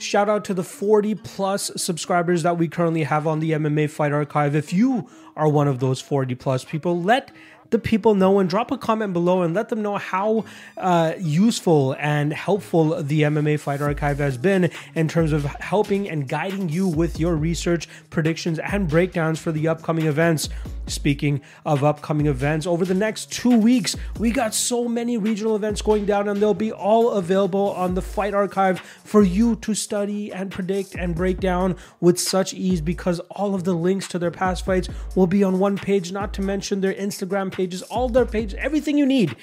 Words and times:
Shout 0.00 0.30
out 0.30 0.46
to 0.46 0.54
the 0.54 0.64
40 0.64 1.14
plus 1.16 1.70
subscribers 1.76 2.42
that 2.42 2.56
we 2.56 2.68
currently 2.68 3.02
have 3.02 3.26
on 3.26 3.40
the 3.40 3.52
MMA 3.52 3.90
Fight 3.90 4.12
Archive. 4.12 4.54
If 4.54 4.72
you 4.72 5.06
are 5.36 5.46
one 5.46 5.68
of 5.68 5.78
those 5.78 6.00
40 6.00 6.34
plus 6.36 6.64
people, 6.64 7.02
let 7.02 7.30
the 7.68 7.78
people 7.78 8.14
know 8.14 8.38
and 8.38 8.48
drop 8.48 8.70
a 8.70 8.78
comment 8.78 9.12
below 9.12 9.42
and 9.42 9.54
let 9.54 9.68
them 9.68 9.82
know 9.82 9.98
how 9.98 10.46
uh, 10.78 11.12
useful 11.18 11.94
and 11.98 12.32
helpful 12.32 13.02
the 13.02 13.22
MMA 13.22 13.60
Fight 13.60 13.82
Archive 13.82 14.18
has 14.18 14.38
been 14.38 14.70
in 14.94 15.06
terms 15.06 15.32
of 15.32 15.44
helping 15.44 16.08
and 16.08 16.26
guiding 16.26 16.70
you 16.70 16.88
with 16.88 17.20
your 17.20 17.36
research, 17.36 17.86
predictions, 18.08 18.58
and 18.58 18.88
breakdowns 18.88 19.38
for 19.38 19.52
the 19.52 19.68
upcoming 19.68 20.06
events. 20.06 20.48
Speaking 20.90 21.40
of 21.64 21.82
upcoming 21.84 22.26
events, 22.26 22.66
over 22.66 22.84
the 22.84 22.94
next 22.94 23.32
two 23.32 23.56
weeks, 23.56 23.96
we 24.18 24.30
got 24.30 24.54
so 24.54 24.88
many 24.88 25.16
regional 25.16 25.56
events 25.56 25.80
going 25.80 26.04
down, 26.04 26.28
and 26.28 26.40
they'll 26.40 26.52
be 26.52 26.72
all 26.72 27.12
available 27.12 27.70
on 27.70 27.94
the 27.94 28.02
Fight 28.02 28.34
Archive 28.34 28.80
for 28.80 29.22
you 29.22 29.56
to 29.56 29.74
study 29.74 30.32
and 30.32 30.50
predict 30.50 30.94
and 30.94 31.14
break 31.14 31.40
down 31.40 31.76
with 32.00 32.18
such 32.18 32.52
ease 32.52 32.80
because 32.80 33.20
all 33.30 33.54
of 33.54 33.64
the 33.64 33.74
links 33.74 34.08
to 34.08 34.18
their 34.18 34.30
past 34.30 34.64
fights 34.64 34.88
will 35.14 35.26
be 35.26 35.42
on 35.44 35.58
one 35.58 35.76
page, 35.76 36.12
not 36.12 36.34
to 36.34 36.42
mention 36.42 36.80
their 36.80 36.94
Instagram 36.94 37.52
pages, 37.52 37.82
all 37.82 38.08
their 38.08 38.26
pages, 38.26 38.58
everything 38.58 38.98
you 38.98 39.06
need 39.06 39.36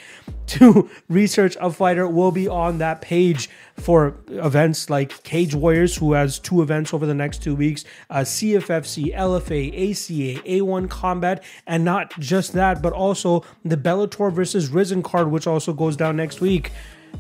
to 0.48 0.90
research 1.10 1.56
a 1.60 1.72
fighter 1.72 2.08
will 2.08 2.32
be 2.32 2.48
on 2.48 2.80
that 2.80 3.02
page 3.02 3.50
for 3.76 4.16
events 4.30 4.90
like 4.90 5.24
Cage 5.24 5.54
Warriors, 5.54 5.98
who 5.98 6.14
has 6.14 6.40
two 6.40 6.62
events 6.62 6.94
over 6.94 7.06
the 7.06 7.14
next 7.14 7.44
two 7.44 7.56
weeks, 7.56 7.86
uh, 8.10 8.20
CFFC, 8.20 9.16
LFA, 9.16 9.70
ACA, 9.70 10.48
A1 10.48 10.90
Combat, 10.90 11.44
and 11.68 11.86
not 11.86 12.18
just 12.20 12.54
that, 12.54 12.82
but 12.82 12.94
also 12.94 13.44
the 13.64 13.78
Bellator 13.78 14.32
versus 14.32 14.70
Rizin 14.70 15.04
card, 15.04 15.32
which 15.32 15.48
also 15.48 15.74
goes 15.74 15.96
down 15.96 16.16
next 16.18 16.42
week. 16.42 16.72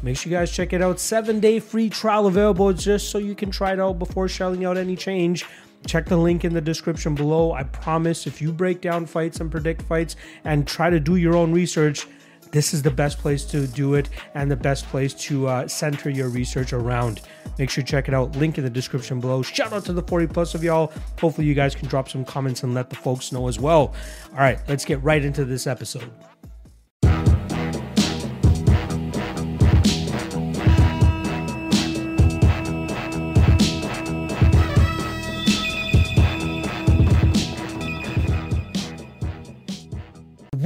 Make 0.02 0.18
sure 0.18 0.32
you 0.32 0.38
guys 0.38 0.52
check 0.52 0.74
it 0.74 0.82
out. 0.82 1.00
Seven 1.00 1.40
day 1.40 1.60
free 1.60 1.90
trial 1.90 2.28
available 2.28 2.72
just 2.74 3.10
so 3.10 3.18
you 3.18 3.36
can 3.36 3.52
try 3.52 3.74
it 3.74 3.80
out 3.80 4.00
before 4.00 4.28
shelling 4.28 4.66
out 4.66 4.78
any 4.78 4.96
change. 4.96 5.46
Check 5.86 6.06
the 6.06 6.18
link 6.18 6.44
in 6.44 6.54
the 6.54 6.62
description 6.62 7.16
below. 7.16 7.54
I 7.54 7.64
promise 7.64 8.28
if 8.28 8.42
you 8.42 8.52
break 8.52 8.82
down 8.82 9.06
fights 9.06 9.40
and 9.40 9.50
predict 9.50 9.82
fights 9.84 10.16
and 10.44 10.68
try 10.68 10.90
to 10.90 11.00
do 11.00 11.16
your 11.16 11.36
own 11.36 11.54
research, 11.54 12.08
this 12.52 12.74
is 12.74 12.82
the 12.82 12.92
best 12.92 13.18
place 13.18 13.46
to 13.46 13.68
do 13.68 13.96
it 13.96 14.10
and 14.34 14.50
the 14.50 14.56
best 14.56 14.86
place 14.88 15.14
to 15.14 15.48
uh, 15.48 15.68
center 15.68 16.10
your 16.10 16.30
research 16.30 16.74
around. 16.74 17.22
Make 17.58 17.70
sure 17.70 17.82
you 17.82 17.88
check 17.88 18.08
it 18.08 18.14
out. 18.14 18.36
Link 18.36 18.58
in 18.58 18.64
the 18.64 18.70
description 18.70 19.20
below. 19.20 19.42
Shout 19.42 19.74
out 19.74 19.86
to 19.86 19.94
the 19.94 20.04
40 20.04 20.28
plus 20.28 20.56
of 20.56 20.64
y'all. 20.64 20.92
Hopefully, 21.20 21.48
you 21.48 21.54
guys 21.54 21.76
can 21.76 21.88
drop 21.88 22.10
some 22.10 22.24
comments 22.24 22.64
and 22.64 22.74
let 22.74 22.90
the 22.90 22.96
folks 22.96 23.32
know 23.32 23.48
as 23.48 23.60
well. 23.60 23.94
All 24.32 24.40
right, 24.40 24.60
let's 24.68 24.86
get 24.86 25.02
right 25.04 25.24
into 25.24 25.46
this 25.46 25.68
episode. 25.68 26.12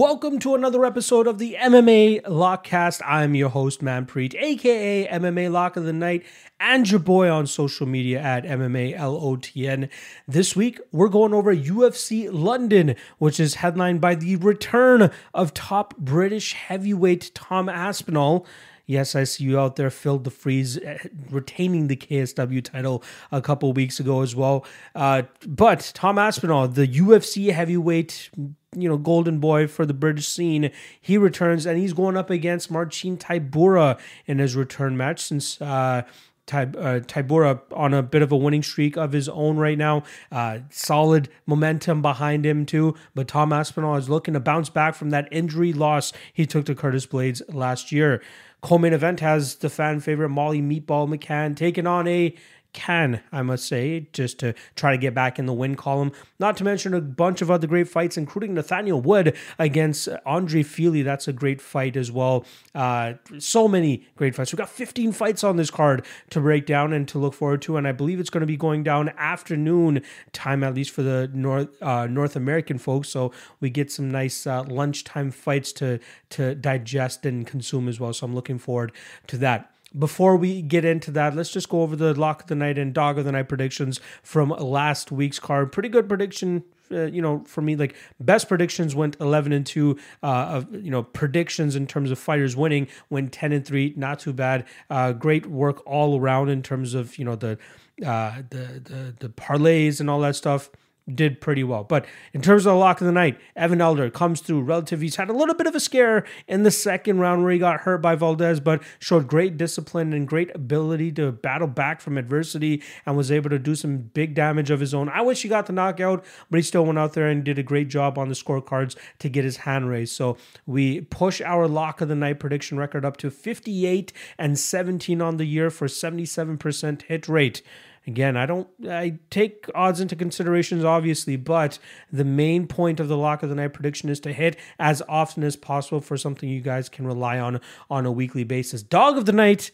Welcome 0.02 0.40
to 0.40 0.56
another 0.56 0.84
episode 0.84 1.28
of 1.28 1.38
the 1.38 1.58
MMA 1.62 2.24
Lockcast. 2.24 3.04
I'm 3.06 3.36
your 3.36 3.50
host, 3.50 3.82
Manpreet, 3.84 4.34
aka 4.34 5.08
MMA 5.08 5.52
Lock 5.52 5.78
of 5.78 5.84
the 5.84 5.94
Night, 5.94 6.26
and 6.60 6.90
your 6.90 7.00
boy 7.00 7.30
on 7.30 7.46
social 7.46 7.86
media 7.86 8.20
at 8.20 8.44
MMA 8.44 8.98
LOTN. 8.98 9.90
This 10.28 10.56
week, 10.56 10.80
we're 10.92 11.08
going 11.08 11.36
over 11.36 11.56
UFC 11.56 12.30
London, 12.34 12.96
which 13.20 13.40
is 13.40 13.54
headlined 13.54 14.02
by 14.02 14.16
the 14.16 14.38
return 14.38 15.12
of 15.36 15.54
top 15.54 15.96
British 15.98 16.54
heavyweight 16.54 17.30
Tom 17.36 17.70
Aspinall. 17.70 18.48
Yes, 18.88 19.16
I 19.16 19.24
see 19.24 19.44
you 19.44 19.60
out 19.60 19.76
there, 19.76 19.92
Phil 19.92 20.20
DeFries, 20.20 20.84
eh, 20.84 20.98
retaining 21.30 21.90
the 21.90 21.96
KSW 21.96 22.64
title 22.64 23.04
a 23.32 23.40
couple 23.40 23.72
weeks 23.72 24.00
ago 24.00 24.24
as 24.24 24.36
well. 24.36 24.66
Uh, 24.96 25.22
but 25.46 25.92
Tom 25.94 26.18
Aspinall, 26.18 26.70
the 26.70 26.88
UFC 26.88 27.54
heavyweight 27.54 28.32
you 28.75 28.88
know, 28.88 28.97
golden 28.97 29.39
boy 29.39 29.67
for 29.67 29.86
the 29.86 29.94
British 29.94 30.27
scene. 30.27 30.71
He 30.99 31.17
returns 31.17 31.65
and 31.65 31.77
he's 31.77 31.92
going 31.92 32.15
up 32.15 32.30
against 32.30 32.71
Marcin 32.71 33.17
Tybura 33.17 33.99
in 34.26 34.39
his 34.39 34.55
return 34.55 34.95
match 34.95 35.20
since 35.20 35.61
uh, 35.61 36.04
Ty, 36.45 36.64
uh, 36.64 36.99
Tybura 37.02 37.61
on 37.73 37.93
a 37.93 38.02
bit 38.02 38.21
of 38.21 38.31
a 38.31 38.37
winning 38.37 38.64
streak 38.64 38.95
of 38.95 39.11
his 39.11 39.27
own 39.27 39.58
right 39.58 39.77
now. 39.77 40.04
Uh, 40.31 40.60
solid 40.70 41.27
momentum 41.45 42.02
behind 42.02 42.45
him 42.45 42.65
too. 42.65 42.95
But 43.14 43.27
Tom 43.27 43.52
Aspinall 43.52 43.98
is 43.98 44.10
looking 44.10 44.36
to 44.36 44.39
bounce 44.39 44.70
back 44.70 44.95
from 44.95 45.10
that 45.10 45.27
injury 45.31 45.73
loss 45.73 46.14
he 46.33 46.45
took 46.45 46.65
to 46.67 46.76
Curtis 46.76 47.05
Blaydes 47.05 47.42
last 47.54 47.92
year. 47.92 48.21
Co-main 48.61 48.93
event 48.93 49.20
has 49.20 49.55
the 49.55 49.70
fan 49.70 49.99
favorite 49.99 50.30
Molly 50.30 50.61
Meatball 50.61 51.14
McCann 51.14 51.58
taking 51.58 51.87
on 51.87 52.08
a 52.08 52.36
can, 52.73 53.21
I 53.32 53.42
must 53.42 53.67
say, 53.67 54.08
just 54.14 54.39
to 54.39 54.54
try 54.76 54.92
to 54.92 54.98
get 54.98 55.14
back 55.14 55.37
in 55.37 55.45
the 55.45 55.54
win 55.54 55.76
column. 55.76 56.11
Not 56.39 56.58
to 56.58 56.64
mention 56.64 56.93
a 56.93 57.02
bunch 57.02 57.42
of 57.42 57.52
other 57.52 57.67
great 57.67 57.87
fights, 57.87 58.17
including 58.17 58.54
Nathaniel 58.54 59.02
Wood 59.02 59.36
against 59.59 60.08
Andre 60.26 60.64
Fili. 60.64 61.02
That's 61.02 61.27
a 61.27 61.33
great 61.33 61.61
fight 61.61 61.98
as 61.98 62.11
well. 62.11 62.45
Uh, 62.73 63.14
so 63.39 63.67
many 63.67 64.08
great 64.15 64.36
fights. 64.36 64.54
We've 64.54 64.58
got 64.58 64.70
15 64.70 65.11
fights 65.11 65.43
on 65.43 65.58
this 65.58 65.70
card 65.70 66.05
to 66.30 66.39
break 66.39 66.65
down 66.65 66.93
and 66.93 67.08
to 67.10 67.20
look 67.20 67.33
forward 67.33 67.61
to, 67.64 67.77
and 67.77 67.87
I 67.87 67.92
believe 67.92 68.20
it's 68.20 68.30
going 68.30 68.42
to 68.42 68.48
be 68.48 68.58
going 68.58 68.83
down 68.83 69.10
afternoon 69.17 70.02
time, 70.31 70.64
at 70.64 70.73
least 70.73 70.92
for 70.92 71.04
the 71.04 71.30
North 71.33 71.70
uh, 71.81 72.08
North 72.08 72.36
American 72.36 72.77
folks. 72.77 73.10
So 73.10 73.31
we 73.60 73.70
get 73.70 73.92
some 73.92 74.10
nice 74.10 74.48
uh, 74.48 74.64
lunchtime 74.64 75.31
fights 75.31 75.73
to 75.73 75.99
to 76.31 76.55
digest 76.55 77.26
and 77.26 77.45
consume 77.45 77.87
as 77.87 77.99
well. 77.99 78.14
So 78.14 78.26
I'm 78.26 78.36
looking 78.36 78.58
forward 78.58 78.92
to 79.27 79.37
that 79.37 79.71
before 79.98 80.36
we 80.36 80.62
get 80.62 80.86
into 80.86 81.12
that, 81.12 81.36
let's 81.36 81.52
just 81.52 81.70
go 81.70 81.82
over 81.82 81.96
the 81.96 82.14
lock 82.14 82.44
of 82.44 82.48
the 82.48 82.56
night 82.56 82.78
and 82.78 82.94
dog 82.94 83.18
of 83.18 83.26
the 83.26 83.32
night 83.32 83.50
predictions 83.50 84.00
from 84.24 84.50
last 84.50 85.12
week's 85.12 85.40
card. 85.40 85.72
Pretty 85.72 85.90
good 85.90 86.08
prediction 86.08 86.64
uh, 86.92 87.06
you 87.06 87.22
know, 87.22 87.44
for 87.48 87.62
me, 87.62 87.76
like 87.76 87.96
best 88.20 88.48
predictions 88.48 88.96
went 88.96 89.16
11 89.20 89.52
and 89.54 89.66
2. 89.66 89.98
Uh, 90.22 90.26
of 90.26 90.74
you 90.74 90.92
know, 90.92 91.04
predictions 91.04 91.76
in 91.76 91.88
terms 91.88 92.12
of 92.12 92.20
fighters 92.20 92.56
winning 92.56 92.88
went 93.10 93.32
10 93.32 93.52
and 93.52 93.66
3. 93.66 93.94
Not 93.96 94.20
too 94.20 94.34
bad. 94.34 94.66
Uh, 94.90 95.14
great 95.14 95.46
work 95.46 95.82
all 95.86 96.20
around 96.20 96.50
in 96.50 96.62
terms 96.62 96.94
of 96.94 97.18
you 97.18 97.26
know 97.26 97.36
the 97.36 97.58
uh, 98.06 98.42
the 98.50 98.82
the 98.84 99.16
the 99.20 99.30
parlays 99.30 100.00
and 100.00 100.10
all 100.10 100.20
that 100.20 100.36
stuff 100.36 100.70
did 101.14 101.42
pretty 101.42 101.64
well. 101.64 101.84
But 101.84 102.06
in 102.34 102.42
terms 102.42 102.66
of 102.66 102.73
the 102.73 102.80
lock 102.80 103.02
of 103.02 103.08
the 103.08 103.14
night, 103.14 103.39
Evan 103.56 103.82
Elder 103.82 104.10
comes 104.10 104.42
through 104.42 104.62
relative. 104.62 105.02
He's 105.02 105.16
had 105.16 105.30
a 105.30 105.34
little 105.34 105.56
bit 105.56 105.67
of 105.67 105.76
a 105.76 105.80
scare 105.80 106.26
in 106.48 106.64
the 106.64 106.72
second 106.72 107.20
round 107.20 107.44
where 107.44 107.52
he 107.52 107.60
got 107.60 107.82
hurt 107.82 108.00
by 108.00 108.16
Valdez, 108.16 108.60
but 108.60 108.82
showed 109.00 109.28
great 109.28 109.58
discipline 109.58 110.14
and 110.14 110.28
great 110.28 110.54
ability 110.56 111.11
to 111.14 111.32
battle 111.32 111.67
back 111.67 112.02
from 112.02 112.17
adversity 112.17 112.82
and 113.06 113.17
was 113.17 113.32
able 113.32 113.50
to 113.50 113.60
do 113.60 113.76
some 113.76 113.98
big 113.98 114.34
damage 114.34 114.70
of 114.70 114.80
his 114.80 114.94
own. 114.94 115.10
I 115.10 115.22
wish 115.22 115.42
he 115.42 115.50
got 115.50 115.66
the 115.66 115.73
knockout, 115.73 116.23
but 116.50 116.58
he 116.58 116.64
still 116.64 116.86
went 116.86 117.00
out 117.00 117.14
there 117.14 117.28
and 117.28 117.44
did 117.44 117.60
a 117.60 117.64
great 117.64 117.88
job 117.88 118.17
on 118.17 118.30
the 118.30 118.36
scorecards 118.36 118.95
to 119.20 119.30
get 119.30 119.44
his 119.44 119.58
hand 119.58 119.90
raised. 119.90 120.16
So 120.16 120.38
we 120.66 121.02
push 121.02 121.42
our 121.42 121.67
lock 121.67 122.02
of 122.02 122.08
the 122.08 122.16
night 122.16 122.40
prediction 122.40 122.78
record 122.78 123.06
up 123.06 123.17
to 123.17 123.30
58 123.30 124.14
and 124.38 124.58
17 124.58 125.22
on 125.22 125.38
the 125.38 125.45
year 125.45 125.70
for 125.70 125.88
77% 125.88 127.02
hit 127.04 127.28
rate. 127.28 127.61
Again, 128.07 128.36
I 128.36 128.48
don't 128.48 128.68
I 128.89 129.19
take 129.30 129.69
odds 129.75 130.01
into 130.01 130.16
considerations 130.16 130.84
obviously, 130.84 131.36
but 131.36 131.78
the 132.12 132.25
main 132.25 132.66
point 132.66 133.00
of 133.00 133.07
the 133.07 133.18
lock 133.18 133.44
of 133.44 133.50
the 133.50 133.56
night 133.56 133.74
prediction 133.74 134.10
is 134.10 134.19
to 134.22 134.34
hit 134.34 134.57
as 134.80 135.04
often 135.07 135.44
as 135.44 135.56
possible 135.56 136.01
for 136.01 136.18
something 136.18 136.50
you 136.50 136.62
guys 136.62 136.90
can 136.90 137.06
rely 137.06 137.40
on 137.40 137.62
on 137.90 138.07
a 138.07 138.12
weekly 138.12 138.44
basis. 138.44 138.81
Dog 138.81 139.18
of 139.18 139.25
the 139.25 139.31
night 139.31 139.72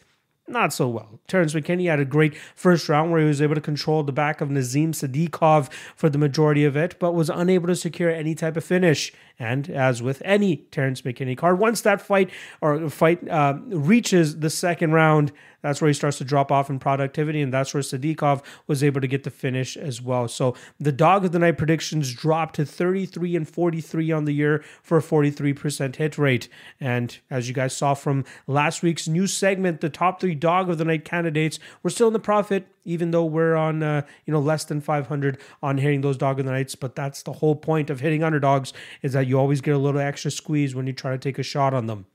not 0.48 0.72
so 0.72 0.88
well. 0.88 1.20
Terrence 1.28 1.52
McKinney 1.52 1.88
had 1.88 2.00
a 2.00 2.04
great 2.04 2.36
first 2.54 2.88
round 2.88 3.10
where 3.10 3.20
he 3.20 3.26
was 3.26 3.42
able 3.42 3.54
to 3.54 3.60
control 3.60 4.02
the 4.02 4.12
back 4.12 4.40
of 4.40 4.50
Nazim 4.50 4.92
Sadykhov 4.92 5.70
for 5.94 6.08
the 6.08 6.18
majority 6.18 6.64
of 6.64 6.76
it, 6.76 6.96
but 6.98 7.12
was 7.12 7.28
unable 7.28 7.66
to 7.66 7.76
secure 7.76 8.10
any 8.10 8.34
type 8.34 8.56
of 8.56 8.64
finish. 8.64 9.12
And 9.38 9.70
as 9.70 10.02
with 10.02 10.20
any 10.24 10.56
Terrence 10.70 11.02
McKinney 11.02 11.36
card, 11.36 11.58
once 11.58 11.80
that 11.82 12.00
fight 12.00 12.30
or 12.60 12.90
fight 12.90 13.26
uh, 13.28 13.58
reaches 13.66 14.40
the 14.40 14.50
second 14.50 14.92
round, 14.92 15.32
that's 15.60 15.80
where 15.80 15.88
he 15.88 15.94
starts 15.94 16.18
to 16.18 16.24
drop 16.24 16.52
off 16.52 16.70
in 16.70 16.78
productivity, 16.78 17.40
and 17.40 17.52
that's 17.52 17.74
where 17.74 17.82
Sadykhov 17.82 18.42
was 18.66 18.82
able 18.82 19.00
to 19.00 19.06
get 19.06 19.24
the 19.24 19.30
finish 19.30 19.76
as 19.76 20.00
well. 20.00 20.28
So 20.28 20.54
the 20.78 20.92
dog 20.92 21.24
of 21.24 21.32
the 21.32 21.38
night 21.38 21.58
predictions 21.58 22.14
dropped 22.14 22.56
to 22.56 22.64
33 22.64 23.36
and 23.36 23.48
43 23.48 24.12
on 24.12 24.24
the 24.24 24.32
year 24.32 24.64
for 24.82 24.98
a 24.98 25.02
43% 25.02 25.96
hit 25.96 26.16
rate. 26.16 26.48
And 26.80 27.18
as 27.30 27.48
you 27.48 27.54
guys 27.54 27.76
saw 27.76 27.94
from 27.94 28.24
last 28.46 28.82
week's 28.82 29.08
new 29.08 29.26
segment, 29.26 29.80
the 29.80 29.90
top 29.90 30.20
three 30.20 30.34
dog 30.34 30.70
of 30.70 30.78
the 30.78 30.84
night 30.84 31.04
candidates 31.04 31.58
were 31.82 31.90
still 31.90 32.08
in 32.08 32.12
the 32.12 32.20
profit, 32.20 32.68
even 32.88 33.10
though 33.10 33.24
we're 33.24 33.54
on 33.54 33.82
uh, 33.82 34.02
you 34.24 34.32
know 34.32 34.40
less 34.40 34.64
than 34.64 34.80
500 34.80 35.38
on 35.62 35.78
hitting 35.78 36.00
those 36.00 36.16
dog 36.16 36.40
of 36.40 36.46
the 36.46 36.52
nights. 36.52 36.74
But 36.74 36.96
that's 36.96 37.22
the 37.22 37.34
whole 37.34 37.54
point 37.54 37.90
of 37.90 38.00
hitting 38.00 38.24
underdogs 38.24 38.72
is 39.02 39.12
that 39.12 39.26
you 39.26 39.38
always 39.38 39.60
get 39.60 39.74
a 39.74 39.78
little 39.78 40.00
extra 40.00 40.30
squeeze 40.30 40.74
when 40.74 40.86
you 40.86 40.92
try 40.92 41.12
to 41.12 41.18
take 41.18 41.38
a 41.38 41.42
shot 41.42 41.74
on 41.74 41.86
them. 41.86 42.06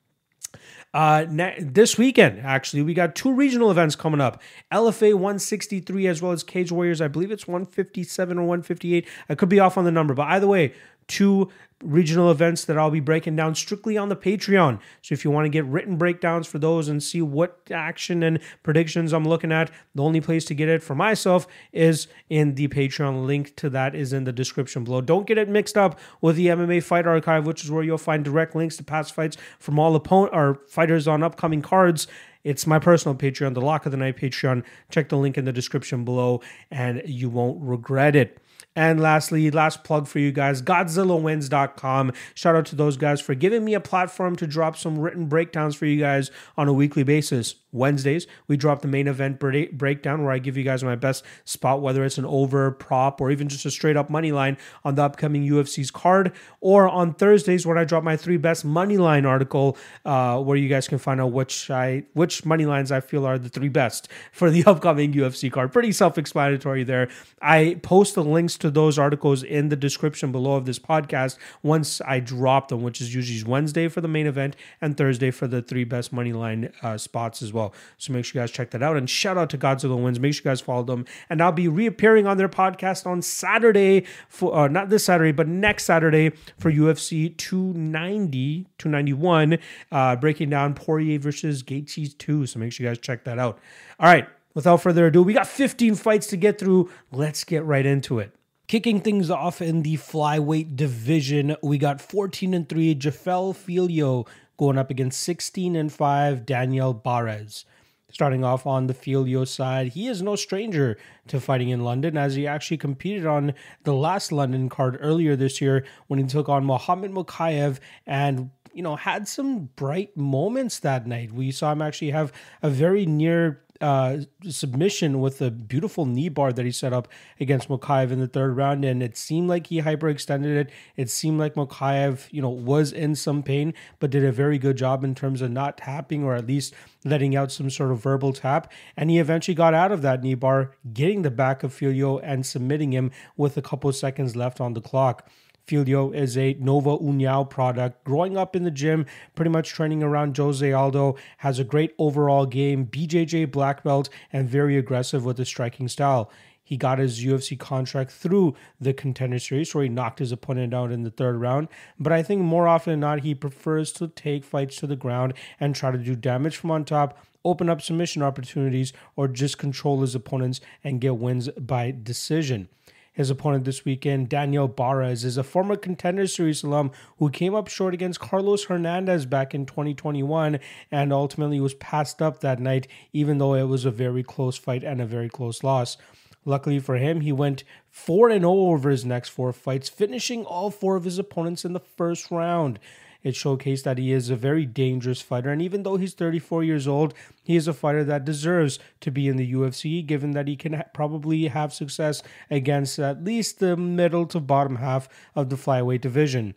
Uh, 0.94 1.26
ne- 1.28 1.58
this 1.60 1.98
weekend, 1.98 2.40
actually, 2.42 2.84
we 2.84 2.94
got 2.94 3.16
two 3.16 3.34
regional 3.34 3.72
events 3.72 3.96
coming 3.96 4.22
up 4.22 4.42
LFA 4.72 5.14
163 5.14 6.08
as 6.08 6.22
well 6.22 6.32
as 6.32 6.44
Cage 6.44 6.72
Warriors. 6.72 7.02
I 7.02 7.08
believe 7.08 7.32
it's 7.32 7.48
157 7.48 8.38
or 8.38 8.42
158. 8.42 9.08
I 9.28 9.36
could 9.36 9.50
be 9.50 9.60
off 9.60 9.78
on 9.78 9.86
the 9.86 9.92
number, 9.92 10.14
but 10.14 10.28
either 10.28 10.46
way, 10.48 10.74
two 11.08 11.50
regional 11.84 12.32
events 12.32 12.66
that 12.66 12.78
I'll 12.78 12.92
be 12.92 13.00
breaking 13.00 13.36
down 13.36 13.56
strictly 13.56 13.98
on 13.98 14.10
the 14.10 14.16
Patreon. 14.16 14.80
So 15.02 15.14
if 15.14 15.24
you 15.24 15.32
want 15.32 15.46
to 15.46 15.50
get 15.50 15.66
written 15.66 15.98
breakdowns 15.98 16.48
for 16.48 16.60
those 16.60 16.88
and 16.88 17.02
see 17.02 17.22
what 17.22 17.60
action 17.72 18.24
and 18.24 18.40
predictions 18.64 19.14
I'm 19.14 19.26
looking 19.26 19.52
at, 19.52 19.72
the 19.94 20.04
only 20.04 20.22
place 20.22 20.46
to 20.46 20.56
get 20.56 20.70
it 20.70 20.82
for 20.82 20.96
myself 20.96 21.48
is 21.72 22.08
in 22.30 22.56
the 22.56 22.68
Patreon. 22.68 23.26
Link 23.26 23.56
to 23.58 23.70
that 23.70 23.96
is 23.96 24.14
in 24.14 24.24
the 24.24 24.32
description 24.32 24.84
below. 24.84 25.02
Don't 25.02 25.28
get 25.28 25.38
it 25.38 25.50
mixed 25.50 25.78
up 25.78 26.00
with 26.22 26.36
the 26.36 26.48
MMA 26.48 26.82
Fight 26.84 27.06
Archive, 27.06 27.46
which 27.46 27.64
is 27.64 27.72
where 27.72 27.84
you'll 27.84 27.98
find 27.98 28.24
direct 28.24 28.56
links 28.56 28.78
to 28.78 28.84
past 28.84 29.14
fights 29.14 29.38
from 29.60 29.80
all 29.80 29.96
opponent 29.96 30.34
or 30.34 30.56
fighters 30.68 31.08
on 31.08 31.24
upcoming 31.24 31.62
cards. 31.62 32.08
It's 32.44 32.68
my 32.68 32.78
personal 32.78 33.16
Patreon, 33.16 33.54
the 33.54 33.62
Lock 33.62 33.86
of 33.86 33.92
the 33.92 33.98
Night 33.98 34.18
Patreon. 34.18 34.64
Check 34.90 35.10
the 35.10 35.18
link 35.18 35.38
in 35.38 35.46
the 35.46 35.54
description 35.54 36.04
below, 36.04 36.42
and 36.70 37.02
you 37.06 37.30
won't 37.30 37.62
regret 37.62 38.16
it. 38.16 38.38
And 38.76 39.00
lastly, 39.00 39.52
last 39.52 39.84
plug 39.84 40.08
for 40.08 40.20
you 40.20 40.32
guys, 40.32 40.62
GodzillaWins.com. 40.62 42.12
Shout 42.34 42.56
out 42.56 42.66
to 42.68 42.76
those 42.76 42.98
guys 42.98 43.22
for 43.22 43.36
giving 43.36 43.64
me 43.64 43.74
a 43.76 43.80
platform 43.80 44.36
to 44.38 44.48
drop 44.48 44.78
some 44.78 44.98
written 45.00 45.28
breakdowns 45.28 45.76
for 45.76 45.86
you 45.86 46.00
guys 46.00 46.32
on 46.58 46.68
a 46.68 46.74
weekly 46.74 47.04
basis. 47.04 47.56
Wednesdays, 47.74 48.28
we 48.48 48.56
drop 48.56 48.82
the 48.82 48.88
main 48.88 49.08
event 49.08 49.40
breakdown 49.40 50.24
where 50.24 50.32
I 50.32 50.38
give 50.38 50.56
you 50.56 50.64
guys 50.64 50.84
my 50.84 50.96
best 50.96 51.26
spot, 51.44 51.82
whether 51.82 52.06
it's 52.06 52.20
an 52.20 52.26
over, 52.26 52.70
prop, 52.70 53.20
or 53.20 53.32
even 53.32 53.50
just 53.50 53.66
a 53.66 53.72
straight 53.72 53.98
up 53.98 54.12
money 54.12 54.32
line 54.32 54.58
on 54.86 54.94
the 54.94 55.02
upcoming 55.02 55.44
UFC's 55.50 55.90
card. 55.90 56.34
Or 56.62 56.88
on 56.88 57.16
Thursdays, 57.16 57.66
when 57.66 57.80
I 57.80 57.84
drop 57.84 58.04
my 58.04 58.16
three 58.16 58.38
best 58.38 58.64
money 58.64 58.98
line 58.98 59.26
article, 59.26 59.76
uh, 60.06 60.40
where 60.40 60.56
you 60.56 60.70
guys 60.70 60.88
can 60.88 61.00
find 61.00 61.20
out 61.20 61.32
which 61.32 61.72
I 61.72 62.04
which 62.14 62.46
money 62.46 62.68
lines 62.68 62.92
I 62.92 63.00
feel 63.00 63.26
are 63.26 63.40
the 63.40 63.50
three 63.50 63.70
best 63.70 64.08
for 64.32 64.52
the 64.52 64.64
upcoming 64.68 65.12
UFC 65.12 65.52
card. 65.52 65.74
Pretty 65.74 65.92
self 65.92 66.20
explanatory 66.20 66.84
there. 66.84 67.10
I 67.42 67.80
post 67.82 68.14
the 68.14 68.24
links 68.24 68.56
to 68.64 68.72
those 68.72 68.98
articles 68.98 69.44
in 69.44 69.68
the 69.68 69.76
description 69.76 70.32
below 70.32 70.56
of 70.56 70.66
this 70.66 70.80
podcast 70.80 71.38
once 71.64 72.00
I 72.00 72.22
drop 72.22 72.70
them, 72.70 72.82
which 72.82 73.02
is 73.02 73.14
usually 73.14 73.44
Wednesday 73.44 73.90
for 73.90 74.00
the 74.00 74.08
main 74.08 74.26
event 74.26 74.56
and 74.80 74.96
Thursday 74.96 75.32
for 75.32 75.48
the 75.48 75.62
three 75.62 75.84
best 75.84 76.14
money 76.14 76.32
line 76.32 76.72
uh, 76.82 76.98
spots 76.98 77.42
as 77.42 77.52
well. 77.52 77.74
So 77.98 78.14
make 78.14 78.24
sure 78.24 78.40
you 78.40 78.44
guys 78.44 78.52
check 78.52 78.72
that 78.72 78.82
out. 78.82 78.96
And 78.96 79.10
shout 79.10 79.38
out 79.38 79.50
to 79.50 79.58
Godzilla 79.58 80.02
Wins. 80.02 80.18
Make 80.18 80.34
sure 80.34 80.44
you 80.46 80.52
guys 80.52 80.62
follow 80.62 80.84
them. 80.84 81.04
And 81.30 81.42
I'll 81.42 81.52
be 81.52 81.68
reappearing 81.68 82.26
on 82.26 82.38
their 82.38 82.48
podcast 82.48 83.06
on 83.06 83.22
Saturday 83.22 84.06
for 84.30 84.56
uh, 84.56 84.70
not 84.70 84.88
this 84.88 85.04
Saturday, 85.04 85.34
but 85.34 85.50
next 85.50 85.84
Saturday 85.84 86.30
for 86.58 86.72
UFC 86.72 87.36
290, 87.36 88.68
291, 88.78 89.58
uh, 89.92 90.16
breaking 90.16 90.50
down 90.50 90.74
Poirier 90.74 91.20
versus 91.20 91.64
Gaethje 91.64 92.18
2. 92.18 92.46
So 92.46 92.60
make 92.60 92.72
sure 92.72 92.86
you 92.86 92.90
guys 92.90 93.00
check 93.00 93.26
that 93.26 93.38
out. 93.38 93.60
All 94.00 94.08
right. 94.08 94.26
Without 94.54 94.82
further 94.82 95.08
ado, 95.08 95.22
we 95.24 95.34
got 95.34 95.48
15 95.48 95.96
fights 95.96 96.28
to 96.28 96.38
get 96.38 96.60
through. 96.60 96.90
Let's 97.12 97.44
get 97.44 97.66
right 97.66 97.86
into 97.86 98.20
it. 98.20 98.34
Kicking 98.74 99.02
things 99.02 99.30
off 99.30 99.62
in 99.62 99.84
the 99.84 99.98
flyweight 99.98 100.76
division, 100.76 101.56
we 101.62 101.78
got 101.78 102.02
14 102.02 102.56
and 102.56 102.68
3 102.68 102.96
Jafel 102.96 103.56
Filho 103.56 104.26
going 104.58 104.80
up 104.80 104.90
against 104.90 105.20
16 105.20 105.76
and 105.76 105.94
5 105.94 106.44
Daniel 106.44 106.96
Barez. 106.96 107.66
Starting 108.12 108.44
off 108.44 108.66
on 108.66 108.88
the 108.88 108.96
Filho 108.96 109.46
side, 109.46 109.90
he 109.90 110.08
is 110.08 110.24
no 110.24 110.36
stranger 110.36 110.98
to 111.28 111.40
fighting 111.40 111.70
in 111.70 111.84
London 111.84 112.18
as 112.18 112.34
he 112.34 112.48
actually 112.48 112.78
competed 112.78 113.28
on 113.28 113.54
the 113.84 113.94
last 113.94 114.32
London 114.32 114.70
card 114.70 114.98
earlier 115.00 115.36
this 115.36 115.62
year 115.62 115.86
when 116.08 116.18
he 116.18 116.26
took 116.26 116.50
on 116.50 116.66
Mohammed 116.66 117.12
Mokaev 117.12 117.78
and 118.08 118.50
you 118.74 118.82
know 118.82 118.96
had 118.96 119.28
some 119.28 119.70
bright 119.76 120.18
moments 120.18 120.80
that 120.80 121.06
night. 121.06 121.32
We 121.32 121.52
saw 121.52 121.72
him 121.74 121.84
actually 121.84 122.10
have 122.10 122.34
a 122.64 122.72
very 122.72 123.06
near 123.06 123.63
uh, 123.82 124.20
submission 124.48 125.20
with 125.20 125.42
a 125.42 125.52
beautiful 125.52 126.06
knee 126.06 126.30
bar 126.30 126.54
that 126.54 126.66
he 126.66 126.72
set 126.72 126.94
up 126.94 127.08
against 127.40 127.70
Mokaev 127.70 128.12
in 128.12 128.20
the 128.20 128.28
third 128.28 128.56
round, 128.56 128.86
and 128.86 129.02
it 129.02 129.18
seemed 129.18 129.50
like 129.50 129.68
he 129.68 129.82
hyperextended 129.82 130.56
it. 130.56 130.70
It 130.96 131.10
seemed 131.10 131.40
like 131.40 131.56
Mokaev, 131.56 132.28
you 132.32 132.42
know, 132.42 132.50
was 132.50 132.92
in 132.92 133.16
some 133.16 133.44
pain, 133.44 133.74
but 134.00 134.12
did 134.12 134.24
a 134.24 134.32
very 134.32 134.58
good 134.58 134.78
job 134.78 135.04
in 135.04 135.16
terms 135.16 135.42
of 135.42 135.52
not 135.52 135.78
tapping 135.78 136.24
or 136.24 136.36
at 136.36 136.48
least 136.48 136.74
letting 137.04 137.36
out 137.36 137.52
some 137.52 137.70
sort 137.70 137.92
of 137.92 138.00
verbal 138.02 138.32
tap. 138.32 138.72
And 138.96 139.10
he 139.10 139.20
eventually 139.20 139.56
got 139.56 139.74
out 139.74 139.92
of 139.92 140.02
that 140.04 140.24
knee 140.24 140.36
bar, 140.36 140.76
getting 140.94 141.24
the 141.24 141.32
back 141.32 141.64
of 141.64 141.74
Filho 141.74 142.20
and 142.20 142.46
submitting 142.46 142.94
him 142.94 143.12
with 143.36 143.58
a 143.58 143.62
couple 143.62 143.92
seconds 143.92 144.36
left 144.36 144.62
on 144.62 144.74
the 144.74 144.82
clock. 144.82 145.30
Filho 145.66 146.12
is 146.12 146.38
a 146.38 146.56
Nova 146.56 146.98
União 146.98 147.50
product. 147.50 148.04
Growing 148.04 148.38
up 148.38 148.56
in 148.56 148.64
the 148.64 148.72
gym, 148.72 149.06
pretty 149.36 149.50
much 149.50 149.70
training 149.70 150.04
around 150.04 150.36
Jose 150.38 150.72
Aldo, 150.72 151.16
has 151.38 151.60
a 151.60 151.64
great 151.64 151.94
overall 151.98 152.46
game, 152.46 152.86
BJJ 152.86 153.52
black 153.52 153.84
belt, 153.84 154.10
and 154.32 154.50
very 154.50 154.78
aggressive 154.78 155.24
with 155.24 155.38
his 155.38 155.48
striking 155.48 155.88
style. 155.88 156.30
He 156.66 156.78
got 156.78 156.98
his 156.98 157.24
UFC 157.24 157.60
contract 157.60 158.12
through 158.12 158.56
the 158.80 158.94
contender 158.94 159.40
series 159.40 159.74
where 159.76 159.84
he 159.84 159.90
knocked 159.90 160.20
his 160.20 160.32
opponent 160.32 160.74
out 160.74 160.92
in 160.92 161.04
the 161.04 161.12
third 161.12 161.36
round. 161.36 161.68
But 162.00 162.14
I 162.14 162.24
think 162.24 162.42
more 162.42 162.68
often 162.68 162.92
than 162.94 163.00
not, 163.02 163.20
he 163.20 163.36
prefers 163.36 163.92
to 163.94 164.08
take 164.08 164.46
fights 164.46 164.78
to 164.78 164.88
the 164.88 164.96
ground 164.96 165.34
and 165.60 165.76
try 165.76 165.92
to 165.92 165.98
do 165.98 166.16
damage 166.16 166.56
from 166.56 166.72
on 166.72 166.86
top, 166.86 167.18
open 167.44 167.70
up 167.70 167.82
submission 167.82 168.24
opportunities, 168.24 168.94
or 169.18 169.28
just 169.28 169.58
control 169.58 170.02
his 170.02 170.16
opponents 170.16 170.62
and 170.84 171.02
get 171.02 171.18
wins 171.18 171.50
by 171.50 171.92
decision. 171.92 172.70
His 173.14 173.30
opponent 173.30 173.64
this 173.66 173.86
weekend, 173.86 174.28
Daniel 174.28 174.68
Barez, 174.68 175.24
is 175.24 175.38
a 175.38 175.44
former 175.44 175.76
contender 175.76 176.26
series 176.26 176.64
alum 176.64 176.90
who 177.20 177.30
came 177.30 177.54
up 177.54 177.68
short 177.68 177.94
against 177.94 178.20
Carlos 178.20 178.66
Hernandez 178.66 179.28
back 179.28 179.54
in 179.54 179.68
2021 179.68 180.60
and 180.92 181.14
ultimately 181.14 181.60
was 181.60 181.76
passed 181.76 182.24
up 182.24 182.42
that 182.42 182.60
night, 182.60 182.88
even 183.14 183.38
though 183.38 183.54
it 183.54 183.66
was 183.68 183.86
a 183.86 183.92
very 183.92 184.24
close 184.24 184.58
fight 184.58 184.84
and 184.84 185.00
a 185.00 185.06
very 185.06 185.30
close 185.30 185.64
loss. 185.64 185.96
Luckily 186.44 186.80
for 186.80 186.96
him, 186.98 187.22
he 187.22 187.32
went 187.32 187.64
4 187.92 188.32
0 188.32 188.50
over 188.52 188.90
his 188.90 189.06
next 189.06 189.30
four 189.30 189.54
fights, 189.54 189.90
finishing 189.90 190.44
all 190.44 190.72
four 190.72 190.96
of 190.96 191.04
his 191.04 191.20
opponents 191.20 191.64
in 191.64 191.74
the 191.74 191.80
first 191.80 192.32
round. 192.32 192.80
It 193.24 193.36
showcased 193.36 193.84
that 193.84 193.98
he 193.98 194.12
is 194.12 194.30
a 194.30 194.36
very 194.36 194.66
dangerous 194.66 195.22
fighter. 195.22 195.50
And 195.50 195.62
even 195.62 195.84
though 195.84 195.98
he's 195.98 196.14
34 196.14 196.64
years 196.64 196.88
old, 196.88 197.14
he 197.44 197.56
is 197.56 197.68
a 197.68 197.74
fighter 197.74 198.04
that 198.04 198.26
deserves 198.26 198.80
to 199.02 199.12
be 199.12 199.28
in 199.28 199.38
the 199.38 199.54
UFC, 199.54 200.06
given 200.06 200.32
that 200.32 200.48
he 200.48 200.56
can 200.56 200.74
ha- 200.74 200.84
probably 200.94 201.48
have 201.48 201.74
success 201.74 202.22
against 202.52 203.00
at 203.00 203.24
least 203.24 203.60
the 203.60 203.78
middle 203.78 204.26
to 204.28 204.40
bottom 204.40 204.76
half 204.76 205.08
of 205.36 205.50
the 205.50 205.56
flyweight 205.56 206.02
division. 206.02 206.56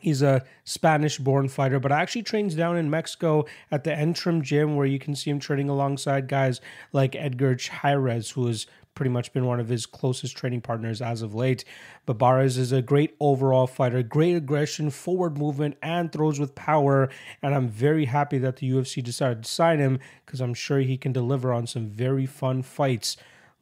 He's 0.00 0.22
a 0.22 0.44
Spanish 0.64 1.18
born 1.18 1.48
fighter, 1.48 1.80
but 1.80 1.92
actually 1.92 2.22
trains 2.22 2.54
down 2.54 2.76
in 2.76 2.90
Mexico 2.90 3.44
at 3.70 3.84
the 3.84 3.90
Entram 3.90 4.42
gym 4.42 4.76
where 4.76 4.86
you 4.86 4.98
can 4.98 5.14
see 5.14 5.30
him 5.30 5.40
training 5.40 5.68
alongside 5.68 6.28
guys 6.28 6.60
like 6.92 7.16
Edgar 7.16 7.56
Chairez, 7.56 8.30
who 8.30 8.46
is 8.46 8.66
pretty 8.98 9.10
much 9.10 9.32
been 9.32 9.46
one 9.46 9.60
of 9.60 9.68
his 9.68 9.86
closest 9.86 10.36
training 10.36 10.60
partners 10.60 11.00
as 11.00 11.22
of 11.22 11.32
late. 11.32 11.64
But 12.04 12.18
Barez 12.18 12.58
is 12.58 12.72
a 12.72 12.82
great 12.82 13.14
overall 13.20 13.68
fighter, 13.68 14.02
great 14.02 14.34
aggression, 14.34 14.90
forward 14.90 15.38
movement, 15.38 15.76
and 15.80 16.10
throws 16.10 16.40
with 16.40 16.56
power. 16.56 17.08
And 17.40 17.54
I'm 17.54 17.68
very 17.68 18.06
happy 18.06 18.38
that 18.38 18.56
the 18.56 18.68
UFC 18.68 19.00
decided 19.00 19.44
to 19.44 19.48
sign 19.48 19.78
him 19.78 20.00
because 20.26 20.40
I'm 20.40 20.52
sure 20.52 20.80
he 20.80 20.96
can 20.96 21.12
deliver 21.12 21.52
on 21.52 21.68
some 21.68 21.86
very 21.86 22.26
fun 22.26 22.62
fights. 22.62 23.16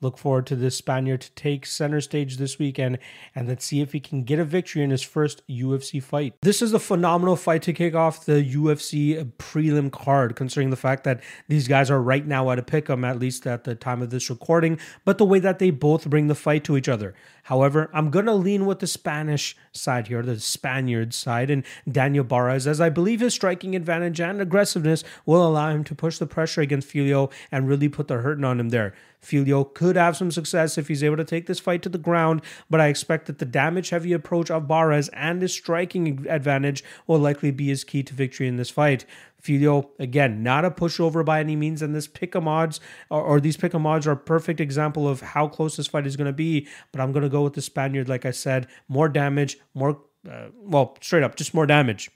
Look 0.07 0.19
forward 0.19 0.47
to 0.47 0.55
this 0.55 0.77
Spaniard 0.77 1.23
to 1.23 1.33
take 1.33 1.67
center 1.67 2.01
stage 2.01 2.37
this 2.37 2.61
weekend 2.61 2.99
and 3.35 3.49
let's 3.49 3.65
see 3.65 3.81
if 3.81 3.91
he 3.91 3.99
can 3.99 4.23
get 4.23 4.39
a 4.39 4.45
victory 4.45 4.85
in 4.85 4.91
his 4.91 5.03
first 5.03 5.43
UFC 5.49 6.01
fight. 6.01 6.35
This 6.43 6.63
is 6.63 6.73
a 6.73 6.79
phenomenal 6.79 7.35
fight 7.35 7.63
to 7.63 7.73
kick 7.73 7.97
off 7.97 8.25
the 8.25 8.41
UFC 8.55 9.33
prelim 9.37 9.91
card, 9.91 10.37
considering 10.37 10.71
the 10.71 10.77
fact 10.77 11.03
that 11.03 11.25
these 11.49 11.67
guys 11.67 11.91
are 11.91 12.01
right 12.01 12.25
now 12.25 12.53
at 12.53 12.59
a 12.61 12.63
pick 12.63 12.89
'em, 12.89 13.05
at 13.05 13.19
least 13.19 13.49
at 13.49 13.65
the 13.65 13.75
time 13.75 14.01
of 14.01 14.11
this 14.11 14.31
recording, 14.31 14.79
but 15.05 15.19
the 15.19 15.25
way 15.25 15.41
that 15.41 15.59
they 15.59 15.71
both 15.71 16.09
bring 16.09 16.29
the 16.29 16.37
fight 16.37 16.63
to 16.63 16.77
each 16.77 16.89
other. 16.89 17.13
However, 17.43 17.91
I'm 17.93 18.11
going 18.11 18.27
to 18.27 18.35
lean 18.35 18.65
with 18.65 18.79
the 18.79 18.87
Spanish 18.87 19.57
side 19.73 20.07
here, 20.07 20.23
the 20.23 20.39
Spaniard 20.39 21.15
side, 21.15 21.51
and 21.51 21.65
Daniel 21.91 22.25
Barez, 22.25 22.69
as 22.69 22.81
I 22.81 22.91
believe 22.91 23.19
his 23.19 23.35
striking 23.35 23.75
advantage 23.75 24.21
and 24.21 24.41
aggressiveness 24.41 25.03
will 25.25 25.45
allow 25.45 25.71
him 25.71 25.83
to 25.83 25.97
push 25.97 26.19
the 26.19 26.27
pressure 26.27 26.61
against 26.61 26.89
Filho 26.89 27.29
and 27.51 27.69
really 27.69 27.89
put 27.89 28.07
the 28.07 28.19
hurting 28.19 28.45
on 28.45 28.61
him 28.61 28.69
there. 28.69 28.95
Filho 29.27 29.65
could 29.65 29.97
have 29.97 30.17
some 30.17 30.31
success 30.31 30.79
if 30.79 30.87
he's 30.87 31.03
able 31.03 31.17
to 31.17 31.25
take 31.25 31.47
this 31.47 31.59
fight 31.59 31.83
to 31.83 31.89
the 31.89 31.99
ground, 31.99 32.43
but 32.71 32.81
I 32.81 32.87
expect 32.87 33.27
that 33.27 33.39
the 33.39 33.45
damage 33.45 33.91
heavy 33.91 34.13
approach 34.13 34.53
of 34.53 34.69
Barez 34.69 35.11
and 35.13 35.43
his 35.43 35.53
striking 35.53 36.25
advantage 36.29 36.85
will 37.09 37.19
likely 37.19 37.51
be 37.51 37.67
his 37.67 37.83
key 37.83 38.05
to 38.05 38.15
victory 38.15 38.47
in 38.47 38.57
this 38.57 38.71
fight. 38.71 39.05
Filho, 39.41 39.91
again, 39.99 40.45
not 40.45 40.65
a 40.65 40.71
pushover 40.71 41.25
by 41.25 41.41
any 41.41 41.57
means, 41.57 41.83
and 41.83 41.93
this 41.93 42.07
pick 42.07 42.37
odds 42.37 42.79
or, 43.11 43.21
or 43.21 43.41
these 43.41 43.57
pick 43.57 43.75
odds 43.75 44.07
are 44.07 44.13
a 44.13 44.17
perfect 44.17 44.61
example 44.61 45.09
of 45.09 45.21
how 45.21 45.49
close 45.49 45.77
this 45.77 45.89
fight 45.89 46.07
is 46.07 46.17
going 46.17 46.27
to 46.27 46.33
be. 46.33 46.69
But 46.93 47.01
I'm 47.01 47.11
going 47.11 47.25
to 47.25 47.29
go 47.29 47.43
with 47.43 47.55
the 47.55 47.63
Spaniard, 47.63 48.09
like 48.09 48.25
I 48.25 48.31
said, 48.31 48.69
more 48.87 49.09
damage, 49.09 49.59
more, 49.75 50.01
uh, 50.31 50.51
well, 50.55 50.97
straight 51.01 51.25
up, 51.25 51.35
just 51.35 51.53
more 51.53 51.67
damage. 51.67 52.11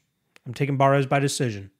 I'm 0.47 0.55
taking 0.55 0.79
Barez 0.79 1.09
by 1.09 1.19
decision. 1.19 1.73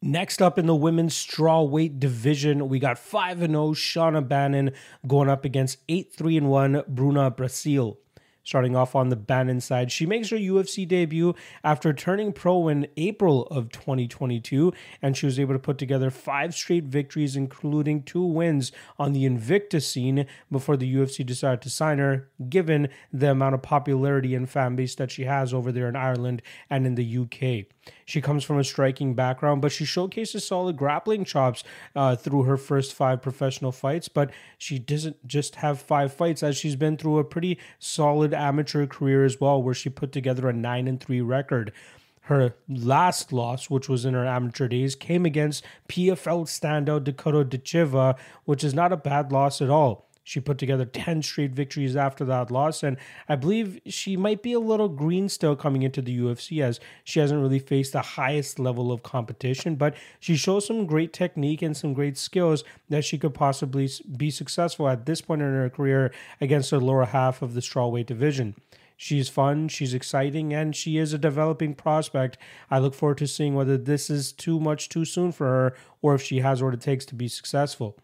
Next 0.00 0.40
up 0.40 0.58
in 0.58 0.66
the 0.66 0.76
women's 0.76 1.14
strawweight 1.14 1.98
division, 1.98 2.68
we 2.68 2.78
got 2.78 3.00
5 3.00 3.40
0 3.40 3.50
Shauna 3.72 4.26
Bannon 4.26 4.70
going 5.08 5.28
up 5.28 5.44
against 5.44 5.78
8 5.88 6.12
3 6.12 6.38
1 6.40 6.84
Bruna 6.86 7.32
Brasil. 7.32 7.98
Starting 8.44 8.76
off 8.76 8.94
on 8.94 9.08
the 9.08 9.16
Bannon 9.16 9.60
side, 9.60 9.90
she 9.90 10.06
makes 10.06 10.30
her 10.30 10.36
UFC 10.36 10.86
debut 10.86 11.34
after 11.64 11.92
turning 11.92 12.32
pro 12.32 12.68
in 12.68 12.86
April 12.96 13.42
of 13.48 13.70
2022, 13.70 14.72
and 15.02 15.16
she 15.16 15.26
was 15.26 15.38
able 15.38 15.52
to 15.52 15.58
put 15.58 15.76
together 15.76 16.10
five 16.10 16.54
straight 16.54 16.84
victories, 16.84 17.36
including 17.36 18.02
two 18.04 18.24
wins 18.24 18.72
on 18.98 19.12
the 19.12 19.28
Invicta 19.28 19.82
scene 19.82 20.26
before 20.50 20.78
the 20.78 20.94
UFC 20.94 21.26
decided 21.26 21.60
to 21.60 21.68
sign 21.68 21.98
her, 21.98 22.30
given 22.48 22.88
the 23.12 23.32
amount 23.32 23.56
of 23.56 23.62
popularity 23.62 24.34
and 24.34 24.48
fan 24.48 24.76
base 24.76 24.94
that 24.94 25.10
she 25.10 25.24
has 25.24 25.52
over 25.52 25.70
there 25.70 25.88
in 25.88 25.96
Ireland 25.96 26.40
and 26.70 26.86
in 26.86 26.94
the 26.94 27.18
UK. 27.18 27.66
She 28.04 28.20
comes 28.20 28.44
from 28.44 28.58
a 28.58 28.64
striking 28.64 29.14
background, 29.14 29.62
but 29.62 29.72
she 29.72 29.84
showcases 29.84 30.46
solid 30.46 30.76
grappling 30.76 31.24
chops 31.24 31.64
uh, 31.94 32.16
through 32.16 32.44
her 32.44 32.56
first 32.56 32.94
five 32.94 33.22
professional 33.22 33.72
fights. 33.72 34.08
But 34.08 34.30
she 34.56 34.78
doesn't 34.78 35.26
just 35.26 35.56
have 35.56 35.80
five 35.80 36.12
fights, 36.12 36.42
as 36.42 36.56
she's 36.56 36.76
been 36.76 36.96
through 36.96 37.18
a 37.18 37.24
pretty 37.24 37.58
solid 37.78 38.34
amateur 38.34 38.86
career 38.86 39.24
as 39.24 39.40
well, 39.40 39.62
where 39.62 39.74
she 39.74 39.88
put 39.88 40.12
together 40.12 40.48
a 40.48 40.52
nine 40.52 40.88
and 40.88 41.00
three 41.00 41.20
record. 41.20 41.72
Her 42.22 42.54
last 42.68 43.32
loss, 43.32 43.70
which 43.70 43.88
was 43.88 44.04
in 44.04 44.12
her 44.12 44.26
amateur 44.26 44.68
days, 44.68 44.94
came 44.94 45.24
against 45.24 45.64
PFL 45.88 46.44
standout 46.44 47.04
Dakota 47.04 47.42
Ditcheva, 47.42 48.18
which 48.44 48.62
is 48.62 48.74
not 48.74 48.92
a 48.92 48.98
bad 48.98 49.32
loss 49.32 49.62
at 49.62 49.70
all. 49.70 50.07
She 50.28 50.40
put 50.40 50.58
together 50.58 50.84
10 50.84 51.22
straight 51.22 51.52
victories 51.52 51.96
after 51.96 52.22
that 52.26 52.50
loss, 52.50 52.82
and 52.82 52.98
I 53.30 53.34
believe 53.34 53.80
she 53.86 54.14
might 54.14 54.42
be 54.42 54.52
a 54.52 54.60
little 54.60 54.90
green 54.90 55.30
still 55.30 55.56
coming 55.56 55.80
into 55.80 56.02
the 56.02 56.18
UFC 56.18 56.62
as 56.62 56.80
she 57.02 57.18
hasn't 57.18 57.40
really 57.40 57.58
faced 57.58 57.94
the 57.94 58.02
highest 58.02 58.58
level 58.58 58.92
of 58.92 59.02
competition, 59.02 59.76
but 59.76 59.94
she 60.20 60.36
shows 60.36 60.66
some 60.66 60.84
great 60.84 61.14
technique 61.14 61.62
and 61.62 61.74
some 61.74 61.94
great 61.94 62.18
skills 62.18 62.62
that 62.90 63.06
she 63.06 63.16
could 63.16 63.32
possibly 63.32 63.88
be 64.18 64.30
successful 64.30 64.86
at 64.86 65.06
this 65.06 65.22
point 65.22 65.40
in 65.40 65.48
her 65.48 65.70
career 65.70 66.12
against 66.42 66.72
the 66.72 66.78
lower 66.78 67.06
half 67.06 67.40
of 67.40 67.54
the 67.54 67.62
strawweight 67.62 68.04
division. 68.04 68.54
She's 68.98 69.30
fun, 69.30 69.68
she's 69.68 69.94
exciting, 69.94 70.52
and 70.52 70.76
she 70.76 70.98
is 70.98 71.14
a 71.14 71.18
developing 71.18 71.74
prospect. 71.74 72.36
I 72.70 72.80
look 72.80 72.92
forward 72.92 73.16
to 73.18 73.26
seeing 73.26 73.54
whether 73.54 73.78
this 73.78 74.10
is 74.10 74.32
too 74.32 74.60
much 74.60 74.90
too 74.90 75.06
soon 75.06 75.32
for 75.32 75.46
her 75.46 75.74
or 76.02 76.14
if 76.16 76.20
she 76.20 76.40
has 76.40 76.62
what 76.62 76.74
it 76.74 76.82
takes 76.82 77.06
to 77.06 77.14
be 77.14 77.28
successful. 77.28 77.96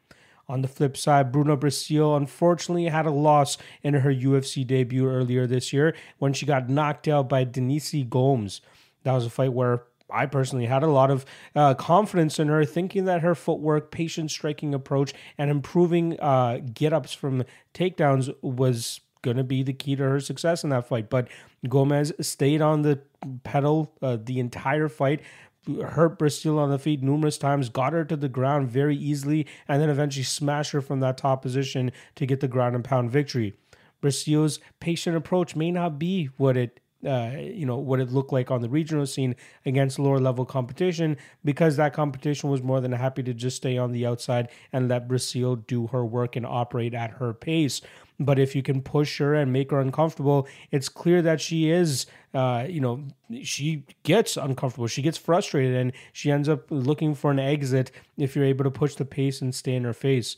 On 0.48 0.62
the 0.62 0.68
flip 0.68 0.96
side, 0.96 1.32
Bruna 1.32 1.56
Brasil 1.56 2.16
unfortunately 2.16 2.86
had 2.86 3.06
a 3.06 3.10
loss 3.10 3.56
in 3.82 3.94
her 3.94 4.12
UFC 4.12 4.66
debut 4.66 5.08
earlier 5.08 5.46
this 5.46 5.72
year 5.72 5.94
when 6.18 6.32
she 6.32 6.44
got 6.46 6.68
knocked 6.68 7.08
out 7.08 7.28
by 7.28 7.44
Denise 7.44 7.94
Gomes. 8.08 8.60
That 9.04 9.12
was 9.12 9.26
a 9.26 9.30
fight 9.30 9.52
where 9.52 9.84
I 10.10 10.26
personally 10.26 10.66
had 10.66 10.82
a 10.82 10.88
lot 10.88 11.10
of 11.10 11.24
uh, 11.56 11.74
confidence 11.74 12.38
in 12.38 12.48
her, 12.48 12.64
thinking 12.64 13.06
that 13.06 13.22
her 13.22 13.34
footwork, 13.34 13.90
patient 13.90 14.30
striking 14.30 14.74
approach, 14.74 15.14
and 15.38 15.50
improving 15.50 16.20
uh, 16.20 16.60
get 16.72 16.92
ups 16.92 17.12
from 17.12 17.44
takedowns 17.72 18.32
was 18.42 19.00
going 19.22 19.36
to 19.38 19.44
be 19.44 19.62
the 19.62 19.72
key 19.72 19.96
to 19.96 20.02
her 20.02 20.20
success 20.20 20.62
in 20.62 20.70
that 20.70 20.86
fight. 20.86 21.08
But 21.08 21.28
Gomes 21.68 22.12
stayed 22.26 22.60
on 22.60 22.82
the 22.82 23.00
pedal 23.42 23.92
uh, 24.02 24.18
the 24.22 24.38
entire 24.38 24.88
fight, 24.88 25.20
hurt 25.66 26.18
Brasil 26.18 26.58
on 26.58 26.70
the 26.70 26.78
feet 26.78 27.02
numerous 27.02 27.38
times, 27.38 27.68
got 27.68 27.92
her 27.92 28.04
to 28.04 28.16
the 28.16 28.28
ground 28.28 28.68
very 28.68 28.96
easily, 28.96 29.46
and 29.68 29.80
then 29.80 29.90
eventually 29.90 30.24
smashed 30.24 30.72
her 30.72 30.80
from 30.80 31.00
that 31.00 31.18
top 31.18 31.42
position 31.42 31.92
to 32.16 32.26
get 32.26 32.40
the 32.40 32.48
ground 32.48 32.74
and 32.74 32.84
pound 32.84 33.10
victory. 33.10 33.54
Brasil's 34.00 34.60
patient 34.80 35.16
approach 35.16 35.56
may 35.56 35.70
not 35.70 35.98
be 35.98 36.26
what 36.36 36.56
it 36.56 36.80
uh, 37.04 37.32
you 37.38 37.66
know 37.66 37.76
what 37.76 38.00
it 38.00 38.10
looked 38.10 38.32
like 38.32 38.50
on 38.50 38.60
the 38.60 38.68
regional 38.68 39.06
scene 39.06 39.34
against 39.66 39.98
lower 39.98 40.18
level 40.18 40.44
competition 40.44 41.16
because 41.44 41.76
that 41.76 41.92
competition 41.92 42.50
was 42.50 42.62
more 42.62 42.80
than 42.80 42.92
happy 42.92 43.22
to 43.22 43.34
just 43.34 43.56
stay 43.56 43.76
on 43.78 43.92
the 43.92 44.06
outside 44.06 44.48
and 44.72 44.88
let 44.88 45.08
Brasil 45.08 45.56
do 45.56 45.86
her 45.88 46.04
work 46.04 46.36
and 46.36 46.46
operate 46.46 46.94
at 46.94 47.10
her 47.12 47.32
pace. 47.32 47.80
But 48.20 48.38
if 48.38 48.54
you 48.54 48.62
can 48.62 48.80
push 48.80 49.18
her 49.18 49.34
and 49.34 49.52
make 49.52 49.72
her 49.72 49.80
uncomfortable, 49.80 50.46
it's 50.70 50.88
clear 50.88 51.20
that 51.22 51.40
she 51.40 51.68
is, 51.70 52.06
uh, 52.32 52.64
you 52.68 52.80
know, 52.80 53.04
she 53.42 53.84
gets 54.04 54.36
uncomfortable. 54.36 54.86
She 54.86 55.02
gets 55.02 55.18
frustrated 55.18 55.74
and 55.74 55.92
she 56.12 56.30
ends 56.30 56.48
up 56.48 56.70
looking 56.70 57.14
for 57.14 57.32
an 57.32 57.40
exit 57.40 57.90
if 58.16 58.36
you're 58.36 58.44
able 58.44 58.64
to 58.64 58.70
push 58.70 58.94
the 58.94 59.04
pace 59.04 59.42
and 59.42 59.52
stay 59.52 59.74
in 59.74 59.82
her 59.84 59.92
face. 59.92 60.36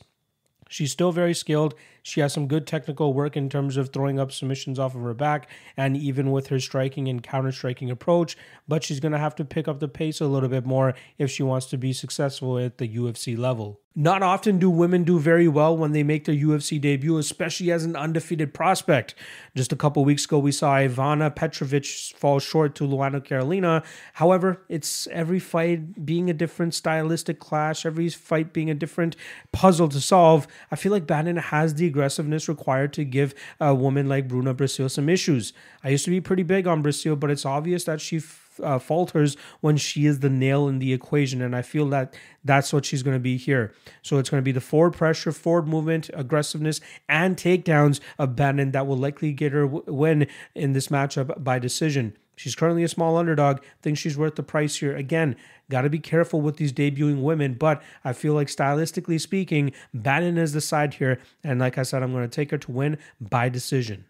She's 0.69 0.91
still 0.91 1.11
very 1.11 1.33
skilled. 1.33 1.75
She 2.07 2.21
has 2.21 2.31
some 2.31 2.47
good 2.47 2.65
technical 2.65 3.13
work 3.13 3.35
in 3.35 3.49
terms 3.49 3.75
of 3.75 3.89
throwing 3.91 4.17
up 4.17 4.31
submissions 4.31 4.79
off 4.79 4.95
of 4.95 5.01
her 5.01 5.13
back 5.13 5.49
and 5.75 5.97
even 5.97 6.31
with 6.31 6.47
her 6.47 6.57
striking 6.57 7.09
and 7.09 7.21
counter 7.21 7.51
striking 7.51 7.91
approach, 7.91 8.37
but 8.65 8.81
she's 8.81 9.01
going 9.01 9.11
to 9.11 9.17
have 9.17 9.35
to 9.35 9.43
pick 9.43 9.67
up 9.67 9.81
the 9.81 9.89
pace 9.89 10.21
a 10.21 10.27
little 10.27 10.47
bit 10.47 10.65
more 10.65 10.93
if 11.17 11.29
she 11.29 11.43
wants 11.43 11.65
to 11.65 11.77
be 11.77 11.91
successful 11.91 12.57
at 12.57 12.77
the 12.77 12.87
UFC 12.87 13.37
level. 13.37 13.81
Not 13.99 14.21
often 14.21 14.59
do 14.59 14.69
women 14.69 15.05
do 15.05 15.17
very 15.17 15.47
well 15.47 15.75
when 15.75 15.91
they 15.91 16.03
make 16.03 16.25
their 16.25 16.35
UFC 16.35 16.79
debut, 16.79 17.17
especially 17.17 17.71
as 17.71 17.83
an 17.83 17.95
undefeated 17.95 18.53
prospect. 18.53 19.15
Just 19.55 19.73
a 19.73 19.75
couple 19.75 20.05
weeks 20.05 20.23
ago, 20.25 20.37
we 20.37 20.51
saw 20.51 20.75
Ivana 20.75 21.35
Petrovic 21.35 22.13
fall 22.15 22.37
short 22.37 22.75
to 22.75 22.83
Luana 22.83 23.25
Carolina. 23.25 23.81
However, 24.13 24.61
it's 24.69 25.07
every 25.07 25.39
fight 25.39 26.05
being 26.05 26.29
a 26.29 26.33
different 26.35 26.75
stylistic 26.75 27.39
clash, 27.39 27.87
every 27.87 28.09
fight 28.09 28.53
being 28.53 28.69
a 28.69 28.75
different 28.75 29.15
puzzle 29.51 29.89
to 29.89 29.99
solve. 29.99 30.47
I 30.69 30.75
feel 30.75 30.91
like 30.91 31.07
Bannon 31.07 31.37
has 31.37 31.73
the 31.73 31.87
aggressiveness 31.97 32.47
required 32.47 32.93
to 32.93 33.03
give 33.03 33.33
a 33.59 33.73
woman 33.73 34.07
like 34.07 34.27
Bruna 34.27 34.53
Brasil 34.53 34.87
some 34.87 35.09
issues. 35.09 35.51
I 35.83 35.89
used 35.89 36.05
to 36.05 36.11
be 36.11 36.21
pretty 36.21 36.43
big 36.43 36.67
on 36.67 36.83
Brasil, 36.83 37.15
but 37.15 37.31
it's 37.31 37.45
obvious 37.45 37.85
that 37.85 37.99
she 37.99 38.21
uh, 38.63 38.77
falters 38.77 39.35
when 39.61 39.77
she 39.77 40.05
is 40.05 40.19
the 40.19 40.29
nail 40.29 40.67
in 40.67 40.77
the 40.77 40.93
equation. 40.93 41.41
And 41.41 41.55
I 41.55 41.63
feel 41.63 41.89
that 41.89 42.13
that's 42.43 42.71
what 42.71 42.85
she's 42.85 43.01
going 43.01 43.15
to 43.15 43.19
be 43.19 43.37
here. 43.37 43.73
So 44.03 44.19
it's 44.19 44.29
going 44.29 44.41
to 44.41 44.45
be 44.45 44.51
the 44.51 44.61
forward 44.61 44.93
pressure, 44.93 45.31
forward 45.31 45.67
movement, 45.67 46.11
aggressiveness, 46.13 46.79
and 47.09 47.35
takedowns 47.35 47.99
of 48.19 48.35
Bannon 48.35 48.71
that 48.71 48.85
will 48.85 48.97
likely 48.97 49.33
get 49.33 49.53
her 49.53 49.63
w- 49.63 49.83
win 49.87 50.27
in 50.53 50.73
this 50.73 50.89
matchup 50.89 51.43
by 51.43 51.57
decision. 51.57 52.15
She's 52.37 52.55
currently 52.55 52.83
a 52.83 52.87
small 52.87 53.17
underdog. 53.17 53.61
Thinks 53.81 53.99
she's 53.99 54.17
worth 54.17 54.35
the 54.35 54.43
price 54.43 54.77
here. 54.77 54.95
Again, 54.95 55.35
got 55.71 55.81
to 55.81 55.89
be 55.89 55.99
careful 55.99 56.39
with 56.39 56.57
these 56.57 56.71
debuting 56.71 57.23
women, 57.23 57.55
but 57.55 57.81
I 58.05 58.13
feel 58.13 58.33
like 58.33 58.47
stylistically 58.47 59.19
speaking, 59.19 59.73
Bannon 59.91 60.37
is 60.37 60.53
the 60.53 60.61
side 60.61 60.93
here. 60.93 61.19
And 61.43 61.59
like 61.59 61.79
I 61.79 61.83
said, 61.83 62.03
I'm 62.03 62.11
going 62.11 62.29
to 62.29 62.33
take 62.33 62.51
her 62.51 62.59
to 62.59 62.71
win 62.71 62.99
by 63.19 63.49
decision. 63.49 64.05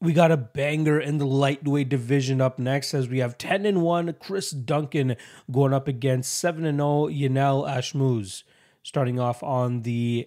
We 0.00 0.14
got 0.14 0.32
a 0.32 0.38
banger 0.38 0.98
in 0.98 1.18
the 1.18 1.26
lightweight 1.26 1.90
division 1.90 2.40
up 2.40 2.58
next 2.58 2.94
as 2.94 3.10
we 3.10 3.18
have 3.18 3.36
10 3.36 3.66
and 3.66 3.82
1 3.82 4.14
Chris 4.18 4.50
Duncan 4.50 5.16
going 5.52 5.74
up 5.74 5.86
against 5.86 6.38
7 6.38 6.64
and 6.64 6.78
0 6.78 7.08
Yanal 7.08 7.68
Ashmouz 7.68 8.44
Starting 8.82 9.20
off 9.20 9.42
on 9.42 9.82
the 9.82 10.26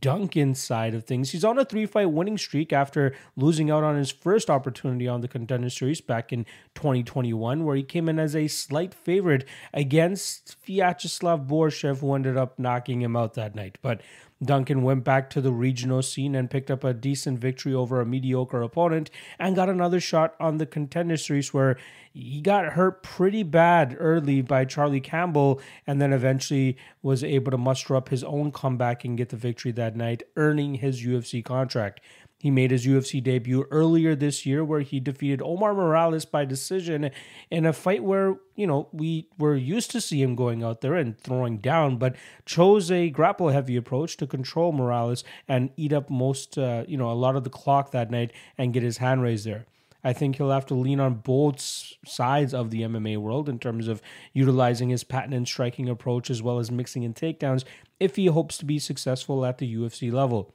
Duncan 0.00 0.54
side 0.54 0.94
of 0.94 1.04
things, 1.04 1.30
he's 1.30 1.44
on 1.44 1.58
a 1.58 1.64
three 1.64 1.86
fight 1.86 2.10
winning 2.10 2.38
streak 2.38 2.72
after 2.72 3.14
losing 3.36 3.70
out 3.70 3.82
on 3.82 3.96
his 3.96 4.10
first 4.10 4.48
opportunity 4.48 5.08
on 5.08 5.20
the 5.20 5.28
contender 5.28 5.70
series 5.70 6.00
back 6.00 6.32
in 6.32 6.44
2021, 6.74 7.64
where 7.64 7.76
he 7.76 7.82
came 7.82 8.08
in 8.08 8.18
as 8.18 8.36
a 8.36 8.46
slight 8.46 8.94
favorite 8.94 9.44
against 9.74 10.56
Vyacheslav 10.66 11.48
Borshev, 11.48 11.98
who 11.98 12.14
ended 12.14 12.36
up 12.36 12.58
knocking 12.58 13.02
him 13.02 13.16
out 13.16 13.34
that 13.34 13.54
night. 13.56 13.78
But 13.82 14.02
Duncan 14.44 14.82
went 14.82 15.04
back 15.04 15.30
to 15.30 15.40
the 15.40 15.52
regional 15.52 16.02
scene 16.02 16.34
and 16.34 16.50
picked 16.50 16.70
up 16.70 16.82
a 16.82 16.92
decent 16.92 17.38
victory 17.38 17.72
over 17.72 18.00
a 18.00 18.06
mediocre 18.06 18.62
opponent 18.62 19.10
and 19.38 19.54
got 19.54 19.68
another 19.68 20.00
shot 20.00 20.34
on 20.40 20.58
the 20.58 20.66
contender 20.66 21.16
series 21.16 21.54
where 21.54 21.76
he 22.12 22.40
got 22.40 22.72
hurt 22.72 23.02
pretty 23.02 23.42
bad 23.42 23.96
early 23.98 24.42
by 24.42 24.64
Charlie 24.64 25.00
Campbell 25.00 25.60
and 25.86 26.00
then 26.00 26.12
eventually 26.12 26.76
was 27.02 27.24
able 27.24 27.50
to 27.50 27.58
muster 27.58 27.96
up 27.96 28.08
his 28.08 28.24
own 28.24 28.52
comeback 28.52 29.04
and 29.04 29.16
get 29.16 29.30
the 29.30 29.36
victory 29.36 29.72
that 29.72 29.96
night, 29.96 30.22
earning 30.36 30.74
his 30.74 31.02
UFC 31.02 31.44
contract. 31.44 32.00
He 32.42 32.50
made 32.50 32.72
his 32.72 32.84
UFC 32.84 33.22
debut 33.22 33.68
earlier 33.70 34.16
this 34.16 34.44
year 34.44 34.64
where 34.64 34.80
he 34.80 34.98
defeated 34.98 35.40
Omar 35.40 35.74
Morales 35.74 36.24
by 36.24 36.44
decision 36.44 37.12
in 37.52 37.64
a 37.64 37.72
fight 37.72 38.02
where, 38.02 38.34
you 38.56 38.66
know, 38.66 38.88
we 38.90 39.28
were 39.38 39.54
used 39.54 39.92
to 39.92 40.00
see 40.00 40.20
him 40.20 40.34
going 40.34 40.60
out 40.60 40.80
there 40.80 40.96
and 40.96 41.16
throwing 41.16 41.58
down, 41.58 41.98
but 41.98 42.16
chose 42.44 42.90
a 42.90 43.10
grapple 43.10 43.50
heavy 43.50 43.76
approach 43.76 44.16
to 44.16 44.26
control 44.26 44.72
Morales 44.72 45.22
and 45.46 45.70
eat 45.76 45.92
up 45.92 46.10
most, 46.10 46.58
uh, 46.58 46.82
you 46.88 46.96
know, 46.96 47.12
a 47.12 47.14
lot 47.14 47.36
of 47.36 47.44
the 47.44 47.48
clock 47.48 47.92
that 47.92 48.10
night 48.10 48.32
and 48.58 48.74
get 48.74 48.82
his 48.82 48.96
hand 48.96 49.22
raised 49.22 49.46
there. 49.46 49.64
I 50.02 50.12
think 50.12 50.34
he'll 50.34 50.50
have 50.50 50.66
to 50.66 50.74
lean 50.74 50.98
on 50.98 51.14
both 51.14 51.60
sides 52.04 52.52
of 52.52 52.70
the 52.70 52.80
MMA 52.82 53.18
world 53.18 53.48
in 53.48 53.60
terms 53.60 53.86
of 53.86 54.02
utilizing 54.32 54.88
his 54.88 55.04
patented 55.04 55.46
striking 55.46 55.88
approach 55.88 56.28
as 56.28 56.42
well 56.42 56.58
as 56.58 56.72
mixing 56.72 57.04
in 57.04 57.14
takedowns 57.14 57.62
if 58.00 58.16
he 58.16 58.26
hopes 58.26 58.58
to 58.58 58.64
be 58.64 58.80
successful 58.80 59.46
at 59.46 59.58
the 59.58 59.76
UFC 59.76 60.12
level. 60.12 60.52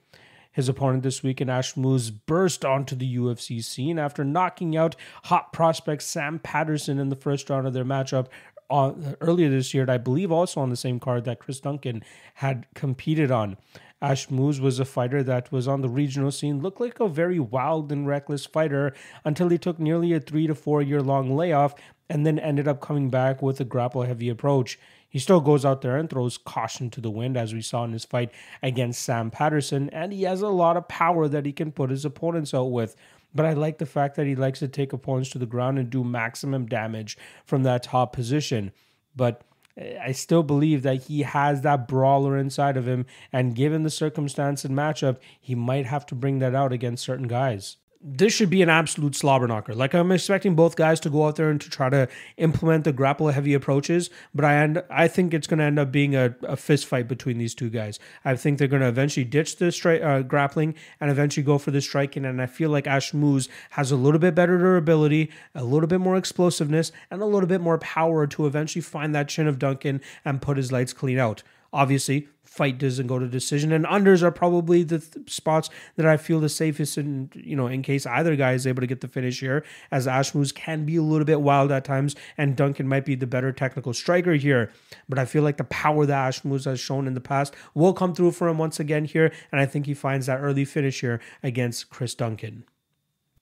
His 0.52 0.70
opponent 0.70 1.04
this 1.04 1.24
week 1.24 1.42
in 1.42 1.48
Ashmouz 1.48 2.12
burst 2.26 2.66
onto 2.66 2.96
the 2.96 3.18
UFC 3.18 3.64
scene 3.64 4.00
after 4.00 4.24
knocking 4.24 4.76
out 4.76 4.96
hot 5.26 5.54
prospect 5.54 6.04
Sam 6.04 6.40
Patterson 6.40 7.00
in 7.00 7.10
the 7.10 7.16
first 7.16 7.50
round 7.50 7.68
of 7.68 7.74
their 7.74 7.86
matchup 7.86 8.28
on, 8.70 9.16
earlier 9.22 9.50
this 9.50 9.74
year, 9.74 9.84
and 9.84 9.92
I 9.92 9.98
believe 9.98 10.32
also 10.32 10.62
on 10.62 10.70
the 10.70 10.76
same 10.76 11.00
card 11.00 11.26
that 11.26 11.40
Chris 11.40 11.60
Duncan 11.60 12.04
had 12.36 12.68
competed 12.74 13.32
on. 13.32 13.58
Ashmouz 14.02 14.60
was 14.60 14.80
a 14.80 14.86
fighter 14.86 15.24
that 15.24 15.52
was 15.52 15.68
on 15.68 15.82
the 15.82 15.90
regional 15.90 16.32
scene, 16.32 16.62
looked 16.62 16.80
like 16.80 17.00
a 17.00 17.08
very 17.08 17.40
wild 17.40 17.92
and 17.92 18.08
reckless 18.08 18.46
fighter 18.46 18.94
until 19.26 19.50
he 19.50 19.58
took 19.58 19.80
nearly 19.80 20.14
a 20.14 20.20
three 20.20 20.46
to 20.46 20.54
four 20.54 20.82
year 20.82 21.02
long 21.02 21.36
layoff 21.36 21.74
and 22.10 22.26
then 22.26 22.38
ended 22.40 22.68
up 22.68 22.80
coming 22.80 23.10
back 23.10 23.42
with 23.42 23.60
a 23.60 23.66
grapple 23.66 24.04
heavy 24.04 24.30
approach. 24.30 24.78
He 25.18 25.22
still 25.22 25.42
goes 25.42 25.66
out 25.66 25.82
there 25.82 25.98
and 25.98 26.08
throws 26.08 26.38
caution 26.38 26.92
to 26.92 27.02
the 27.02 27.10
wind, 27.10 27.38
as 27.38 27.52
we 27.52 27.64
saw 27.64 27.84
in 27.84 27.92
his 27.92 28.06
fight 28.06 28.30
against 28.62 29.02
Sam 29.02 29.32
Patterson, 29.32 29.90
and 29.90 30.14
he 30.14 30.22
has 30.26 30.44
a 30.44 30.48
lot 30.48 30.78
of 30.78 30.88
power 30.88 31.28
that 31.28 31.44
he 31.44 31.52
can 31.52 31.72
put 31.72 31.90
his 31.90 32.06
opponents 32.06 32.54
out 32.54 32.70
with. 32.70 32.96
but 33.34 33.44
I 33.44 33.54
like 33.54 33.80
the 33.80 33.88
fact 33.88 34.16
that 34.16 34.28
he 34.28 34.36
likes 34.36 34.60
to 34.60 34.68
take 34.68 34.94
opponents 34.94 35.32
to 35.32 35.40
the 35.40 35.48
ground 35.48 35.80
and 35.80 35.90
do 35.90 36.04
maximum 36.04 36.68
damage 36.68 37.18
from 37.48 37.64
that 37.64 37.82
top 37.82 38.14
position. 38.14 38.72
But 39.16 39.42
eh, 39.76 39.98
I 40.00 40.12
still 40.12 40.44
believe 40.44 40.84
that 40.84 41.06
he 41.06 41.24
has 41.24 41.62
that 41.62 41.88
brawler 41.88 42.38
inside 42.38 42.78
of 42.78 42.88
him, 42.88 43.08
and 43.34 43.56
given 43.56 43.82
the 43.82 43.90
circumstance 43.90 44.66
and 44.66 44.78
matchup, 44.78 45.18
he 45.42 45.56
might 45.56 45.88
have 45.88 46.06
to 46.06 46.16
bring 46.16 46.38
that 46.40 46.54
out 46.54 46.72
against 46.72 47.04
certain 47.04 47.28
guys 47.28 47.78
this 48.02 48.34
should 48.34 48.50
be 48.50 48.62
an 48.62 48.70
absolute 48.70 49.16
slobber 49.16 49.48
knocker. 49.48 49.74
Like 49.74 49.94
I'm 49.94 50.12
expecting 50.12 50.56
both 50.56 50.76
guys 50.76 51.00
to 51.02 51.10
go 51.10 51.26
out 51.26 51.36
there 51.36 51.50
and 51.50 51.60
to 51.62 51.70
try 51.70 51.90
to 51.90 52.08
implement 52.38 52.84
the 52.84 52.94
grapple 52.94 53.30
heavy 53.30 53.54
approaches, 53.54 54.10
but 54.36 54.46
I 54.46 54.56
end, 54.56 54.84
I 54.90 55.08
think 55.08 55.34
it's 55.34 55.48
going 55.48 55.60
to 55.60 55.66
end 55.66 55.80
up 55.80 55.92
being 55.92 56.16
a, 56.16 56.36
a 56.44 56.56
fist 56.56 56.86
fight 56.86 57.08
between 57.08 57.38
these 57.38 57.56
two 57.56 57.70
guys. 57.70 58.00
I 58.24 58.36
think 58.36 58.60
they're 58.60 58.68
going 58.68 58.82
to 58.82 58.88
eventually 58.88 59.24
ditch 59.24 59.58
the 59.58 59.66
stri- 59.66 60.04
uh, 60.04 60.22
grappling 60.22 60.76
and 61.00 61.10
eventually 61.10 61.44
go 61.44 61.58
for 61.58 61.72
the 61.72 61.82
striking. 61.82 62.26
And 62.26 62.42
I 62.42 62.46
feel 62.46 62.70
like 62.70 62.86
Ashmouz 62.86 63.50
has 63.72 63.92
a 63.92 63.96
little 63.96 64.20
bit 64.20 64.36
better 64.36 64.58
durability, 64.58 65.32
a 65.56 65.64
little 65.64 65.88
bit 65.88 66.00
more 66.00 66.18
explosiveness, 66.18 66.92
and 67.10 67.22
a 67.22 67.26
little 67.26 67.48
bit 67.48 67.62
more 67.62 67.80
power 67.80 68.28
to 68.28 68.46
eventually 68.46 68.82
find 68.82 69.16
that 69.16 69.28
chin 69.28 69.48
of 69.48 69.60
Duncan 69.60 70.02
and 70.24 70.42
put 70.42 70.58
his 70.58 70.72
lights 70.72 70.94
clean 70.94 71.18
out. 71.18 71.44
Obviously, 71.78 72.28
fight 72.44 72.80
doesn't 72.80 73.06
go 73.06 73.20
to 73.20 73.28
decision, 73.28 73.72
and 73.72 73.86
unders 73.86 74.24
are 74.24 74.32
probably 74.32 74.82
the 74.82 74.98
th- 74.98 75.30
spots 75.30 75.70
that 75.96 76.08
I 76.08 76.18
feel 76.18 76.40
the 76.40 76.50
safest 76.50 76.98
in 76.98 77.30
you 77.36 77.56
know 77.56 77.68
in 77.68 77.84
case 77.84 78.08
either 78.08 78.36
guy 78.36 78.54
is 78.54 78.66
able 78.66 78.82
to 78.82 78.88
get 78.88 79.02
the 79.02 79.08
finish 79.08 79.42
here, 79.42 79.64
as 79.92 80.08
Ashmouz 80.08 80.56
can 80.56 80.86
be 80.86 80.96
a 80.96 81.04
little 81.04 81.24
bit 81.24 81.42
wild 81.42 81.72
at 81.72 81.86
times, 81.86 82.16
and 82.36 82.56
Duncan 82.56 82.88
might 82.88 83.06
be 83.06 83.14
the 83.14 83.28
better 83.28 83.52
technical 83.52 83.94
striker 83.94 84.34
here. 84.34 84.72
But 85.08 85.20
I 85.20 85.26
feel 85.26 85.44
like 85.44 85.58
the 85.58 85.66
power 85.66 86.08
that 86.08 86.34
Ashmouz 86.34 86.66
has 86.66 86.80
shown 86.80 87.06
in 87.06 87.14
the 87.14 87.22
past 87.22 87.54
will 87.76 87.94
come 87.94 88.16
through 88.16 88.32
for 88.32 88.48
him 88.48 88.58
once 88.58 88.80
again 88.80 89.06
here, 89.06 89.32
and 89.52 89.62
I 89.62 89.68
think 89.68 89.86
he 89.86 89.94
finds 89.94 90.26
that 90.26 90.40
early 90.40 90.66
finish 90.66 91.02
here 91.02 91.22
against 91.44 91.92
Chris 91.92 92.16
Duncan. 92.16 92.64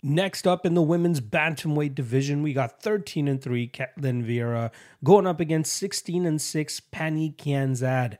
Next 0.04 0.46
up 0.46 0.66
in 0.66 0.76
the 0.76 0.82
women's 0.82 1.22
bantamweight 1.22 1.96
division, 1.96 2.44
we 2.44 2.52
got 2.52 2.82
13 2.82 3.30
and 3.30 3.42
3 3.42 3.70
Ketlen 3.70 4.24
Vieira 4.24 4.72
going 5.06 5.26
up 5.26 5.40
against 5.40 5.74
16 5.74 6.26
and 6.26 6.40
6 6.40 6.80
Pannie 6.92 7.34
Kianzad. 7.36 8.18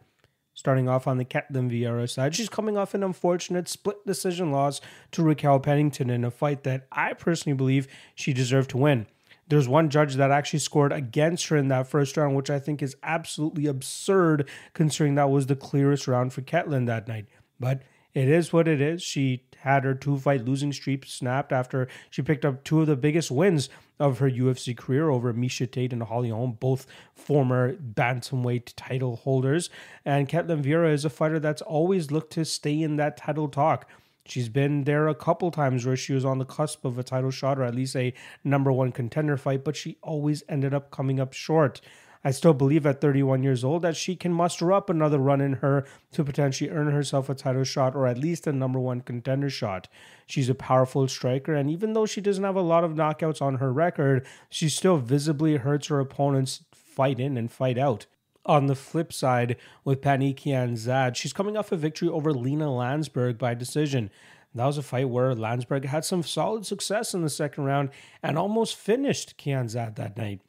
Starting 0.66 0.90
off 0.90 1.06
on 1.06 1.20
the 1.20 1.26
Ketlen 1.26 1.70
Vieira 1.70 2.10
side, 2.10 2.34
she's 2.34 2.50
coming 2.50 2.76
off 2.76 2.96
an 2.96 3.04
unfortunate 3.04 3.68
split 3.68 4.04
decision 4.04 4.52
loss 4.52 4.82
to 5.12 5.22
Raquel 5.22 5.60
Pennington 5.60 6.10
in 6.10 6.24
a 6.24 6.32
fight 6.32 6.64
that 6.64 6.88
I 6.92 7.14
personally 7.14 7.56
believe 7.56 7.88
she 8.16 8.34
deserved 8.34 8.72
to 8.72 8.78
win. 8.78 9.06
There's 9.48 9.68
one 9.68 9.92
judge 9.92 10.16
that 10.16 10.32
actually 10.32 10.58
scored 10.58 10.92
against 10.92 11.50
her 11.50 11.56
in 11.56 11.68
that 11.68 11.86
first 11.86 12.18
round, 12.18 12.36
which 12.36 12.50
I 12.50 12.58
think 12.58 12.82
is 12.82 12.96
absolutely 13.04 13.68
absurd 13.68 14.50
considering 14.74 15.14
that 15.14 15.30
was 15.30 15.46
the 15.46 15.56
clearest 15.56 16.08
round 16.08 16.34
for 16.34 16.42
Ketlen 16.42 16.88
that 16.88 17.08
night. 17.08 17.28
But 17.60 17.84
it 18.16 18.30
is 18.30 18.54
what 18.54 18.68
it 18.68 18.80
is. 18.82 19.04
She 19.04 19.44
had 19.58 19.84
her 19.84 19.94
two 19.94 20.18
fight 20.18 20.46
losing 20.46 20.72
streak 20.72 21.06
snapped 21.06 21.52
after 21.52 21.88
she 22.10 22.22
picked 22.22 22.46
up 22.46 22.64
two 22.64 22.82
of 22.82 22.88
the 22.88 22.96
biggest 22.96 23.30
wins 23.30 23.68
of 24.00 24.20
her 24.20 24.30
UFC 24.30 24.76
career 24.76 25.10
over 25.10 25.34
Miesha 25.34 25.70
Tate 25.70 25.92
and 25.92 26.04
Holly 26.04 26.30
Holm, 26.30 26.54
both 26.54 26.88
former 27.14 27.76
bantamweight 27.76 28.74
title 28.78 29.18
holders. 29.18 29.70
And 30.06 30.30
Ketlen 30.30 30.64
Vieira 30.64 30.92
is 30.94 31.04
a 31.04 31.10
fighter 31.10 31.40
that's 31.40 31.62
always 31.62 32.10
looked 32.10 32.32
to 32.34 32.46
stay 32.46 32.82
in 32.82 32.96
that 32.96 33.18
title 33.18 33.50
talk. 33.50 33.88
She's 34.26 34.50
been 34.50 34.86
there 34.86 35.08
a 35.08 35.16
couple 35.16 35.52
times 35.52 35.86
where 35.86 35.98
she 35.98 36.14
was 36.14 36.26
on 36.26 36.40
the 36.40 36.46
cusp 36.46 36.84
of 36.84 36.98
a 36.98 37.04
title 37.04 37.32
shot 37.32 37.60
or 37.60 37.64
at 37.64 37.76
least 37.76 37.96
a 37.96 38.14
number 38.44 38.72
one 38.72 38.92
contender 38.92 39.38
fight, 39.38 39.64
but 39.64 39.76
she 39.76 39.98
always 40.02 40.42
ended 40.50 40.74
up 40.74 40.90
coming 40.90 41.20
up 41.20 41.34
short. 41.34 41.82
I 42.26 42.32
still 42.32 42.56
believe 42.56 42.88
at 42.88 43.02
31 43.02 43.44
years 43.44 43.64
old 43.64 43.84
that 43.84 43.96
she 43.96 44.16
can 44.16 44.34
muster 44.34 44.74
up 44.74 44.90
another 44.90 45.20
run 45.20 45.42
in 45.42 45.54
her 45.54 45.86
to 46.14 46.24
potentially 46.24 46.72
earn 46.72 46.92
herself 46.92 47.30
a 47.30 47.36
title 47.36 47.64
shot 47.64 47.96
or 47.96 48.08
at 48.08 48.18
least 48.18 48.48
a 48.48 48.52
number 48.52 48.80
one 48.80 49.02
contender 49.02 49.48
shot. 49.52 49.88
She's 50.26 50.50
a 50.50 50.56
powerful 50.56 51.08
striker, 51.08 51.54
and 51.54 51.70
even 51.70 51.94
though 51.94 52.08
she 52.08 52.22
doesn't 52.22 52.44
have 52.44 52.56
a 52.56 52.62
lot 52.62 52.84
of 52.84 52.94
knockouts 52.94 53.44
on 53.44 53.58
her 53.58 53.72
record, 53.72 54.26
she 54.50 54.70
still 54.70 54.98
visibly 54.98 55.58
hurts 55.58 55.88
her 55.88 56.00
opponents 56.00 56.64
fight 56.74 57.20
in 57.20 57.38
and 57.38 57.52
fight 57.52 57.78
out. 57.78 58.08
On 58.44 58.66
the 58.66 58.76
flip 58.76 59.14
side, 59.14 59.56
with 59.84 60.02
Pannie 60.02 60.36
Zad. 60.76 61.16
she's 61.16 61.34
coming 61.34 61.56
off 61.56 61.72
a 61.72 61.78
victory 61.78 62.10
over 62.10 62.34
Lina 62.34 62.66
Länsberg 62.66 63.38
by 63.38 63.54
decision. 63.54 64.10
That 64.56 64.66
was 64.66 64.80
a 64.80 64.84
fight 64.84 65.10
where 65.10 65.36
Länsberg 65.36 65.86
had 65.86 66.06
some 66.06 66.24
solid 66.24 66.66
success 66.66 67.14
in 67.14 67.22
the 67.22 67.30
second 67.30 67.66
round 67.66 67.90
and 68.24 68.36
almost 68.36 68.76
finished 68.76 69.38
Kianzad 69.38 69.96
that 69.98 70.18
night. 70.18 70.42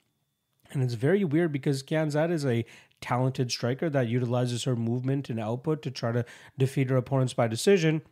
And 0.73 0.83
it's 0.83 0.95
very 0.95 1.25
weird 1.25 1.53
because 1.53 1.83
Kianzad 1.83 2.31
is 2.31 2.45
a 2.45 2.65
talented 3.01 3.51
striker 3.51 3.91
that 3.91 4.09
utilizes 4.09 4.65
her 4.65 4.77
movement 4.77 5.29
and 5.31 5.39
output 5.39 5.83
to 5.83 5.91
try 5.91 6.13
to 6.13 6.25
defeat 6.59 6.91
her 6.91 6.97
opponents 6.97 7.35
by 7.35 7.47
decision. 7.47 8.03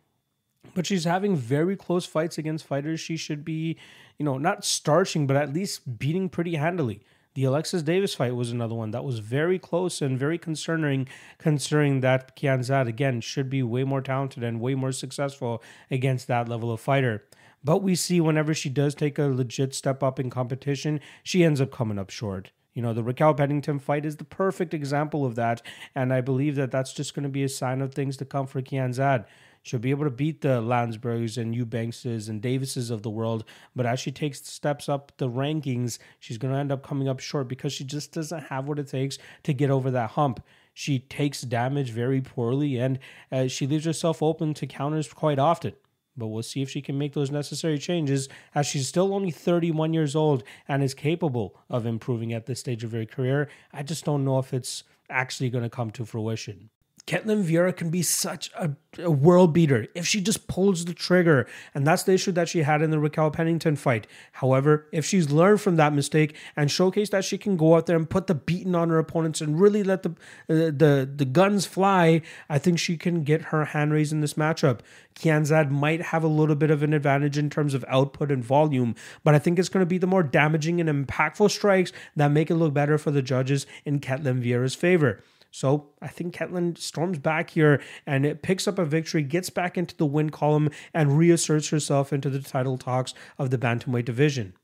But 0.74 0.86
she's 0.86 1.04
having 1.04 1.36
very 1.36 1.76
close 1.76 2.06
fights 2.06 2.38
against 2.38 2.66
fighters 2.66 3.00
she 3.00 3.16
should 3.16 3.44
be, 3.44 3.76
you 4.18 4.24
know, 4.24 4.38
not 4.38 4.64
starching, 4.64 5.26
but 5.26 5.36
at 5.36 5.52
least 5.52 5.98
beating 5.98 6.28
pretty 6.28 6.54
handily. 6.54 7.02
The 7.34 7.44
Alexis 7.44 7.82
Davis 7.82 8.14
fight 8.14 8.36
was 8.36 8.52
another 8.52 8.76
one 8.76 8.92
that 8.92 9.04
was 9.04 9.18
very 9.18 9.58
close 9.58 10.00
and 10.00 10.16
very 10.16 10.38
concerning, 10.38 11.08
considering 11.38 12.00
that 12.00 12.36
Kianzad, 12.36 12.86
again, 12.86 13.20
should 13.20 13.50
be 13.50 13.62
way 13.62 13.82
more 13.82 14.00
talented 14.00 14.44
and 14.44 14.60
way 14.60 14.76
more 14.76 14.92
successful 14.92 15.60
against 15.90 16.28
that 16.28 16.48
level 16.48 16.70
of 16.70 16.80
fighter. 16.80 17.24
But 17.64 17.82
we 17.82 17.94
see 17.94 18.20
whenever 18.20 18.52
she 18.52 18.68
does 18.68 18.94
take 18.94 19.18
a 19.18 19.24
legit 19.24 19.74
step 19.74 20.02
up 20.02 20.20
in 20.20 20.28
competition, 20.28 21.00
she 21.22 21.42
ends 21.42 21.60
up 21.60 21.72
coming 21.72 21.98
up 21.98 22.10
short. 22.10 22.52
You 22.74 22.82
know, 22.82 22.92
the 22.92 23.02
Raquel 23.02 23.34
Pennington 23.34 23.78
fight 23.78 24.04
is 24.04 24.16
the 24.16 24.24
perfect 24.24 24.74
example 24.74 25.24
of 25.24 25.36
that. 25.36 25.62
And 25.94 26.12
I 26.12 26.20
believe 26.20 26.56
that 26.56 26.70
that's 26.70 26.92
just 26.92 27.14
going 27.14 27.22
to 27.22 27.28
be 27.28 27.44
a 27.44 27.48
sign 27.48 27.80
of 27.80 27.94
things 27.94 28.16
to 28.18 28.24
come 28.24 28.46
for 28.46 28.60
Kianzad. 28.60 29.24
She'll 29.62 29.80
be 29.80 29.92
able 29.92 30.04
to 30.04 30.10
beat 30.10 30.42
the 30.42 30.60
Länsbergs 30.60 31.38
and 31.38 31.54
Eubankses 31.54 32.28
and 32.28 32.42
Davises 32.42 32.90
of 32.90 33.02
the 33.02 33.08
world. 33.08 33.44
But 33.74 33.86
as 33.86 33.98
she 33.98 34.12
takes 34.12 34.46
steps 34.46 34.90
up 34.90 35.12
the 35.16 35.30
rankings, 35.30 35.98
she's 36.20 36.36
going 36.36 36.52
to 36.52 36.60
end 36.60 36.70
up 36.70 36.82
coming 36.82 37.08
up 37.08 37.18
short 37.18 37.48
because 37.48 37.72
she 37.72 37.84
just 37.84 38.12
doesn't 38.12 38.48
have 38.48 38.68
what 38.68 38.78
it 38.78 38.88
takes 38.88 39.16
to 39.44 39.54
get 39.54 39.70
over 39.70 39.90
that 39.92 40.10
hump. 40.10 40.44
She 40.74 40.98
takes 40.98 41.40
damage 41.40 41.92
very 41.92 42.20
poorly 42.20 42.76
and 42.76 42.98
uh, 43.32 43.46
she 43.46 43.66
leaves 43.66 43.86
herself 43.86 44.22
open 44.22 44.52
to 44.54 44.66
counters 44.66 45.10
quite 45.10 45.38
often. 45.38 45.74
But 46.16 46.28
we'll 46.28 46.42
see 46.42 46.62
if 46.62 46.70
she 46.70 46.80
can 46.80 46.96
make 46.96 47.12
those 47.12 47.30
necessary 47.30 47.78
changes 47.78 48.28
as 48.54 48.66
she's 48.66 48.88
still 48.88 49.12
only 49.14 49.30
31 49.30 49.92
years 49.92 50.14
old 50.14 50.44
and 50.68 50.82
is 50.82 50.94
capable 50.94 51.56
of 51.68 51.86
improving 51.86 52.32
at 52.32 52.46
this 52.46 52.60
stage 52.60 52.84
of 52.84 52.92
her 52.92 53.04
career. 53.04 53.48
I 53.72 53.82
just 53.82 54.04
don't 54.04 54.24
know 54.24 54.38
if 54.38 54.54
it's 54.54 54.84
actually 55.10 55.50
going 55.50 55.64
to 55.64 55.70
come 55.70 55.90
to 55.92 56.04
fruition. 56.04 56.70
Ketlen 57.06 57.44
Vieira 57.44 57.76
can 57.76 57.90
be 57.90 58.00
such 58.00 58.50
a, 58.58 58.70
a, 58.98 59.10
world 59.10 59.52
beater 59.52 59.86
if 59.94 60.06
she 60.06 60.22
just 60.22 60.48
pulls 60.48 60.86
the 60.86 60.94
trigger. 60.94 61.46
And 61.74 61.86
that's 61.86 62.04
the 62.04 62.14
issue 62.14 62.32
that 62.32 62.48
she 62.48 62.62
had 62.62 62.80
in 62.80 62.90
the 62.90 62.98
Raquel 62.98 63.30
Pennington 63.30 63.76
fight. 63.76 64.06
However, 64.32 64.86
if 64.90 65.04
she's 65.04 65.30
learned 65.30 65.60
from 65.60 65.76
that 65.76 65.92
mistake 65.92 66.34
and 66.56 66.70
showcased 66.70 67.10
that 67.10 67.24
she 67.24 67.36
can 67.36 67.58
go 67.58 67.76
out 67.76 67.84
there 67.84 67.96
and 67.96 68.08
put 68.08 68.26
the 68.26 68.34
beating 68.34 68.74
on 68.74 68.88
her 68.88 68.98
opponents 68.98 69.42
and 69.42 69.60
really 69.60 69.82
let 69.82 70.02
the, 70.02 70.10
uh, 70.48 70.72
the, 70.72 71.10
the 71.14 71.26
guns 71.26 71.66
fly, 71.66 72.22
I 72.48 72.58
think 72.58 72.78
she 72.78 72.96
can 72.96 73.22
get 73.22 73.42
her 73.42 73.66
hand 73.66 73.92
raised 73.92 74.12
in 74.12 74.22
this 74.22 74.34
matchup. 74.34 74.80
Kianzad 75.14 75.70
might 75.70 76.00
have 76.00 76.24
a 76.24 76.28
little 76.28 76.56
bit 76.56 76.70
of 76.70 76.82
an 76.82 76.94
advantage 76.94 77.36
in 77.36 77.50
terms 77.50 77.74
of 77.74 77.84
output 77.86 78.32
and 78.32 78.42
volume, 78.42 78.94
but 79.22 79.34
I 79.34 79.38
think 79.38 79.58
it's 79.58 79.68
going 79.68 79.82
to 79.82 79.86
be 79.86 79.98
the 79.98 80.06
more 80.06 80.22
damaging 80.22 80.80
and 80.80 81.06
impactful 81.06 81.50
strikes 81.50 81.92
that 82.16 82.30
make 82.30 82.50
it 82.50 82.56
look 82.56 82.72
better 82.72 82.96
for 82.96 83.10
the 83.10 83.22
judges 83.22 83.66
in 83.84 84.00
Ketlen 84.00 84.42
Vieira's 84.42 84.74
favor. 84.74 85.22
So 85.54 85.90
I 86.02 86.08
think 86.08 86.34
Ketlen 86.34 86.76
storms 86.76 87.20
back 87.20 87.50
here 87.50 87.80
and 88.08 88.26
it 88.26 88.42
picks 88.42 88.66
up 88.66 88.76
a 88.76 88.84
victory, 88.84 89.22
gets 89.22 89.50
back 89.50 89.78
into 89.78 89.96
the 89.96 90.04
win 90.04 90.30
column, 90.30 90.68
and 90.92 91.16
reasserts 91.16 91.68
herself 91.68 92.12
into 92.12 92.28
the 92.28 92.40
title 92.40 92.76
talks 92.76 93.14
of 93.38 93.50
the 93.50 93.56
Bantamweight 93.56 94.04
division. 94.04 94.54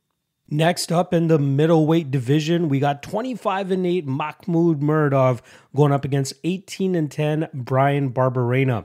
Next 0.49 0.91
up 0.91 1.15
in 1.15 1.29
the 1.29 1.39
middleweight 1.39 2.11
division, 2.11 2.69
we 2.69 2.81
got 2.81 3.05
25 3.05 3.71
and 3.71 3.87
8 3.87 4.05
Mahmoud 4.05 4.81
Muradov 4.81 5.43
going 5.77 5.93
up 5.93 6.05
against 6.05 6.35
18 6.43 6.97
and 6.97 7.09
10 7.09 7.49
Brian 7.55 8.13
Barberena. 8.13 8.85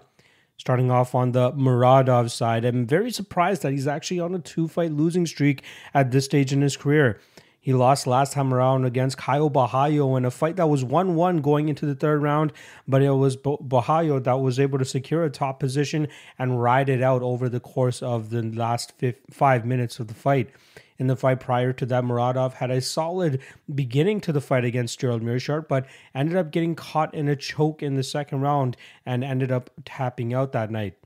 Starting 0.57 0.91
off 0.91 1.15
on 1.15 1.31
the 1.31 1.53
Muradov 1.53 2.29
side, 2.29 2.65
I'm 2.65 2.85
very 2.85 3.09
surprised 3.09 3.63
that 3.63 3.71
he's 3.71 3.87
actually 3.87 4.19
on 4.19 4.35
a 4.35 4.39
two 4.39 4.67
fight 4.67 4.91
losing 4.91 5.25
streak 5.25 5.63
at 5.91 6.11
this 6.11 6.25
stage 6.25 6.53
in 6.53 6.61
his 6.61 6.77
career. 6.77 7.19
He 7.65 7.73
lost 7.73 8.05
last 8.05 8.33
time 8.33 8.53
around 8.53 8.85
against 8.85 9.17
Caio 9.17 9.49
Borralho 9.49 10.15
in 10.19 10.23
a 10.23 10.29
fight 10.29 10.57
that 10.57 10.69
was 10.69 10.83
1 10.83 11.15
1 11.15 11.41
going 11.41 11.67
into 11.67 11.87
the 11.87 11.95
third 11.95 12.21
round, 12.21 12.53
but 12.87 13.01
it 13.01 13.09
was 13.09 13.35
Borralho 13.37 14.23
that 14.23 14.39
was 14.39 14.59
able 14.59 14.77
to 14.77 14.85
secure 14.85 15.23
a 15.23 15.31
top 15.31 15.61
position 15.61 16.07
and 16.37 16.61
ride 16.61 16.89
it 16.89 17.01
out 17.01 17.23
over 17.23 17.49
the 17.49 17.59
course 17.59 18.03
of 18.03 18.29
the 18.29 18.43
last 18.43 18.93
five 19.31 19.65
minutes 19.65 19.97
of 19.99 20.09
the 20.09 20.13
fight. 20.13 20.51
In 20.99 21.07
the 21.07 21.15
fight 21.15 21.39
prior 21.39 21.73
to 21.73 21.87
that, 21.87 22.03
Muradov 22.03 22.53
had 22.53 22.69
a 22.69 22.81
solid 22.81 23.41
beginning 23.73 24.21
to 24.21 24.31
the 24.31 24.41
fight 24.41 24.63
against 24.63 24.99
Gerald 24.99 25.23
Meerschaert, 25.23 25.67
but 25.67 25.87
ended 26.13 26.37
up 26.37 26.51
getting 26.51 26.75
caught 26.75 27.15
in 27.15 27.27
a 27.27 27.35
choke 27.35 27.81
in 27.81 27.95
the 27.95 28.03
second 28.03 28.41
round 28.41 28.77
and 29.07 29.23
ended 29.23 29.51
up 29.51 29.71
tapping 29.85 30.35
out 30.35 30.51
that 30.51 30.69
night. 30.69 30.99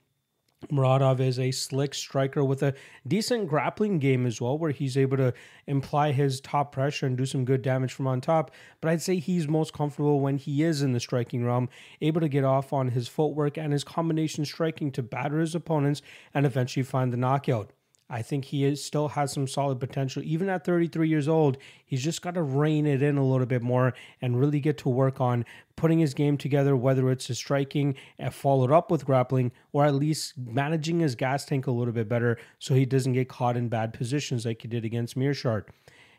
Muradov 0.68 1.20
is 1.20 1.40
a 1.40 1.52
slick 1.52 1.94
striker 1.94 2.44
with 2.44 2.62
a 2.62 2.74
decent 3.08 3.48
grappling 3.48 3.98
game 3.98 4.26
as 4.26 4.42
well, 4.42 4.58
where 4.58 4.72
he's 4.72 4.98
able 4.98 5.18
to 5.18 5.34
imply 5.68 6.12
his 6.12 6.42
top 6.42 6.72
pressure 6.72 7.06
and 7.06 7.18
do 7.18 7.26
some 7.26 7.46
good 7.46 7.62
damage 7.62 7.94
from 7.94 8.08
on 8.08 8.20
top. 8.20 8.52
But 8.82 8.90
I'd 8.90 9.02
say 9.02 9.18
he's 9.18 9.48
most 9.48 9.74
comfortable 9.74 10.20
when 10.20 10.38
he 10.38 10.64
is 10.64 10.82
in 10.82 10.92
the 10.92 11.00
striking 11.00 11.46
realm, 11.46 11.70
able 12.02 12.22
to 12.22 12.28
get 12.28 12.44
off 12.44 12.74
on 12.74 12.90
his 12.90 13.08
footwork 13.08 13.58
and 13.58 13.72
his 13.72 13.84
combination 13.84 14.46
striking 14.46 14.92
to 14.92 15.02
batter 15.04 15.40
his 15.40 15.56
opponents 15.56 16.02
and 16.34 16.46
eventually 16.46 16.84
find 16.84 17.14
the 17.14 17.18
knockout. 17.18 17.72
I 18.10 18.24
think 18.24 18.46
he 18.46 18.66
is, 18.66 18.84
still 18.84 19.10
has 19.10 19.32
some 19.32 19.48
solid 19.48 19.80
potential. 19.80 20.24
Even 20.26 20.50
at 20.50 20.66
33 20.66 21.08
years 21.08 21.28
old, 21.28 21.58
he's 21.86 22.04
just 22.04 22.24
got 22.24 22.34
to 22.34 22.42
rein 22.42 22.88
it 22.88 23.04
in 23.04 23.18
a 23.18 23.26
little 23.26 23.46
bit 23.46 23.62
more 23.62 23.94
and 24.22 24.40
really 24.40 24.60
get 24.60 24.80
to 24.80 24.90
work 24.90 25.22
on 25.22 25.46
putting 25.76 26.00
his 26.00 26.16
game 26.16 26.36
together, 26.36 26.76
whether 26.76 27.12
it's 27.12 27.28
his 27.28 27.38
striking 27.38 27.96
and 28.18 28.34
followed 28.34 28.72
up 28.72 28.90
with 28.90 29.06
grappling, 29.06 29.52
or 29.74 29.86
at 29.86 29.94
least 29.94 30.34
managing 30.38 31.00
his 31.00 31.16
gas 31.16 31.46
tank 31.46 31.68
a 31.68 31.72
little 31.72 31.94
bit 31.94 32.10
better 32.10 32.38
so 32.58 32.74
he 32.74 32.86
doesn't 32.86 33.14
get 33.14 33.30
caught 33.30 33.56
in 33.56 33.70
bad 33.70 33.94
positions 33.94 34.46
like 34.46 34.64
he 34.64 34.68
did 34.68 34.84
against 34.84 35.16
Meerschaert. 35.16 35.66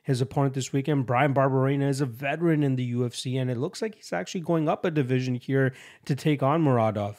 His 0.02 0.20
opponent 0.20 0.54
this 0.54 0.72
weekend, 0.72 1.06
Brian 1.06 1.34
Barberena, 1.34 1.88
is 1.88 2.00
a 2.00 2.06
veteran 2.06 2.62
in 2.62 2.76
the 2.76 2.94
UFC, 2.94 3.40
and 3.40 3.50
it 3.50 3.58
looks 3.58 3.82
like 3.82 3.96
he's 3.96 4.12
actually 4.12 4.40
going 4.40 4.68
up 4.68 4.84
a 4.84 4.90
division 4.90 5.34
here 5.34 5.74
to 6.06 6.16
take 6.16 6.42
on 6.42 6.64
Muradov. 6.64 7.16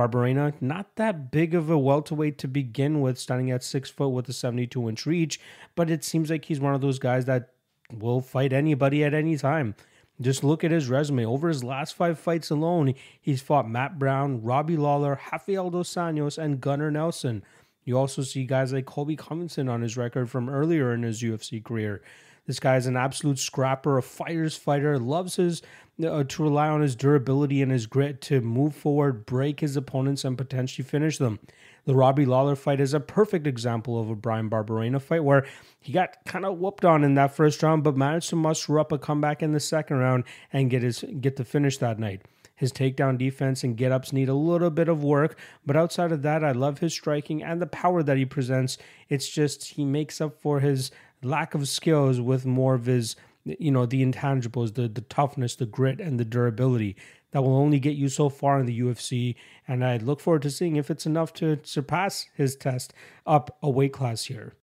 Barberena, 0.00 0.54
not 0.60 0.96
that 0.96 1.30
big 1.30 1.54
of 1.54 1.68
a 1.68 1.78
welterweight 1.78 2.38
to 2.38 2.48
begin 2.48 3.02
with, 3.02 3.18
standing 3.18 3.50
at 3.50 3.62
six 3.62 3.90
foot 3.90 4.08
with 4.08 4.28
a 4.28 4.32
72 4.32 4.88
inch 4.88 5.04
reach, 5.04 5.38
but 5.74 5.90
it 5.90 6.04
seems 6.04 6.30
like 6.30 6.46
he's 6.46 6.60
one 6.60 6.74
of 6.74 6.80
those 6.80 6.98
guys 6.98 7.26
that 7.26 7.50
will 7.92 8.20
fight 8.20 8.52
anybody 8.52 9.04
at 9.04 9.12
any 9.12 9.36
time. 9.36 9.74
Just 10.20 10.42
look 10.44 10.64
at 10.64 10.70
his 10.70 10.88
resume. 10.88 11.24
Over 11.26 11.48
his 11.48 11.64
last 11.64 11.94
five 11.94 12.18
fights 12.18 12.50
alone, 12.50 12.94
he's 13.20 13.42
fought 13.42 13.68
Matt 13.68 13.98
Brown, 13.98 14.42
Robbie 14.42 14.76
Lawler, 14.76 15.18
Rafael 15.32 15.70
dos 15.70 15.94
Anjos, 15.94 16.38
and 16.38 16.60
Gunnar 16.60 16.90
Nelson. 16.90 17.42
You 17.84 17.98
also 17.98 18.22
see 18.22 18.44
guys 18.44 18.72
like 18.72 18.86
Colby 18.86 19.16
Covington 19.16 19.68
on 19.68 19.82
his 19.82 19.96
record 19.96 20.30
from 20.30 20.48
earlier 20.48 20.92
in 20.94 21.02
his 21.02 21.22
UFC 21.22 21.62
career. 21.62 22.02
This 22.50 22.58
guy 22.58 22.74
is 22.74 22.88
an 22.88 22.96
absolute 22.96 23.38
scrapper, 23.38 23.96
a 23.96 24.02
fighter's 24.02 24.56
fighter, 24.56 24.98
loves 24.98 25.36
his 25.36 25.62
uh, 26.04 26.24
to 26.24 26.42
rely 26.42 26.66
on 26.66 26.80
his 26.80 26.96
durability 26.96 27.62
and 27.62 27.70
his 27.70 27.86
grit 27.86 28.20
to 28.22 28.40
move 28.40 28.74
forward, 28.74 29.24
break 29.24 29.60
his 29.60 29.76
opponents, 29.76 30.24
and 30.24 30.36
potentially 30.36 30.84
finish 30.84 31.16
them. 31.16 31.38
The 31.84 31.94
Robbie 31.94 32.26
Lawler 32.26 32.56
fight 32.56 32.80
is 32.80 32.92
a 32.92 32.98
perfect 32.98 33.46
example 33.46 34.00
of 34.00 34.10
a 34.10 34.16
Brian 34.16 34.50
Barberena 34.50 35.00
fight 35.00 35.22
where 35.22 35.46
he 35.78 35.92
got 35.92 36.16
kind 36.26 36.44
of 36.44 36.58
whooped 36.58 36.84
on 36.84 37.04
in 37.04 37.14
that 37.14 37.36
first 37.36 37.62
round, 37.62 37.84
but 37.84 37.96
managed 37.96 38.30
to 38.30 38.36
muster 38.36 38.80
up 38.80 38.90
a 38.90 38.98
comeback 38.98 39.44
in 39.44 39.52
the 39.52 39.60
second 39.60 39.98
round 39.98 40.24
and 40.52 40.70
get 40.70 40.82
his 40.82 41.04
get 41.20 41.36
the 41.36 41.44
finish 41.44 41.78
that 41.78 42.00
night. 42.00 42.22
His 42.56 42.72
takedown 42.72 43.16
defense 43.16 43.62
and 43.62 43.76
get 43.76 43.92
ups 43.92 44.12
need 44.12 44.28
a 44.28 44.34
little 44.34 44.70
bit 44.70 44.88
of 44.88 45.04
work, 45.04 45.38
but 45.64 45.76
outside 45.76 46.10
of 46.10 46.22
that, 46.22 46.42
I 46.42 46.50
love 46.50 46.80
his 46.80 46.92
striking 46.92 47.44
and 47.44 47.62
the 47.62 47.66
power 47.66 48.02
that 48.02 48.18
he 48.18 48.26
presents. 48.26 48.76
It's 49.08 49.28
just 49.28 49.68
he 49.68 49.84
makes 49.84 50.20
up 50.20 50.38
for 50.42 50.58
his 50.58 50.90
lack 51.22 51.54
of 51.54 51.68
skills 51.68 52.20
with 52.20 52.46
more 52.46 52.74
of 52.74 52.86
his 52.86 53.16
you 53.44 53.70
know 53.70 53.86
the 53.86 54.04
intangibles 54.04 54.74
the 54.74 54.88
the 54.88 55.00
toughness 55.02 55.54
the 55.56 55.66
grit 55.66 56.00
and 56.00 56.20
the 56.20 56.24
durability 56.24 56.96
that 57.32 57.42
will 57.42 57.56
only 57.56 57.78
get 57.78 57.96
you 57.96 58.08
so 58.08 58.28
far 58.28 58.60
in 58.60 58.66
the 58.66 58.80
UFC 58.80 59.34
and 59.68 59.84
I 59.84 59.98
look 59.98 60.20
forward 60.20 60.42
to 60.42 60.50
seeing 60.50 60.76
if 60.76 60.90
it's 60.90 61.06
enough 61.06 61.32
to 61.34 61.58
surpass 61.62 62.26
his 62.34 62.56
test 62.56 62.92
up 63.26 63.56
a 63.62 63.70
weight 63.70 63.92
class 63.92 64.24
here 64.24 64.54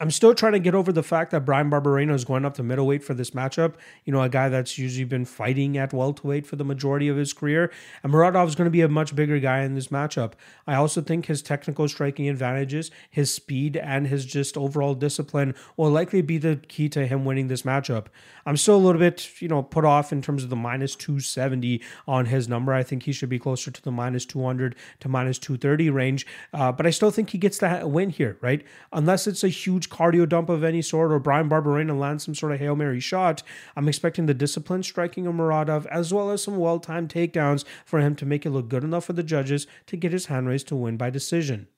I'm 0.00 0.10
still 0.10 0.34
trying 0.34 0.54
to 0.54 0.58
get 0.58 0.74
over 0.74 0.90
the 0.90 1.02
fact 1.02 1.30
that 1.30 1.44
Brian 1.44 1.70
Barberena 1.70 2.12
is 2.12 2.24
going 2.24 2.44
up 2.44 2.54
to 2.54 2.62
middleweight 2.62 3.04
for 3.04 3.14
this 3.14 3.30
matchup. 3.30 3.74
You 4.04 4.12
know, 4.12 4.22
a 4.22 4.28
guy 4.28 4.48
that's 4.48 4.76
usually 4.76 5.04
been 5.04 5.24
fighting 5.24 5.76
at 5.76 5.92
welterweight 5.92 6.46
for 6.46 6.56
the 6.56 6.64
majority 6.64 7.08
of 7.08 7.16
his 7.16 7.32
career. 7.32 7.70
And 8.02 8.12
Muradov 8.12 8.48
is 8.48 8.54
going 8.54 8.66
to 8.66 8.70
be 8.70 8.80
a 8.80 8.88
much 8.88 9.14
bigger 9.14 9.38
guy 9.38 9.60
in 9.60 9.74
this 9.74 9.88
matchup. 9.88 10.32
I 10.66 10.74
also 10.74 11.02
think 11.02 11.26
his 11.26 11.40
technical 11.40 11.88
striking 11.88 12.28
advantages, 12.28 12.90
his 13.10 13.32
speed, 13.32 13.76
and 13.76 14.08
his 14.08 14.24
just 14.24 14.56
overall 14.56 14.94
discipline 14.94 15.54
will 15.76 15.90
likely 15.90 16.22
be 16.22 16.38
the 16.38 16.56
key 16.56 16.88
to 16.88 17.06
him 17.06 17.24
winning 17.24 17.46
this 17.46 17.62
matchup. 17.62 18.06
I'm 18.44 18.56
still 18.56 18.76
a 18.76 18.78
little 18.78 18.98
bit, 18.98 19.40
you 19.40 19.46
know, 19.46 19.62
put 19.62 19.84
off 19.84 20.10
in 20.12 20.20
terms 20.20 20.42
of 20.42 20.50
the 20.50 20.56
minus 20.56 20.96
270 20.96 21.80
on 22.08 22.26
his 22.26 22.48
number. 22.48 22.72
I 22.72 22.82
think 22.82 23.04
he 23.04 23.12
should 23.12 23.28
be 23.28 23.38
closer 23.38 23.70
to 23.70 23.82
the 23.82 23.92
minus 23.92 24.26
200 24.26 24.74
to 25.00 25.08
minus 25.08 25.38
230 25.38 25.90
range. 25.90 26.26
Uh, 26.52 26.72
but 26.72 26.86
I 26.86 26.90
still 26.90 27.12
think 27.12 27.30
he 27.30 27.38
gets 27.38 27.58
that 27.58 27.88
win 27.88 28.10
here, 28.10 28.36
right? 28.40 28.64
Unless 28.92 29.28
it's 29.28 29.44
a 29.44 29.48
huge 29.48 29.90
cardio 29.92 30.26
dump 30.26 30.48
of 30.48 30.64
any 30.64 30.80
sort 30.80 31.12
or 31.12 31.18
Brian 31.18 31.50
Barberena 31.50 31.96
lands 31.96 32.24
some 32.24 32.34
sort 32.34 32.52
of 32.52 32.58
Hail 32.58 32.74
Mary 32.74 32.98
shot, 32.98 33.42
I'm 33.76 33.88
expecting 33.88 34.24
the 34.24 34.34
disciplined 34.34 34.86
striking 34.86 35.26
of 35.26 35.34
Muradov 35.34 35.84
as 35.86 36.14
well 36.14 36.30
as 36.30 36.42
some 36.42 36.56
well 36.56 36.80
timed 36.80 37.10
takedowns 37.10 37.64
for 37.84 38.00
him 38.00 38.16
to 38.16 38.26
make 38.26 38.46
it 38.46 38.50
look 38.50 38.68
good 38.68 38.84
enough 38.84 39.04
for 39.04 39.12
the 39.12 39.22
judges 39.22 39.66
to 39.86 39.96
get 39.96 40.12
his 40.12 40.26
hand 40.26 40.48
raised 40.48 40.68
to 40.68 40.76
win 40.76 40.96
by 40.96 41.10
decision. 41.10 41.68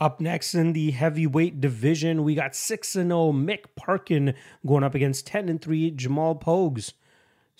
Up 0.00 0.20
next 0.20 0.54
in 0.54 0.72
the 0.72 0.92
heavyweight 0.92 1.60
division, 1.60 2.24
we 2.24 2.34
got 2.34 2.54
6 2.54 2.92
0 2.92 3.32
Mick 3.32 3.64
Parkin 3.76 4.34
going 4.66 4.84
up 4.84 4.94
against 4.94 5.26
10 5.26 5.58
3 5.58 5.90
Jamal 5.90 6.34
Pogues. 6.34 6.92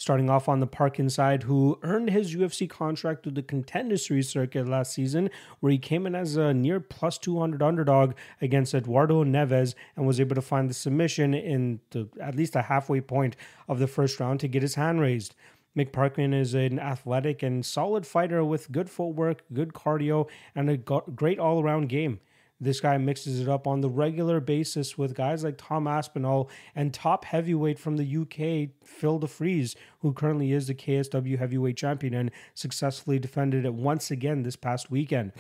Starting 0.01 0.31
off 0.31 0.49
on 0.49 0.61
the 0.61 0.67
Parkin 0.67 1.11
side, 1.11 1.43
who 1.43 1.77
earned 1.83 2.09
his 2.11 2.33
UFC 2.33 2.71
contract 2.71 3.25
through 3.25 3.33
the 3.33 3.43
Contender 3.43 3.97
Series 3.97 4.29
circuit 4.29 4.69
last 4.69 4.93
season, 4.93 5.29
where 5.59 5.73
he 5.73 5.79
came 5.79 6.07
in 6.07 6.15
as 6.15 6.37
a 6.37 6.55
near 6.55 6.79
plus 6.79 7.19
200 7.19 7.61
underdog 7.61 8.15
against 8.41 8.75
Eduardo 8.75 9.25
Neves 9.25 9.75
and 9.97 10.07
was 10.07 10.21
able 10.21 10.37
to 10.37 10.41
find 10.41 10.71
the 10.71 10.75
submission 10.75 11.35
in 11.35 11.81
the, 11.91 12.09
at 12.21 12.37
least 12.37 12.55
a 12.55 12.63
halfway 12.63 13.01
point 13.01 13.35
of 13.69 13.81
the 13.81 13.89
first 13.89 14.21
round 14.21 14.39
to 14.39 14.47
get 14.47 14.63
his 14.63 14.77
hand 14.77 15.01
raised. 15.01 15.35
Mick 15.77 15.91
Parkin 15.91 16.33
is 16.33 16.55
an 16.55 16.79
athletic 16.79 17.43
and 17.43 17.67
solid 17.67 18.07
fighter 18.07 18.45
with 18.45 18.71
good 18.71 18.89
footwork, 18.89 19.43
good 19.53 19.73
cardio, 19.73 20.29
and 20.55 20.71
a 20.71 20.77
great 20.77 21.41
all 21.41 21.61
around 21.61 21.89
game. 21.89 22.21
This 22.61 22.81
guy 22.81 22.99
mixes 22.99 23.41
it 23.41 23.49
up 23.49 23.69
on 23.69 23.81
the 23.81 23.89
regular 23.89 24.41
basis 24.41 24.99
with 24.99 25.15
guys 25.15 25.45
like 25.45 25.57
Tom 25.57 25.87
Aspinall 25.87 26.51
and 26.75 26.93
top 26.93 27.25
heavyweight 27.25 27.79
from 27.79 27.97
the 27.97 28.17
UK, 28.17 28.71
Phil 28.85 29.21
DeFries, 29.21 29.77
who 30.01 30.13
currently 30.13 30.53
is 30.53 30.67
the 30.67 30.75
KSW 30.75 31.39
heavyweight 31.39 31.77
champion 31.77 32.15
and 32.15 32.33
successfully 32.55 33.21
defended 33.21 33.65
it 33.65 33.75
once 33.75 34.11
again 34.11 34.43
this 34.43 34.57
past 34.57 34.91
weekend. 34.91 35.33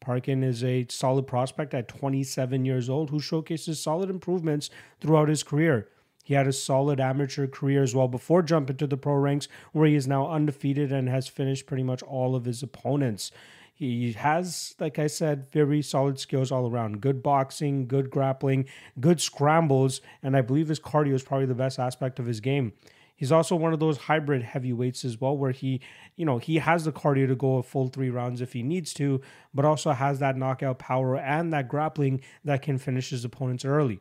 Parkin 0.00 0.42
is 0.42 0.64
a 0.64 0.86
solid 0.88 1.26
prospect 1.26 1.74
at 1.74 1.88
27 1.88 2.64
years 2.64 2.88
old 2.88 3.10
who 3.10 3.20
showcases 3.20 3.80
solid 3.80 4.08
improvements 4.08 4.70
throughout 4.98 5.28
his 5.28 5.42
career. 5.42 5.88
He 6.24 6.34
had 6.34 6.46
a 6.46 6.52
solid 6.52 7.00
amateur 7.00 7.46
career 7.46 7.82
as 7.82 7.94
well 7.94 8.08
before 8.08 8.42
jumping 8.42 8.76
to 8.76 8.86
the 8.86 8.96
pro 8.96 9.14
ranks, 9.14 9.48
where 9.72 9.86
he 9.86 9.94
is 9.94 10.06
now 10.06 10.30
undefeated 10.30 10.92
and 10.92 11.08
has 11.08 11.28
finished 11.28 11.66
pretty 11.66 11.82
much 11.82 12.02
all 12.02 12.34
of 12.34 12.44
his 12.44 12.62
opponents. 12.62 13.30
He 13.82 14.12
has, 14.12 14.76
like 14.78 15.00
I 15.00 15.08
said, 15.08 15.50
very 15.50 15.82
solid 15.82 16.20
skills 16.20 16.52
all 16.52 16.70
around. 16.70 17.00
Good 17.00 17.20
boxing, 17.20 17.88
good 17.88 18.10
grappling, 18.10 18.66
good 19.00 19.20
scrambles, 19.20 20.00
and 20.22 20.36
I 20.36 20.40
believe 20.40 20.68
his 20.68 20.78
cardio 20.78 21.14
is 21.14 21.24
probably 21.24 21.46
the 21.46 21.56
best 21.56 21.80
aspect 21.80 22.20
of 22.20 22.26
his 22.26 22.38
game. 22.38 22.74
He's 23.16 23.32
also 23.32 23.56
one 23.56 23.72
of 23.72 23.80
those 23.80 23.98
hybrid 23.98 24.44
heavyweights 24.44 25.04
as 25.04 25.20
well, 25.20 25.36
where 25.36 25.50
he, 25.50 25.80
you 26.14 26.24
know, 26.24 26.38
he 26.38 26.58
has 26.58 26.84
the 26.84 26.92
cardio 26.92 27.26
to 27.26 27.34
go 27.34 27.56
a 27.56 27.62
full 27.64 27.88
three 27.88 28.08
rounds 28.08 28.40
if 28.40 28.52
he 28.52 28.62
needs 28.62 28.94
to, 28.94 29.20
but 29.52 29.64
also 29.64 29.90
has 29.90 30.20
that 30.20 30.36
knockout 30.36 30.78
power 30.78 31.16
and 31.16 31.52
that 31.52 31.66
grappling 31.66 32.20
that 32.44 32.62
can 32.62 32.78
finish 32.78 33.10
his 33.10 33.24
opponents 33.24 33.64
early. 33.64 33.98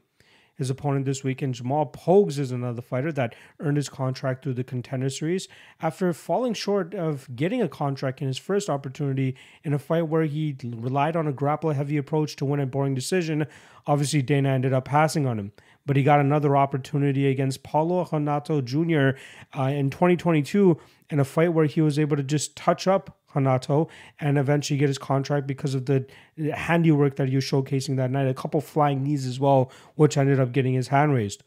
His 0.61 0.69
opponent 0.69 1.05
this 1.05 1.23
weekend, 1.23 1.55
Jamal 1.55 1.87
Pogues, 1.87 2.37
is 2.37 2.51
another 2.51 2.83
fighter 2.83 3.11
that 3.13 3.33
earned 3.59 3.77
his 3.77 3.89
contract 3.89 4.43
through 4.43 4.53
the 4.53 4.63
Contender 4.63 5.09
Series 5.09 5.47
after 5.81 6.13
falling 6.13 6.53
short 6.53 6.93
of 6.93 7.27
getting 7.35 7.63
a 7.63 7.67
contract 7.67 8.21
in 8.21 8.27
his 8.27 8.37
first 8.37 8.69
opportunity 8.69 9.35
in 9.63 9.73
a 9.73 9.79
fight 9.79 10.03
where 10.03 10.25
he 10.25 10.55
relied 10.63 11.15
on 11.15 11.25
a 11.25 11.31
grapple 11.33 11.71
heavy 11.71 11.97
approach 11.97 12.35
to 12.35 12.45
win 12.45 12.59
a 12.59 12.67
boring 12.67 12.93
decision. 12.93 13.47
Obviously, 13.87 14.21
Dana 14.21 14.49
ended 14.49 14.71
up 14.71 14.85
passing 14.85 15.25
on 15.25 15.39
him 15.39 15.51
but 15.83 15.95
he 15.95 16.03
got 16.03 16.19
another 16.19 16.55
opportunity 16.55 17.27
against 17.27 17.63
Paulo 17.63 18.07
Renato 18.11 18.61
Jr. 18.61 19.17
Uh, 19.57 19.63
in 19.63 19.89
2022 19.89 20.79
in 21.09 21.19
a 21.19 21.25
fight 21.25 21.53
where 21.53 21.65
he 21.65 21.81
was 21.81 21.97
able 21.97 22.15
to 22.15 22.21
just 22.21 22.55
touch 22.55 22.87
up 22.87 23.17
Renato 23.35 23.89
and 24.19 24.37
eventually 24.37 24.77
get 24.77 24.89
his 24.89 24.97
contract 24.97 25.47
because 25.47 25.75
of 25.75 25.85
the 25.85 26.05
handiwork 26.53 27.15
that 27.15 27.29
he 27.29 27.35
was 27.35 27.45
showcasing 27.45 27.97
that 27.97 28.11
night. 28.11 28.27
A 28.27 28.33
couple 28.33 28.61
flying 28.61 29.03
knees 29.03 29.25
as 29.25 29.39
well, 29.39 29.71
which 29.95 30.17
ended 30.17 30.39
up 30.39 30.51
getting 30.51 30.73
his 30.73 30.89
hand 30.89 31.13
raised. 31.13 31.43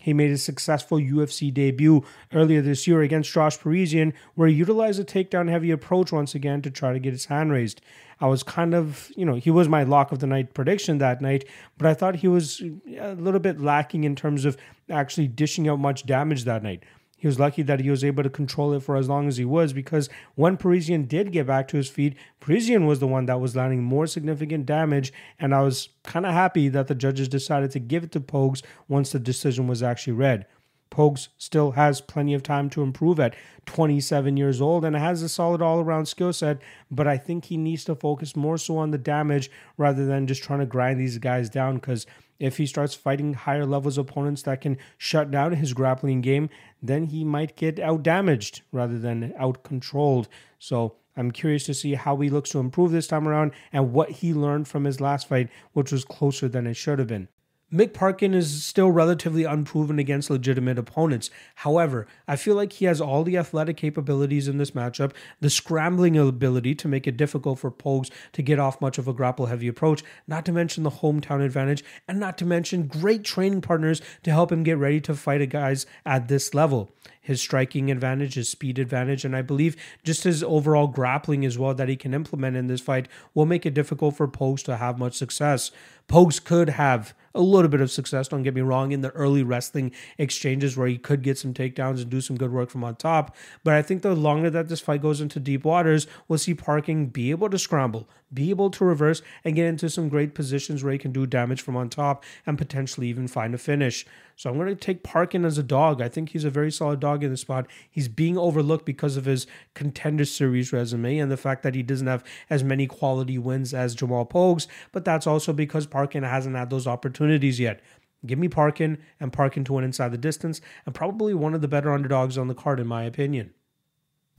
He 0.00 0.12
made 0.12 0.28
his 0.28 0.42
successful 0.42 0.98
UFC 0.98 1.54
debut 1.54 2.04
earlier 2.34 2.60
this 2.60 2.86
year 2.86 3.00
against 3.00 3.32
Josh 3.32 3.58
Parisian, 3.58 4.12
where 4.34 4.48
he 4.48 4.54
utilized 4.54 5.00
a 5.00 5.04
takedown 5.04 5.48
heavy 5.48 5.70
approach 5.70 6.12
once 6.12 6.34
again 6.34 6.60
to 6.60 6.70
try 6.70 6.92
to 6.92 6.98
get 6.98 7.14
his 7.14 7.24
hand 7.24 7.50
raised. 7.52 7.80
I 8.20 8.26
was 8.26 8.42
kind 8.42 8.74
of, 8.74 9.10
you 9.16 9.24
know, 9.24 9.36
he 9.36 9.50
was 9.50 9.66
my 9.66 9.82
lock 9.82 10.12
of 10.12 10.18
the 10.18 10.26
night 10.26 10.52
prediction 10.52 10.98
that 10.98 11.22
night, 11.22 11.46
but 11.78 11.86
I 11.86 11.94
thought 11.94 12.16
he 12.16 12.28
was 12.28 12.60
a 12.98 13.14
little 13.14 13.40
bit 13.40 13.60
lacking 13.60 14.04
in 14.04 14.14
terms 14.14 14.44
of 14.44 14.58
actually 14.90 15.26
dishing 15.26 15.68
out 15.68 15.78
much 15.78 16.04
damage 16.04 16.44
that 16.44 16.62
night. 16.62 16.82
He 17.24 17.28
was 17.28 17.40
lucky 17.40 17.62
that 17.62 17.80
he 17.80 17.88
was 17.88 18.04
able 18.04 18.22
to 18.22 18.28
control 18.28 18.74
it 18.74 18.80
for 18.80 18.96
as 18.96 19.08
long 19.08 19.28
as 19.28 19.38
he 19.38 19.46
was 19.46 19.72
because 19.72 20.10
when 20.34 20.58
Parisian 20.58 21.04
did 21.04 21.32
get 21.32 21.46
back 21.46 21.66
to 21.68 21.78
his 21.78 21.88
feet, 21.88 22.18
Parisian 22.38 22.84
was 22.84 23.00
the 23.00 23.06
one 23.06 23.24
that 23.24 23.40
was 23.40 23.56
landing 23.56 23.82
more 23.82 24.06
significant 24.06 24.66
damage. 24.66 25.10
And 25.38 25.54
I 25.54 25.62
was 25.62 25.88
kind 26.02 26.26
of 26.26 26.34
happy 26.34 26.68
that 26.68 26.86
the 26.86 26.94
judges 26.94 27.28
decided 27.28 27.70
to 27.70 27.78
give 27.78 28.04
it 28.04 28.12
to 28.12 28.20
Pogues 28.20 28.62
once 28.88 29.12
the 29.12 29.18
decision 29.18 29.66
was 29.66 29.82
actually 29.82 30.12
read. 30.12 30.44
Pogues 30.90 31.28
still 31.38 31.70
has 31.70 32.02
plenty 32.02 32.34
of 32.34 32.42
time 32.42 32.68
to 32.68 32.82
improve 32.82 33.18
at 33.18 33.34
27 33.64 34.36
years 34.36 34.60
old 34.60 34.84
and 34.84 34.94
has 34.94 35.22
a 35.22 35.28
solid 35.30 35.62
all 35.62 35.80
around 35.80 36.04
skill 36.04 36.34
set, 36.34 36.58
but 36.90 37.08
I 37.08 37.16
think 37.16 37.46
he 37.46 37.56
needs 37.56 37.84
to 37.84 37.94
focus 37.94 38.36
more 38.36 38.58
so 38.58 38.76
on 38.76 38.90
the 38.90 38.98
damage 38.98 39.50
rather 39.78 40.04
than 40.04 40.26
just 40.26 40.42
trying 40.42 40.60
to 40.60 40.66
grind 40.66 41.00
these 41.00 41.16
guys 41.16 41.48
down 41.48 41.76
because 41.76 42.06
if 42.38 42.56
he 42.56 42.66
starts 42.66 42.94
fighting 42.94 43.34
higher 43.34 43.66
levels 43.66 43.98
opponents 43.98 44.42
that 44.42 44.60
can 44.60 44.78
shut 44.98 45.30
down 45.30 45.52
his 45.52 45.72
grappling 45.72 46.20
game, 46.20 46.50
then 46.82 47.04
he 47.06 47.24
might 47.24 47.56
get 47.56 47.78
out 47.78 48.02
damaged 48.02 48.62
rather 48.72 48.98
than 48.98 49.32
out 49.38 49.62
controlled. 49.62 50.28
So 50.58 50.96
I'm 51.16 51.30
curious 51.30 51.64
to 51.64 51.74
see 51.74 51.94
how 51.94 52.16
he 52.16 52.30
looks 52.30 52.50
to 52.50 52.58
improve 52.58 52.90
this 52.90 53.06
time 53.06 53.28
around 53.28 53.52
and 53.72 53.92
what 53.92 54.10
he 54.10 54.34
learned 54.34 54.68
from 54.68 54.84
his 54.84 55.00
last 55.00 55.28
fight, 55.28 55.48
which 55.72 55.92
was 55.92 56.04
closer 56.04 56.48
than 56.48 56.66
it 56.66 56.74
should 56.74 56.98
have 56.98 57.08
been. 57.08 57.28
Mick 57.72 57.92
Parkin 57.92 58.34
is 58.34 58.62
still 58.62 58.90
relatively 58.90 59.44
unproven 59.44 59.98
against 59.98 60.30
legitimate 60.30 60.78
opponents. 60.78 61.30
However, 61.56 62.06
I 62.28 62.36
feel 62.36 62.54
like 62.54 62.74
he 62.74 62.84
has 62.84 63.00
all 63.00 63.24
the 63.24 63.36
athletic 63.36 63.76
capabilities 63.76 64.46
in 64.46 64.58
this 64.58 64.72
matchup, 64.72 65.12
the 65.40 65.50
scrambling 65.50 66.16
ability 66.16 66.74
to 66.76 66.88
make 66.88 67.06
it 67.06 67.16
difficult 67.16 67.58
for 67.58 67.72
Pogues 67.72 68.10
to 68.32 68.42
get 68.42 68.60
off 68.60 68.80
much 68.80 68.98
of 68.98 69.08
a 69.08 69.12
grapple 69.12 69.46
heavy 69.46 69.66
approach, 69.66 70.04
not 70.28 70.44
to 70.44 70.52
mention 70.52 70.84
the 70.84 70.90
hometown 70.90 71.44
advantage, 71.44 71.82
and 72.06 72.20
not 72.20 72.38
to 72.38 72.46
mention 72.46 72.86
great 72.86 73.24
training 73.24 73.62
partners 73.62 74.00
to 74.22 74.30
help 74.30 74.52
him 74.52 74.62
get 74.62 74.78
ready 74.78 75.00
to 75.00 75.14
fight 75.14 75.40
a 75.40 75.46
guys 75.46 75.86
at 76.06 76.28
this 76.28 76.54
level 76.54 76.94
his 77.24 77.40
striking 77.40 77.90
advantage, 77.90 78.34
his 78.34 78.50
speed 78.50 78.78
advantage, 78.78 79.24
and 79.24 79.34
I 79.34 79.40
believe 79.40 79.76
just 80.04 80.24
his 80.24 80.42
overall 80.42 80.86
grappling 80.86 81.46
as 81.46 81.58
well 81.58 81.72
that 81.74 81.88
he 81.88 81.96
can 81.96 82.12
implement 82.12 82.54
in 82.54 82.66
this 82.66 82.82
fight 82.82 83.08
will 83.32 83.46
make 83.46 83.64
it 83.64 83.72
difficult 83.72 84.14
for 84.14 84.28
Pogues 84.28 84.62
to 84.64 84.76
have 84.76 84.98
much 84.98 85.14
success. 85.14 85.70
Pogues 86.06 86.42
could 86.42 86.68
have 86.68 87.14
a 87.34 87.40
little 87.40 87.70
bit 87.70 87.80
of 87.80 87.90
success, 87.90 88.28
don't 88.28 88.42
get 88.42 88.54
me 88.54 88.60
wrong, 88.60 88.92
in 88.92 89.00
the 89.00 89.10
early 89.12 89.42
wrestling 89.42 89.90
exchanges 90.18 90.76
where 90.76 90.86
he 90.86 90.98
could 90.98 91.22
get 91.22 91.38
some 91.38 91.54
takedowns 91.54 92.02
and 92.02 92.10
do 92.10 92.20
some 92.20 92.36
good 92.36 92.52
work 92.52 92.68
from 92.68 92.84
on 92.84 92.94
top. 92.94 93.34
But 93.64 93.72
I 93.72 93.80
think 93.80 94.02
the 94.02 94.14
longer 94.14 94.50
that 94.50 94.68
this 94.68 94.80
fight 94.80 95.00
goes 95.00 95.22
into 95.22 95.40
deep 95.40 95.64
waters, 95.64 96.06
we'll 96.28 96.38
see 96.38 96.54
Parkin 96.54 97.06
be 97.06 97.30
able 97.30 97.48
to 97.48 97.58
scramble, 97.58 98.06
be 98.32 98.50
able 98.50 98.70
to 98.70 98.84
reverse, 98.84 99.22
and 99.44 99.54
get 99.54 99.66
into 99.66 99.88
some 99.88 100.08
great 100.08 100.34
positions 100.34 100.82
where 100.82 100.92
he 100.92 100.98
can 100.98 101.12
do 101.12 101.26
damage 101.26 101.62
from 101.62 101.76
on 101.76 101.88
top 101.88 102.24
and 102.46 102.58
potentially 102.58 103.08
even 103.08 103.28
find 103.28 103.54
a 103.54 103.58
finish. 103.58 104.06
So 104.36 104.50
I'm 104.50 104.56
going 104.56 104.68
to 104.68 104.74
take 104.74 105.04
Parkin 105.04 105.44
as 105.44 105.58
a 105.58 105.62
dog. 105.62 106.02
I 106.02 106.08
think 106.08 106.30
he's 106.30 106.44
a 106.44 106.50
very 106.50 106.72
solid 106.72 107.00
dog 107.00 107.22
in 107.22 107.30
the 107.30 107.36
spot. 107.36 107.66
He's 107.88 108.08
being 108.08 108.36
overlooked 108.36 108.84
because 108.84 109.16
of 109.16 109.24
his 109.24 109.46
contender 109.74 110.24
series 110.24 110.72
resume 110.72 111.18
and 111.18 111.30
the 111.30 111.36
fact 111.36 111.62
that 111.62 111.74
he 111.74 111.82
doesn't 111.82 112.06
have 112.06 112.24
as 112.50 112.64
many 112.64 112.86
quality 112.86 113.38
wins 113.38 113.72
as 113.72 113.94
Jamal 113.94 114.26
Pogues, 114.26 114.66
but 114.90 115.04
that's 115.04 115.26
also 115.26 115.52
because 115.52 115.86
Parkin 115.86 116.24
hasn't 116.24 116.56
had 116.56 116.70
those 116.70 116.86
opportunities 116.86 117.60
yet. 117.60 117.80
Give 118.26 118.38
me 118.38 118.48
Parkin 118.48 118.98
and 119.20 119.32
Parkin 119.32 119.64
to 119.64 119.74
win 119.74 119.84
inside 119.84 120.10
the 120.10 120.18
distance, 120.18 120.60
and 120.86 120.94
probably 120.94 121.34
one 121.34 121.54
of 121.54 121.60
the 121.60 121.68
better 121.68 121.92
underdogs 121.92 122.38
on 122.38 122.48
the 122.48 122.54
card, 122.54 122.80
in 122.80 122.86
my 122.86 123.04
opinion. 123.04 123.52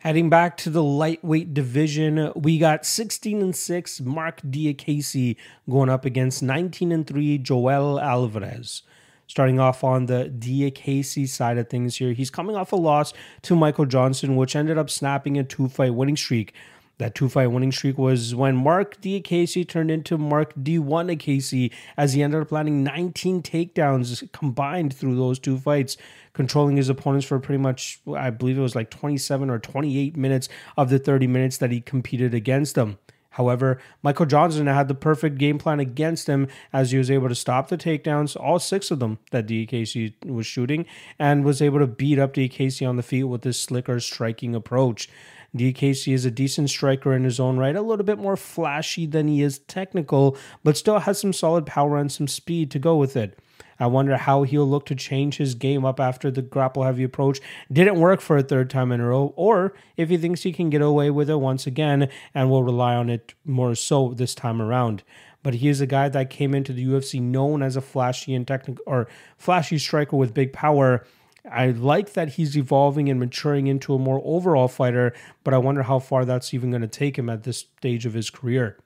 Heading 0.06 0.30
back 0.30 0.56
to 0.58 0.70
the 0.70 0.84
lightweight 0.84 1.56
division, 1.56 2.32
we 2.36 2.60
got 2.60 2.86
16 2.86 3.41
and 3.41 3.56
6 3.56 4.02
Mark 4.02 4.39
Diakiese 4.44 5.36
going 5.68 5.89
up 5.89 6.06
against 6.06 6.44
19 6.44 6.91
and 6.91 7.08
3 7.08 7.39
Joel 7.39 8.00
Alvarez. 8.00 8.84
Starting 9.26 9.60
off 9.60 9.84
on 9.84 10.06
the 10.06 10.32
Diakiese 10.38 11.28
side 11.30 11.58
of 11.58 11.72
things 11.72 11.96
here, 11.96 12.13
he's 12.13 12.30
coming 12.30 12.56
off 12.56 12.72
a 12.72 12.76
loss 12.76 13.13
to 13.41 13.56
Michael 13.56 13.88
Johnson, 13.88 14.36
which 14.36 14.56
ended 14.56 14.78
up 14.78 14.91
snapping 14.91 15.39
a 15.39 15.44
two 15.44 15.68
fight 15.68 15.96
winning 15.96 16.15
streak. 16.15 16.54
That 16.97 17.13
two 17.13 17.27
fight 17.27 17.47
winning 17.47 17.73
streak 17.73 17.97
was 17.97 18.34
when 18.34 18.55
Mark 18.55 19.01
Diakiese 19.01 19.67
turned 19.67 19.91
into 19.91 20.17
Mark 20.17 20.55
D1 20.55 21.19
Casey 21.19 21.71
as 21.97 22.13
he 22.13 22.23
ended 22.23 22.41
up 22.41 22.53
landing 22.53 22.86
19 22.86 23.41
takedowns 23.41 24.31
combined 24.31 24.93
through 24.93 25.17
those 25.17 25.38
two 25.38 25.58
fights, 25.58 25.97
controlling 26.31 26.77
his 26.77 26.88
opponents 26.88 27.25
for 27.25 27.38
pretty 27.38 27.62
much, 27.62 27.99
I 28.15 28.29
believe 28.29 28.58
it 28.58 28.62
was 28.62 28.75
like 28.75 28.89
27 28.91 29.49
or 29.49 29.60
28 29.60 30.15
minutes 30.15 30.47
of 30.77 30.89
the 30.89 30.97
30 30.97 31.27
minutes 31.27 31.58
that 31.58 31.71
he 31.71 31.81
competed 31.81 32.34
against 32.34 32.75
them. 32.75 32.97
However, 33.31 33.81
Michael 34.01 34.25
Johnson 34.25 34.67
had 34.67 34.88
the 34.88 34.95
perfect 34.95 35.38
game 35.38 35.58
plan 35.58 35.81
against 35.81 36.27
him 36.27 36.47
as 36.71 36.91
he 36.91 36.97
was 36.97 37.12
able 37.12 37.27
to 37.27 37.36
stop 37.36 37.67
the 37.67 37.77
takedowns, 37.77 38.39
all 38.39 38.60
six 38.60 38.91
of 38.91 38.99
them 38.99 39.19
that 39.31 39.47
Diakiese 39.47 40.13
was 40.25 40.47
shooting, 40.47 40.86
and 41.19 41.43
was 41.43 41.62
able 41.62 41.79
to 41.79 41.88
beat 41.88 42.17
up 42.17 42.34
Diakiese 42.34 42.88
on 42.88 42.95
the 42.95 43.03
feet 43.03 43.25
with 43.25 43.43
his 43.43 43.60
slicker 43.60 43.99
striking 43.99 44.55
approach. 44.55 45.10
Diakiese 45.56 46.13
is 46.13 46.26
a 46.26 46.32
decent 46.32 46.70
striker 46.70 47.13
in 47.13 47.24
his 47.24 47.39
own 47.39 47.58
right, 47.58 47.76
a 47.76 47.82
little 47.82 48.06
bit 48.06 48.20
more 48.20 48.36
flashy 48.36 49.06
than 49.06 49.28
he 49.28 49.41
is 49.41 49.60
technical, 49.60 50.38
but 50.63 50.76
still 50.76 51.00
has 51.00 51.20
some 51.20 51.34
solid 51.34 51.65
power 51.65 51.98
and 51.98 52.12
some 52.12 52.28
speed 52.28 52.70
to 52.72 52.80
go 52.80 52.98
with 52.98 53.15
it. 53.15 53.39
I 53.80 53.88
wonder 53.88 54.18
how 54.18 54.44
he'll 54.44 54.68
look 54.68 54.86
to 54.88 54.96
change 54.96 55.38
his 55.38 55.56
game 55.56 55.84
up 55.84 56.00
after 56.00 56.32
the 56.32 56.41
grapple 56.41 56.84
heavy 56.84 57.04
approach 57.04 57.41
didn't 57.72 58.00
work 58.00 58.22
for 58.22 58.38
a 58.38 58.44
third 58.44 58.70
time 58.70 58.91
in 58.91 59.02
a 59.02 59.08
row, 59.08 59.34
or 59.36 59.74
if 59.98 60.10
he 60.10 60.18
thinks 60.18 60.44
he 60.44 60.54
can 60.54 60.70
get 60.70 60.82
away 60.82 61.10
with 61.10 61.30
it 61.30 61.39
once 61.39 61.68
again 61.68 62.10
and 62.34 62.50
will 62.50 62.63
rely 62.63 62.96
on 62.96 63.10
it 63.10 63.34
more 63.44 63.76
so 63.76 64.13
this 64.13 64.36
time 64.36 64.62
around. 64.62 65.04
But 65.44 65.56
he 65.56 65.68
is 65.68 65.82
a 65.82 65.88
guy 65.88 66.10
that 66.10 66.30
came 66.30 66.56
into 66.56 66.74
the 66.74 66.86
UFC 66.86 67.22
known 67.22 67.62
as 67.62 67.76
a 67.76 67.82
flashy 67.82 68.34
and 68.34 68.48
technical 68.48 68.84
or 68.88 69.08
flashy 69.38 69.78
striker 69.78 70.15
with 70.15 70.34
big 70.34 70.54
power. 70.54 71.06
I 71.51 71.67
like 71.67 72.13
that 72.13 72.34
he's 72.34 72.58
evolving 72.58 73.10
and 73.10 73.19
maturing 73.19 73.67
into 73.67 73.93
a 73.93 73.99
more 73.99 74.21
overall 74.23 74.67
fighter, 74.67 75.13
but 75.43 75.53
I 75.53 75.58
wonder 75.58 75.84
how 75.84 75.99
far 75.99 76.25
that's 76.25 76.53
even 76.53 76.71
going 76.71 76.81
to 76.81 76.88
take 76.88 77.17
him 77.17 77.29
at 77.29 77.43
this 77.43 77.65
stage 77.77 78.05
of 78.05 78.13
his 78.13 78.29
career. 78.29 78.77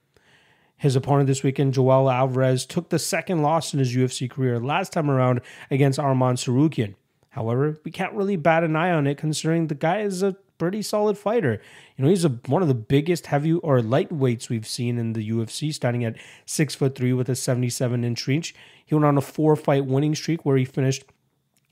His 0.78 0.96
opponent 0.96 1.28
this 1.28 1.44
weekend, 1.44 1.74
Joel 1.74 2.10
Alvarez, 2.10 2.66
took 2.66 2.90
the 2.90 3.00
second 3.00 3.42
loss 3.42 3.74
in 3.74 3.80
his 3.80 3.96
UFC 3.96 4.30
career 4.30 4.60
last 4.60 4.94
time 4.94 5.12
around 5.12 5.42
against 5.70 6.00
Arman 6.00 6.36
Tsarukyan. 6.36 6.96
However, 7.32 7.78
we 7.84 7.92
can't 7.92 8.14
really 8.14 8.38
bat 8.38 8.64
an 8.64 8.76
eye 8.76 8.92
on 8.92 9.06
it 9.06 9.18
considering 9.18 9.68
the 9.68 9.76
guy 9.76 10.00
is 10.00 10.24
a 10.24 10.38
pretty 10.58 10.82
solid 10.82 11.18
fighter. 11.18 11.62
You 11.96 12.04
know, 12.04 12.10
he's 12.10 12.26
a, 12.26 12.30
one 12.48 12.62
of 12.62 12.68
the 12.68 12.76
biggest 12.76 13.28
heavy 13.28 13.54
or 13.54 13.80
lightweights 13.80 14.50
we've 14.50 14.68
seen 14.68 14.98
in 14.98 15.14
the 15.14 15.30
UFC, 15.30 15.74
standing 15.74 16.06
at 16.06 16.16
six 16.46 16.76
foot 16.76 16.96
three 16.96 17.14
with 17.14 17.30
a 17.30 17.36
77 17.36 18.04
inch 18.04 18.28
reach. 18.28 18.56
He 18.86 18.96
went 18.96 19.06
on 19.06 19.18
a 19.18 19.22
four 19.22 19.56
fight 19.56 19.86
winning 19.86 20.16
streak 20.16 20.46
where 20.46 20.58
he 20.58 20.66
finished 20.66 21.04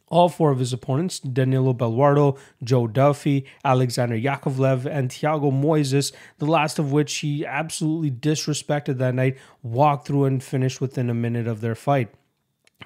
all 0.10 0.30
four 0.30 0.52
of 0.52 0.60
his 0.60 0.74
opponents, 0.74 1.20
Danilo 1.20 1.74
Belluardo, 1.74 2.38
Joe 2.64 2.88
Duffy, 2.88 3.46
Alexander 3.64 4.16
Yakovlev, 4.16 4.86
and 4.86 5.10
Thiago 5.10 5.52
Moises, 5.52 6.14
the 6.38 6.46
last 6.46 6.80
of 6.80 6.92
which 6.92 7.18
he 7.18 7.46
absolutely 7.46 8.12
disrespected 8.12 8.98
that 8.98 9.16
night, 9.16 9.38
walked 9.64 10.08
through 10.08 10.26
and 10.26 10.44
finished 10.44 10.80
within 10.80 11.10
a 11.10 11.14
minute 11.14 11.48
of 11.48 11.62
their 11.62 11.76
fight. 11.76 12.10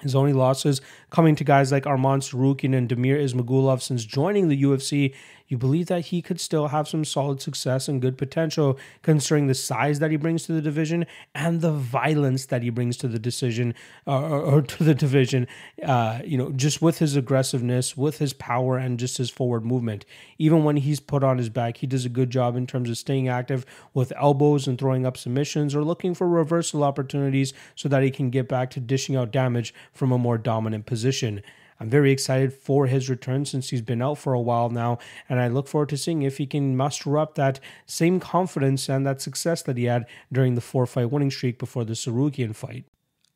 His 0.00 0.14
only 0.14 0.32
losses 0.32 0.80
coming 1.10 1.36
to 1.36 1.44
guys 1.44 1.70
like 1.70 1.84
Arman 1.84 2.20
Tsarukyan 2.20 2.74
and 2.76 2.88
Damir 2.88 3.22
Ismagulov 3.22 3.82
since 3.82 4.04
joining 4.04 4.48
the 4.48 4.62
UFC, 4.62 5.14
you 5.48 5.58
believe 5.58 5.86
that 5.86 6.06
he 6.06 6.22
could 6.22 6.40
still 6.40 6.68
have 6.68 6.88
some 6.88 7.04
solid 7.04 7.40
success 7.40 7.88
and 7.88 8.00
good 8.00 8.18
potential 8.18 8.78
considering 9.02 9.46
the 9.46 9.54
size 9.54 9.98
that 9.98 10.10
he 10.10 10.16
brings 10.16 10.44
to 10.44 10.52
the 10.52 10.62
division 10.62 11.06
and 11.34 11.60
the 11.60 11.72
violence 11.72 12.46
that 12.46 12.62
he 12.62 12.70
brings 12.70 12.96
to 12.98 13.08
the 13.08 13.18
decision 13.18 13.74
uh, 14.06 14.20
or, 14.20 14.40
or, 14.40 14.62
to 14.62 14.84
the 14.84 14.94
division. 14.94 15.46
Uh, 15.82 16.20
you 16.24 16.38
know, 16.38 16.50
just 16.52 16.80
with 16.80 16.98
his 16.98 17.16
aggressiveness, 17.16 17.96
with 17.96 18.18
his 18.18 18.32
power, 18.32 18.78
and 18.78 18.98
just 18.98 19.18
his 19.18 19.30
forward 19.30 19.64
movement. 19.64 20.04
Even 20.38 20.64
when 20.64 20.76
he's 20.76 21.00
put 21.00 21.22
on 21.24 21.38
his 21.38 21.48
back, 21.48 21.78
he 21.78 21.86
does 21.86 22.04
a 22.04 22.08
good 22.08 22.30
job 22.30 22.56
in 22.56 22.66
terms 22.66 22.88
of 22.88 22.98
staying 22.98 23.28
active 23.28 23.64
with 23.94 24.12
elbows 24.16 24.66
and 24.66 24.78
throwing 24.78 25.06
up 25.06 25.16
submissions 25.16 25.74
or 25.74 25.84
looking 25.84 26.14
for 26.14 26.28
reversal 26.28 26.82
opportunities 26.84 27.52
so 27.74 27.88
that 27.88 28.02
he 28.02 28.10
can 28.10 28.30
get 28.30 28.48
back 28.48 28.70
to 28.70 28.80
dishing 28.80 29.16
out 29.16 29.30
damage 29.30 29.74
from 29.92 30.12
a 30.12 30.18
more 30.18 30.38
dominant 30.38 30.86
position. 30.86 31.42
I'm 31.80 31.88
very 31.88 32.12
excited 32.12 32.52
for 32.52 32.86
his 32.86 33.10
return 33.10 33.44
since 33.44 33.70
he's 33.70 33.82
been 33.82 34.02
out 34.02 34.18
for 34.18 34.32
a 34.32 34.40
while 34.40 34.70
now, 34.70 34.98
and 35.28 35.40
I 35.40 35.48
look 35.48 35.68
forward 35.68 35.88
to 35.90 35.96
seeing 35.96 36.22
if 36.22 36.38
he 36.38 36.46
can 36.46 36.76
muster 36.76 37.18
up 37.18 37.34
that 37.34 37.60
same 37.86 38.20
confidence 38.20 38.88
and 38.88 39.06
that 39.06 39.20
success 39.20 39.62
that 39.62 39.76
he 39.76 39.84
had 39.84 40.06
during 40.32 40.54
the 40.54 40.60
four 40.60 40.86
fight 40.86 41.10
winning 41.10 41.30
streak 41.30 41.58
before 41.58 41.84
the 41.84 41.94
Tsarukyan 41.94 42.54
fight. 42.54 42.84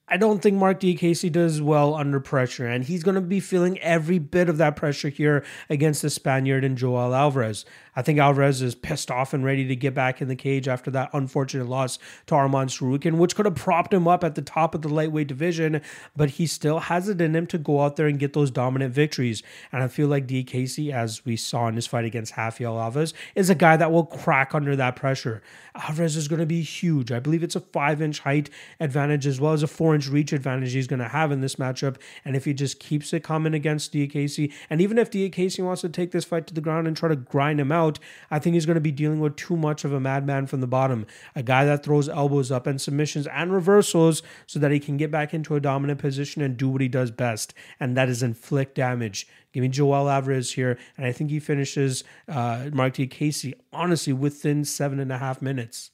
I 0.09 0.19
don't 0.19 0.41
think 0.41 0.57
Mark 0.57 0.79
Diakiese 0.79 1.33
does 1.33 1.61
well 1.61 1.97
under 1.97 2.21
pressure, 2.21 2.65
and 2.65 2.85
he's 2.85 3.03
going 3.03 3.17
to 3.17 3.21
be 3.21 3.41
feeling 3.41 3.77
every 3.81 4.21
bit 4.21 4.49
of 4.49 4.57
that 4.59 4.77
pressure 4.77 5.09
here 5.09 5.45
against 5.69 6.01
the 6.01 6.11
Spaniard 6.11 6.63
and 6.63 6.79
Joel 6.79 7.13
Alvarez. 7.13 7.65
I 7.97 8.03
think 8.03 8.21
Alvarez 8.21 8.63
is 8.63 8.77
pissed 8.77 9.11
off 9.11 9.35
and 9.35 9.45
ready 9.45 9.67
to 9.67 9.75
get 9.75 9.95
back 9.95 10.23
in 10.23 10.29
the 10.29 10.37
cage 10.37 10.69
after 10.69 10.93
that 10.93 11.11
unfortunate 11.13 11.67
loss 11.67 11.99
to 12.27 12.35
Arman 12.35 12.67
Tsarukyan, 12.67 13.17
which 13.17 13.35
could 13.35 13.47
have 13.47 13.57
propped 13.57 13.93
him 13.93 14.07
up 14.07 14.23
at 14.23 14.37
the 14.37 14.43
top 14.43 14.77
of 14.77 14.83
the 14.83 14.89
lightweight 14.89 15.27
division, 15.27 15.81
but 16.15 16.31
he 16.31 16.47
still 16.47 16.79
has 16.79 17.09
it 17.09 17.21
in 17.21 17.35
him 17.35 17.49
to 17.49 17.59
go 17.59 17.81
out 17.81 17.97
there 17.97 18.07
and 18.07 18.21
get 18.21 18.33
those 18.33 18.53
dominant 18.53 18.95
victories. 18.95 19.43
And 19.73 19.83
I 19.83 19.89
feel 19.89 20.07
like 20.07 20.29
Diakiese, 20.29 20.93
as 20.93 21.25
we 21.25 21.35
saw 21.37 21.67
in 21.67 21.75
his 21.75 21.89
fight 21.89 22.05
against 22.05 22.37
Rafael 22.37 22.75
Alves, 22.75 23.13
is 23.35 23.51
a 23.51 23.57
guy 23.57 23.77
that 23.77 23.91
will 23.91 24.07
crack 24.07 24.55
under 24.55 24.77
that 24.77 24.95
pressure. 24.95 25.43
Alvarez 25.75 26.17
is 26.17 26.29
going 26.29 26.41
to 26.41 26.47
be 26.47 26.63
huge. 26.63 27.11
I 27.11 27.19
believe 27.19 27.43
it's 27.43 27.57
a 27.57 27.61
five 27.61 28.01
inch 28.01 28.21
height 28.21 28.51
advantage 28.79 29.27
as 29.27 29.41
well 29.41 29.53
as 29.53 29.65
a 29.65 29.67
four 29.67 29.96
reach 30.05 30.33
advantage 30.33 30.73
he's 30.73 30.87
going 30.87 31.01
to 31.01 31.09
have 31.09 31.33
in 31.33 31.41
this 31.41 31.57
matchup. 31.57 31.97
And 32.25 32.37
if 32.37 32.45
he 32.45 32.55
just 32.55 32.79
keeps 32.79 33.13
it 33.13 33.23
coming 33.23 33.55
against 33.55 33.93
Diakiese, 33.93 34.53
and 34.69 34.81
even 34.81 34.99
if 34.99 35.11
Diakiese 35.11 35.65
wants 35.65 35.83
to 35.83 35.89
take 35.89 36.11
this 36.11 36.25
fight 36.25 36.47
to 36.47 36.55
the 36.55 36.61
ground 36.61 36.87
and 36.87 36.97
try 36.97 37.09
to 37.09 37.17
grind 37.17 37.61
him 37.61 37.73
out, 37.73 37.99
I 38.31 38.39
think 38.39 38.55
he's 38.55 38.67
going 38.67 38.75
to 38.75 38.81
be 38.81 38.93
dealing 38.93 39.21
with 39.21 39.37
too 39.37 39.57
much 39.57 39.85
of 39.85 39.93
a 39.93 40.01
madman 40.01 40.47
from 40.47 40.61
the 40.61 40.67
bottom. 40.67 41.07
A 41.35 41.43
guy 41.43 41.65
that 41.65 41.83
throws 41.83 42.09
elbows 42.09 42.51
up 42.51 42.67
and 42.67 42.81
submissions 42.81 43.27
and 43.27 43.53
reversals 43.53 44.23
so 44.47 44.59
that 44.59 44.71
he 44.71 44.81
can 44.81 44.97
get 44.97 45.11
back 45.11 45.33
into 45.33 45.57
a 45.57 45.61
dominant 45.61 46.01
position 46.01 46.43
and 46.43 46.57
do 46.57 46.69
what 46.69 46.81
he 46.81 46.89
does 46.89 47.11
best, 47.11 47.55
and 47.81 47.97
that 47.97 48.09
is 48.09 48.23
inflict 48.23 48.75
damage. 48.75 49.27
Give 49.53 49.63
me 49.63 49.69
Joel 49.69 50.11
Alvarez 50.11 50.53
here, 50.53 50.79
and 50.99 51.07
I 51.07 51.13
think 51.13 51.31
he 51.31 51.41
finishes 51.41 52.05
uh, 52.29 52.69
Mark 52.73 52.95
Diakiese 52.95 53.55
honestly 53.73 54.13
within 54.13 54.65
seven 54.65 55.01
and 55.01 55.11
a 55.11 55.19
half 55.19 55.41
minutes. 55.41 55.93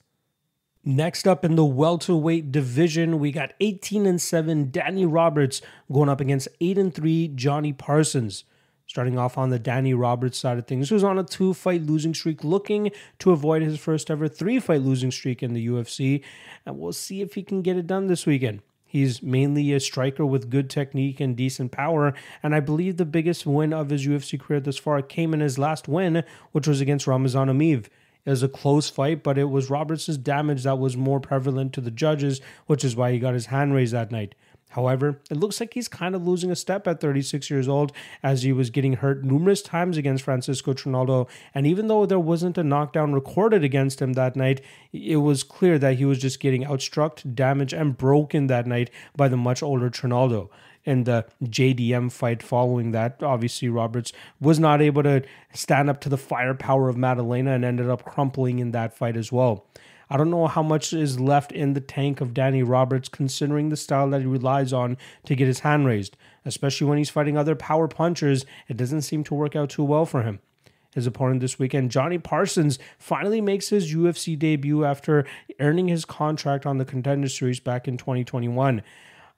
Next 0.85 1.29
up 1.29 1.45
in 1.45 1.55
the 1.55 1.63
welterweight 1.63 2.51
division, 2.51 3.17
we 3.17 3.31
got 3.31 3.53
18 3.61 4.05
and 4.05 4.21
7 4.21 4.69
Danny 4.69 5.05
Roberts 5.05 5.61
going 5.89 6.09
up 6.09 6.19
against 6.19 6.49
8 6.59 6.77
and 6.77 6.93
3 6.93 7.29
Johnny 7.29 7.71
Parsons. 7.71 8.43
Starting 8.85 9.17
off 9.17 9.37
on 9.37 9.49
the 9.49 9.59
Danny 9.59 9.93
Roberts 9.93 10.37
side 10.37 10.57
of 10.57 10.67
things, 10.67 10.89
who's 10.89 11.05
on 11.05 11.17
a 11.17 11.23
two 11.23 11.53
fight 11.53 11.83
losing 11.83 12.13
streak, 12.13 12.43
looking 12.43 12.91
to 13.19 13.31
avoid 13.31 13.61
his 13.61 13.79
first 13.79 14.11
ever 14.11 14.27
three 14.27 14.59
fight 14.59 14.81
losing 14.81 15.09
streak 15.09 15.41
in 15.41 15.53
the 15.53 15.65
UFC. 15.67 16.21
And 16.65 16.77
we'll 16.77 16.91
see 16.91 17.21
if 17.21 17.35
he 17.35 17.43
can 17.43 17.61
get 17.61 17.77
it 17.77 17.87
done 17.87 18.07
this 18.07 18.25
weekend. 18.25 18.61
He's 18.85 19.23
mainly 19.23 19.71
a 19.71 19.79
striker 19.79 20.25
with 20.25 20.49
good 20.49 20.69
technique 20.69 21.21
and 21.21 21.35
decent 21.37 21.71
power, 21.71 22.13
and 22.43 22.53
I 22.53 22.59
believe 22.59 22.97
the 22.97 23.05
biggest 23.05 23.45
win 23.45 23.71
of 23.71 23.89
his 23.89 24.05
UFC 24.05 24.37
career 24.37 24.59
thus 24.59 24.77
far 24.77 25.01
came 25.01 25.33
in 25.33 25.39
his 25.39 25.57
last 25.57 25.87
win, 25.87 26.25
which 26.51 26.67
was 26.67 26.81
against 26.81 27.07
Ramazan 27.07 27.47
Emeev. 27.47 27.87
It 28.25 28.29
was 28.29 28.43
a 28.43 28.47
close 28.47 28.89
fight, 28.89 29.21
but 29.21 29.37
it 29.37 29.49
was 29.49 29.69
Roberts' 29.69 30.17
damage 30.17 30.63
that 30.63 30.79
was 30.79 30.95
more 30.95 31.19
prevalent 31.19 31.73
to 31.73 31.81
the 31.81 31.91
judges, 31.91 32.39
which 32.67 32.85
is 32.85 32.95
why 32.95 33.11
he 33.11 33.19
got 33.19 33.33
his 33.33 33.47
hand 33.47 33.73
raised 33.73 33.93
that 33.93 34.11
night. 34.11 34.35
However, 34.73 35.19
it 35.29 35.37
looks 35.37 35.59
like 35.59 35.75
he's 35.75 35.87
kind 35.87 36.15
of 36.15 36.25
losing 36.25 36.49
a 36.49 36.55
step 36.55 36.87
at 36.87 36.99
36 36.99 37.47
years 37.51 37.67
old 37.67 37.91
as 38.23 38.41
he 38.41 38.51
was 38.51 38.71
getting 38.71 38.93
hurt 38.93 39.23
numerous 39.23 39.61
times 39.61 39.97
against 39.97 40.23
Francisco 40.23 40.73
Trinaldo. 40.73 41.27
And 41.53 41.67
even 41.67 41.87
though 41.87 42.07
there 42.07 42.17
wasn't 42.17 42.57
a 42.57 42.63
knockdown 42.63 43.13
recorded 43.13 43.63
against 43.63 44.01
him 44.01 44.13
that 44.13 44.35
night, 44.35 44.61
it 44.91 45.17
was 45.17 45.43
clear 45.43 45.77
that 45.77 45.97
he 45.97 46.05
was 46.05 46.17
just 46.17 46.39
getting 46.39 46.63
outstruck, 46.63 47.35
damaged, 47.35 47.73
and 47.73 47.95
broken 47.95 48.47
that 48.47 48.65
night 48.65 48.89
by 49.15 49.27
the 49.27 49.37
much 49.37 49.61
older 49.61 49.91
Trinaldo 49.91 50.49
in 50.85 51.05
the 51.05 51.25
JDM 51.43 52.11
fight 52.11 52.43
following 52.43 52.91
that. 52.91 53.21
Obviously, 53.23 53.69
Roberts 53.69 54.11
was 54.39 54.59
not 54.59 54.81
able 54.81 55.03
to 55.03 55.23
stand 55.53 55.89
up 55.89 56.01
to 56.01 56.09
the 56.09 56.17
firepower 56.17 56.89
of 56.89 56.97
Maddalena 56.97 57.51
and 57.51 57.65
ended 57.65 57.89
up 57.89 58.05
crumpling 58.05 58.59
in 58.59 58.71
that 58.71 58.95
fight 58.95 59.17
as 59.17 59.31
well. 59.31 59.65
I 60.09 60.17
don't 60.17 60.29
know 60.29 60.47
how 60.47 60.61
much 60.61 60.93
is 60.93 61.19
left 61.19 61.51
in 61.51 61.73
the 61.73 61.81
tank 61.81 62.21
of 62.21 62.33
Danny 62.33 62.61
Roberts, 62.61 63.09
considering 63.09 63.69
the 63.69 63.77
style 63.77 64.09
that 64.09 64.21
he 64.21 64.27
relies 64.27 64.71
on 64.71 64.97
to 65.25 65.35
get 65.35 65.47
his 65.47 65.61
hand 65.61 65.87
raised. 65.87 66.17
Especially 66.45 66.85
when 66.85 66.97
he's 66.97 67.09
fighting 67.09 67.37
other 67.37 67.55
power 67.55 67.87
punchers, 67.87 68.45
it 68.67 68.77
doesn't 68.77 69.01
seem 69.01 69.23
to 69.23 69.33
work 69.33 69.55
out 69.55 69.69
too 69.69 69.83
well 69.83 70.05
for 70.05 70.23
him. 70.23 70.39
His 70.93 71.07
opponent 71.07 71.41
this 71.41 71.57
weekend, 71.57 71.89
Johnny 71.89 72.19
Parsons, 72.19 72.77
finally 72.99 73.41
makes 73.41 73.69
his 73.69 73.93
UFC 73.93 74.37
debut 74.37 74.85
after 74.85 75.25
earning 75.59 75.87
his 75.87 76.05
contract 76.05 76.65
on 76.65 76.77
the 76.77 76.85
Contender 76.85 77.29
Series 77.29 77.59
back 77.59 77.87
in 77.87 77.97
2021. 77.97 78.83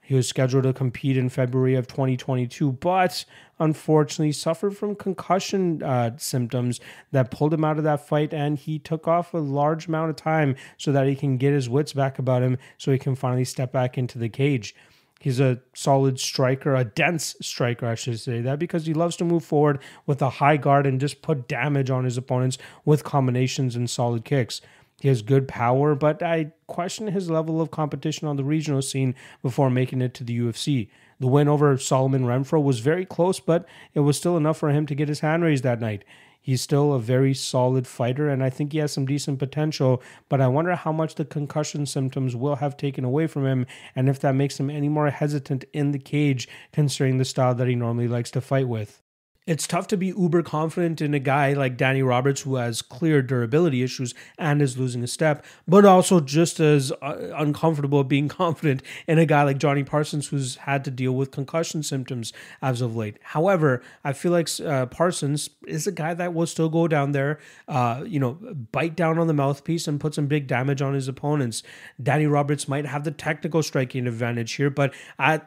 He 0.06 0.14
was 0.14 0.28
scheduled 0.28 0.64
to 0.66 0.74
compete 0.74 1.18
in 1.18 1.30
February 1.30 1.74
of 1.74 1.88
2022, 1.88 2.74
but 2.74 3.26
unfortunately 3.58 4.32
suffered 4.34 4.78
from 4.78 4.96
concussion 4.96 5.82
uh, 5.82 6.12
symptoms 6.18 6.80
that 7.12 7.32
pulled 7.32 7.54
him 7.54 7.66
out 7.66 7.80
of 7.80 7.84
that 7.86 8.08
fight, 8.08 8.32
and 8.32 8.60
he 8.60 8.78
took 8.78 9.08
off 9.08 9.34
a 9.34 9.40
large 9.40 9.88
amount 9.88 10.12
of 10.12 10.16
time 10.16 10.56
so 10.78 10.92
that 10.92 11.08
he 11.08 11.16
can 11.16 11.38
get 11.38 11.54
his 11.54 11.68
wits 11.68 11.94
back 11.94 12.20
about 12.20 12.44
him, 12.44 12.60
so 12.78 12.92
he 12.92 13.00
can 13.00 13.16
finally 13.16 13.46
step 13.46 13.72
back 13.72 13.98
into 13.98 14.20
the 14.20 14.30
cage. 14.30 14.76
He's 15.20 15.40
a 15.40 15.60
solid 15.74 16.20
striker, 16.20 16.76
a 16.76 16.86
dense 16.86 17.36
striker, 17.42 17.88
I 17.88 17.96
should 17.96 18.20
say 18.20 18.42
that, 18.42 18.60
because 18.60 18.86
he 18.86 18.94
loves 18.94 19.16
to 19.18 19.26
move 19.26 19.44
forward 19.44 19.80
with 20.06 20.22
a 20.22 20.30
high 20.30 20.58
guard 20.58 20.86
and 20.86 21.00
just 21.00 21.24
put 21.24 21.48
damage 21.48 21.90
on 21.90 22.04
his 22.04 22.16
opponents 22.16 22.60
with 22.84 23.04
combinations 23.04 23.76
and 23.76 23.90
solid 23.90 24.24
kicks. 24.24 24.62
He 25.06 25.10
has 25.10 25.22
good 25.22 25.48
power, 25.48 25.94
but 25.94 26.24
I 26.24 26.54
question 26.66 27.10
his 27.10 27.30
level 27.30 27.62
of 27.62 27.70
competition 27.70 28.28
on 28.28 28.38
the 28.38 28.44
regional 28.44 28.82
scene 28.82 29.14
before 29.44 29.70
making 29.70 30.02
it 30.02 30.16
to 30.16 30.24
the 30.24 30.36
UFC. 30.40 30.90
The 31.20 31.28
win 31.28 31.48
over 31.48 31.78
Solomon 31.78 32.26
Renfro 32.26 32.60
was 32.60 32.80
very 32.80 33.06
close, 33.06 33.40
but 33.40 33.68
it 33.94 34.00
was 34.00 34.18
still 34.18 34.36
enough 34.36 34.58
for 34.58 34.72
him 34.72 34.88
to 34.88 34.96
get 34.96 35.08
his 35.08 35.20
hand 35.20 35.44
raised 35.44 35.64
that 35.64 35.80
night. 35.80 36.04
He's 36.42 36.64
still 36.64 36.92
a 36.92 37.00
very 37.00 37.36
solid 37.36 37.86
fighter, 37.86 38.30
and 38.30 38.44
I 38.44 38.50
think 38.50 38.72
he 38.72 38.80
has 38.80 38.94
some 38.94 39.06
decent 39.06 39.38
potential. 39.38 40.02
But 40.28 40.42
I 40.42 40.48
wonder 40.48 40.74
how 40.74 40.92
much 40.92 41.14
the 41.14 41.26
concussion 41.26 41.86
symptoms 41.86 42.36
will 42.36 42.56
have 42.56 42.76
taken 42.76 43.06
away 43.06 43.28
from 43.28 43.46
him, 43.46 43.68
and 43.96 44.10
if 44.10 44.20
that 44.22 44.34
makes 44.34 44.60
him 44.60 44.72
any 44.72 44.90
more 44.90 45.12
hesitant 45.12 45.66
in 45.72 45.92
the 45.92 46.00
cage, 46.00 46.48
considering 46.74 47.20
the 47.20 47.26
style 47.26 47.54
that 47.54 47.68
he 47.68 47.76
normally 47.76 48.08
likes 48.08 48.32
to 48.32 48.42
fight 48.42 48.68
with 48.68 49.04
it's 49.48 49.68
tough 49.68 49.88
to 49.88 49.98
be 49.98 50.08
uber 50.08 50.42
confident 50.42 51.02
in 51.02 51.14
a 51.14 51.20
guy 51.20 51.54
like 51.54 51.78
Danny 51.78 52.02
Roberts 52.02 52.42
who 52.42 52.56
has 52.56 52.82
clear 52.82 53.22
durability 53.22 53.84
issues 53.84 54.16
and 54.40 54.60
is 54.60 54.78
losing 54.78 55.04
a 55.04 55.08
step, 55.08 55.46
but 55.68 55.86
also 55.86 56.20
just 56.20 56.60
as 56.60 56.92
uh, 57.02 57.32
uncomfortable 57.36 58.04
being 58.16 58.28
confident 58.28 58.82
in 59.08 59.20
a 59.20 59.26
guy 59.26 59.44
like 59.44 59.60
Johnny 59.60 59.84
Parsons 59.84 60.28
who's 60.28 60.56
had 60.56 60.84
to 60.86 60.92
deal 60.92 61.12
with 61.12 61.30
concussion 61.30 61.84
symptoms 61.84 62.34
as 62.62 62.82
of 62.82 62.96
late. 62.96 63.20
However, 63.22 63.84
I 64.04 64.14
feel 64.14 64.32
like 64.32 64.50
uh, 64.66 64.88
Parsons 64.88 65.52
is 65.68 65.86
a 65.86 65.92
guy 65.92 66.16
that 66.16 66.34
will 66.34 66.48
still 66.48 66.70
go 66.70 66.88
down 66.88 67.12
there, 67.12 67.40
uh, 67.68 68.04
you 68.06 68.20
know, 68.20 68.34
bite 68.72 68.96
down 68.96 69.20
on 69.20 69.28
the 69.28 69.34
mouthpiece 69.34 69.88
and 69.88 70.00
put 70.00 70.16
some 70.16 70.26
big 70.26 70.48
damage 70.48 70.82
on 70.82 70.96
his 70.96 71.08
opponents. 71.08 71.62
Danny 72.02 72.26
Roberts 72.26 72.68
might 72.68 72.88
have 72.88 73.04
the 73.04 73.12
technical 73.12 73.62
striking 73.62 74.08
advantage 74.08 74.54
here, 74.54 74.72
but 74.72 74.92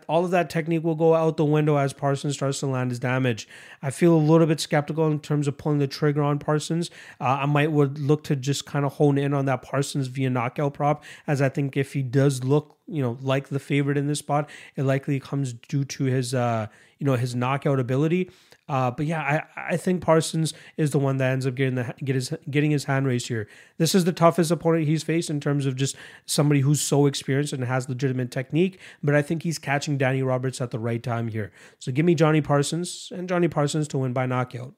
all 0.08 0.24
of 0.24 0.30
that 0.30 0.50
technique 0.50 0.84
will 0.84 0.94
go 0.94 1.14
out 1.14 1.36
the 1.36 1.44
window 1.44 1.76
as 1.76 1.92
Parsons 1.92 2.34
starts 2.34 2.60
to 2.60 2.66
land 2.66 2.92
his 2.92 3.00
damage. 3.00 3.48
I 3.82 3.87
feel 3.90 4.14
a 4.14 4.18
little 4.18 4.46
bit 4.46 4.60
skeptical 4.60 5.06
in 5.06 5.20
terms 5.20 5.48
of 5.48 5.56
pulling 5.58 5.78
the 5.78 5.86
trigger 5.86 6.22
on 6.22 6.38
Parsons. 6.38 6.90
Uh, 7.20 7.38
I 7.42 7.46
might 7.46 7.72
would 7.72 7.98
look 7.98 8.24
to 8.24 8.36
just 8.36 8.66
kind 8.66 8.84
of 8.84 8.94
hone 8.94 9.18
in 9.18 9.34
on 9.34 9.44
that 9.46 9.62
Parsons 9.62 10.08
via 10.08 10.30
knockout 10.30 10.74
prop, 10.74 11.04
as 11.26 11.40
I 11.40 11.48
think 11.48 11.76
if 11.76 11.92
he 11.92 12.02
does 12.02 12.44
look, 12.44 12.76
you 12.86 13.02
know, 13.02 13.18
like 13.20 13.48
the 13.48 13.60
favorite 13.60 13.96
in 13.96 14.06
this 14.06 14.18
spot, 14.18 14.48
it 14.76 14.82
likely 14.82 15.20
comes 15.20 15.52
due 15.52 15.84
to 15.84 16.04
his, 16.04 16.34
uh, 16.34 16.66
you 16.98 17.06
know, 17.06 17.14
his 17.14 17.34
knockout 17.34 17.78
ability. 17.78 18.30
Uh, 18.68 18.90
but 18.90 19.06
yeah, 19.06 19.44
I, 19.56 19.72
I 19.72 19.76
think 19.78 20.02
Parsons 20.02 20.52
is 20.76 20.90
the 20.90 20.98
one 20.98 21.16
that 21.16 21.32
ends 21.32 21.46
up 21.46 21.54
getting 21.54 21.76
the 21.76 21.94
get 22.04 22.14
his 22.14 22.32
getting 22.50 22.70
his 22.70 22.84
hand 22.84 23.06
raised 23.06 23.28
here. 23.28 23.48
This 23.78 23.94
is 23.94 24.04
the 24.04 24.12
toughest 24.12 24.50
opponent 24.50 24.86
he's 24.86 25.02
faced 25.02 25.30
in 25.30 25.40
terms 25.40 25.64
of 25.64 25.74
just 25.74 25.96
somebody 26.26 26.60
who's 26.60 26.80
so 26.80 27.06
experienced 27.06 27.54
and 27.54 27.64
has 27.64 27.88
legitimate 27.88 28.30
technique. 28.30 28.78
But 29.02 29.14
I 29.14 29.22
think 29.22 29.42
he's 29.42 29.58
catching 29.58 29.96
Danny 29.96 30.22
Roberts 30.22 30.60
at 30.60 30.70
the 30.70 30.78
right 30.78 31.02
time 31.02 31.28
here. 31.28 31.50
So 31.78 31.92
give 31.92 32.04
me 32.04 32.14
Johnny 32.14 32.42
Parsons 32.42 33.10
and 33.14 33.28
Johnny 33.28 33.48
Parsons 33.48 33.88
to 33.88 33.98
win 33.98 34.12
by 34.12 34.26
knockout. 34.26 34.74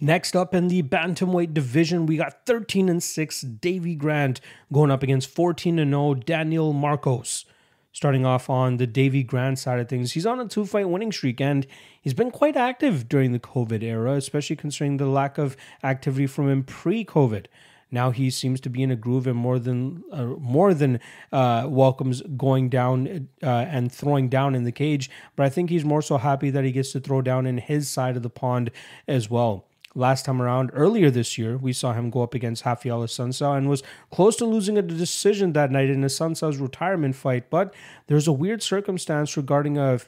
Next 0.00 0.34
up 0.34 0.54
in 0.54 0.68
the 0.68 0.82
bantamweight 0.82 1.54
division, 1.54 2.06
we 2.06 2.16
got 2.16 2.44
13 2.46 2.88
and 2.88 3.02
6 3.02 3.40
Davy 3.40 3.94
Grant 3.94 4.40
going 4.72 4.90
up 4.90 5.02
against 5.02 5.28
14 5.28 5.78
and 5.78 5.92
0 5.92 6.14
Daniel 6.14 6.72
Marcos 6.72 7.44
starting 7.92 8.24
off 8.26 8.48
on 8.50 8.78
the 8.78 8.86
Davy 8.86 9.22
Grant 9.22 9.58
side 9.58 9.78
of 9.78 9.88
things. 9.88 10.12
He's 10.12 10.26
on 10.26 10.40
a 10.40 10.48
two 10.48 10.64
fight 10.64 10.88
winning 10.88 11.12
streak 11.12 11.40
and 11.40 11.66
he's 12.00 12.14
been 12.14 12.30
quite 12.30 12.56
active 12.56 13.08
during 13.08 13.32
the 13.32 13.38
COVID 13.38 13.82
era, 13.82 14.14
especially 14.14 14.56
considering 14.56 14.96
the 14.96 15.06
lack 15.06 15.38
of 15.38 15.56
activity 15.84 16.26
from 16.26 16.48
him 16.48 16.64
pre 16.64 17.04
COVID. 17.04 17.46
Now 17.90 18.10
he 18.10 18.30
seems 18.30 18.58
to 18.62 18.70
be 18.70 18.82
in 18.82 18.90
a 18.90 18.96
groove 18.96 19.26
and 19.26 19.36
more 19.36 19.58
than 19.58 20.02
uh, 20.10 20.24
more 20.24 20.72
than 20.72 20.98
uh, 21.30 21.66
welcomes 21.68 22.22
going 22.36 22.70
down 22.70 23.28
uh, 23.42 23.46
and 23.46 23.92
throwing 23.92 24.30
down 24.30 24.54
in 24.54 24.64
the 24.64 24.72
cage. 24.72 25.10
But 25.36 25.44
I 25.44 25.50
think 25.50 25.68
he's 25.68 25.84
more 25.84 26.00
so 26.00 26.16
happy 26.16 26.48
that 26.50 26.64
he 26.64 26.72
gets 26.72 26.92
to 26.92 27.00
throw 27.00 27.20
down 27.20 27.46
in 27.46 27.58
his 27.58 27.90
side 27.90 28.16
of 28.16 28.22
the 28.22 28.30
pond 28.30 28.70
as 29.06 29.28
well 29.28 29.66
last 29.94 30.24
time 30.24 30.40
around. 30.40 30.70
Earlier 30.72 31.10
this 31.10 31.36
year, 31.38 31.56
we 31.56 31.72
saw 31.72 31.92
him 31.92 32.10
go 32.10 32.22
up 32.22 32.34
against 32.34 32.64
Raphael 32.64 33.02
Assunção 33.02 33.56
and 33.56 33.68
was 33.68 33.82
close 34.10 34.36
to 34.36 34.44
losing 34.44 34.78
a 34.78 34.82
decision 34.82 35.52
that 35.52 35.70
night 35.70 35.90
in 35.90 36.02
Assunção's 36.02 36.58
retirement 36.58 37.16
fight. 37.16 37.50
But 37.50 37.74
there's 38.06 38.28
a 38.28 38.32
weird 38.32 38.62
circumstance 38.62 39.36
regarding 39.36 39.78
a 39.78 40.00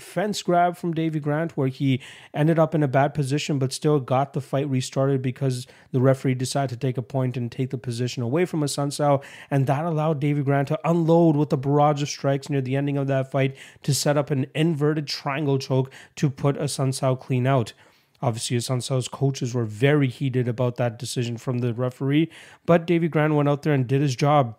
fence 0.00 0.42
grab 0.42 0.76
from 0.76 0.92
Davy 0.92 1.20
Grant 1.20 1.56
where 1.56 1.68
he 1.68 2.00
ended 2.34 2.58
up 2.58 2.74
in 2.74 2.82
a 2.82 2.88
bad 2.88 3.14
position 3.14 3.58
but 3.58 3.72
still 3.72 4.00
got 4.00 4.32
the 4.32 4.40
fight 4.40 4.68
restarted 4.68 5.22
because 5.22 5.66
the 5.92 6.00
referee 6.00 6.34
decided 6.34 6.70
to 6.70 6.86
take 6.86 6.98
a 6.98 7.02
point 7.02 7.36
and 7.36 7.52
take 7.52 7.70
the 7.70 7.78
position 7.78 8.22
away 8.22 8.44
from 8.44 8.60
Assunção 8.60 9.22
and 9.50 9.66
that 9.66 9.84
allowed 9.84 10.20
Davy 10.20 10.42
Grant 10.42 10.68
to 10.68 10.80
unload 10.84 11.36
with 11.36 11.52
a 11.52 11.56
barrage 11.56 12.02
of 12.02 12.08
strikes 12.08 12.50
near 12.50 12.60
the 12.60 12.76
ending 12.76 12.96
of 12.96 13.06
that 13.06 13.30
fight 13.30 13.56
to 13.82 13.94
set 13.94 14.16
up 14.16 14.30
an 14.30 14.46
inverted 14.54 15.06
triangle 15.06 15.58
choke 15.58 15.92
to 16.16 16.28
put 16.28 16.58
Assunção 16.58 17.18
clean 17.18 17.46
out. 17.46 17.72
Obviously, 18.22 18.56
Assunção's 18.56 19.08
coaches 19.08 19.54
were 19.54 19.64
very 19.64 20.08
heated 20.08 20.48
about 20.48 20.76
that 20.76 20.98
decision 20.98 21.36
from 21.36 21.58
the 21.58 21.74
referee, 21.74 22.30
but 22.64 22.86
Davy 22.86 23.08
Grant 23.08 23.34
went 23.34 23.48
out 23.48 23.62
there 23.62 23.74
and 23.74 23.86
did 23.86 24.00
his 24.00 24.16
job, 24.16 24.56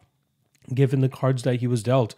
given 0.73 1.01
the 1.01 1.09
cards 1.09 1.43
that 1.43 1.55
he 1.55 1.67
was 1.67 1.83
dealt. 1.83 2.15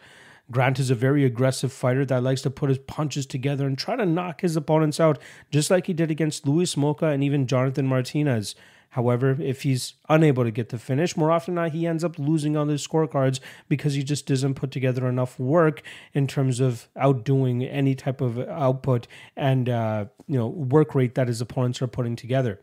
Grant 0.51 0.79
is 0.79 0.89
a 0.89 0.95
very 0.95 1.23
aggressive 1.23 1.71
fighter 1.71 2.05
that 2.05 2.23
likes 2.23 2.41
to 2.41 2.49
put 2.49 2.69
his 2.69 2.79
punches 2.79 3.25
together 3.25 3.67
and 3.67 3.77
try 3.77 3.95
to 3.95 4.05
knock 4.05 4.41
his 4.41 4.55
opponents 4.55 4.99
out, 4.99 5.19
just 5.51 5.69
like 5.69 5.85
he 5.85 5.93
did 5.93 6.09
against 6.09 6.47
Louis 6.47 6.73
Smolka 6.73 7.13
and 7.13 7.23
even 7.23 7.45
Jonathan 7.45 7.85
Martinez. 7.85 8.55
However, 8.93 9.37
if 9.39 9.61
he's 9.61 9.93
unable 10.07 10.43
to 10.43 10.51
get 10.51 10.69
the 10.69 10.79
finish, 10.79 11.15
more 11.15 11.31
often 11.31 11.55
than 11.55 11.65
not, 11.65 11.73
he 11.73 11.85
ends 11.85 12.03
up 12.03 12.17
losing 12.17 12.57
on 12.57 12.67
the 12.67 12.73
scorecards 12.73 13.39
because 13.67 13.93
he 13.93 14.03
just 14.03 14.25
doesn't 14.25 14.55
put 14.55 14.71
together 14.71 15.07
enough 15.07 15.39
work 15.39 15.83
in 16.13 16.25
terms 16.25 16.59
of 16.59 16.87
outdoing 16.95 17.63
any 17.63 17.93
type 17.93 18.19
of 18.19 18.39
output 18.39 19.07
and 19.35 19.69
uh, 19.69 20.05
you 20.27 20.37
know 20.37 20.47
work 20.47 20.95
rate 20.95 21.15
that 21.15 21.27
his 21.27 21.39
opponents 21.39 21.81
are 21.81 21.87
putting 21.87 22.15
together. 22.15 22.59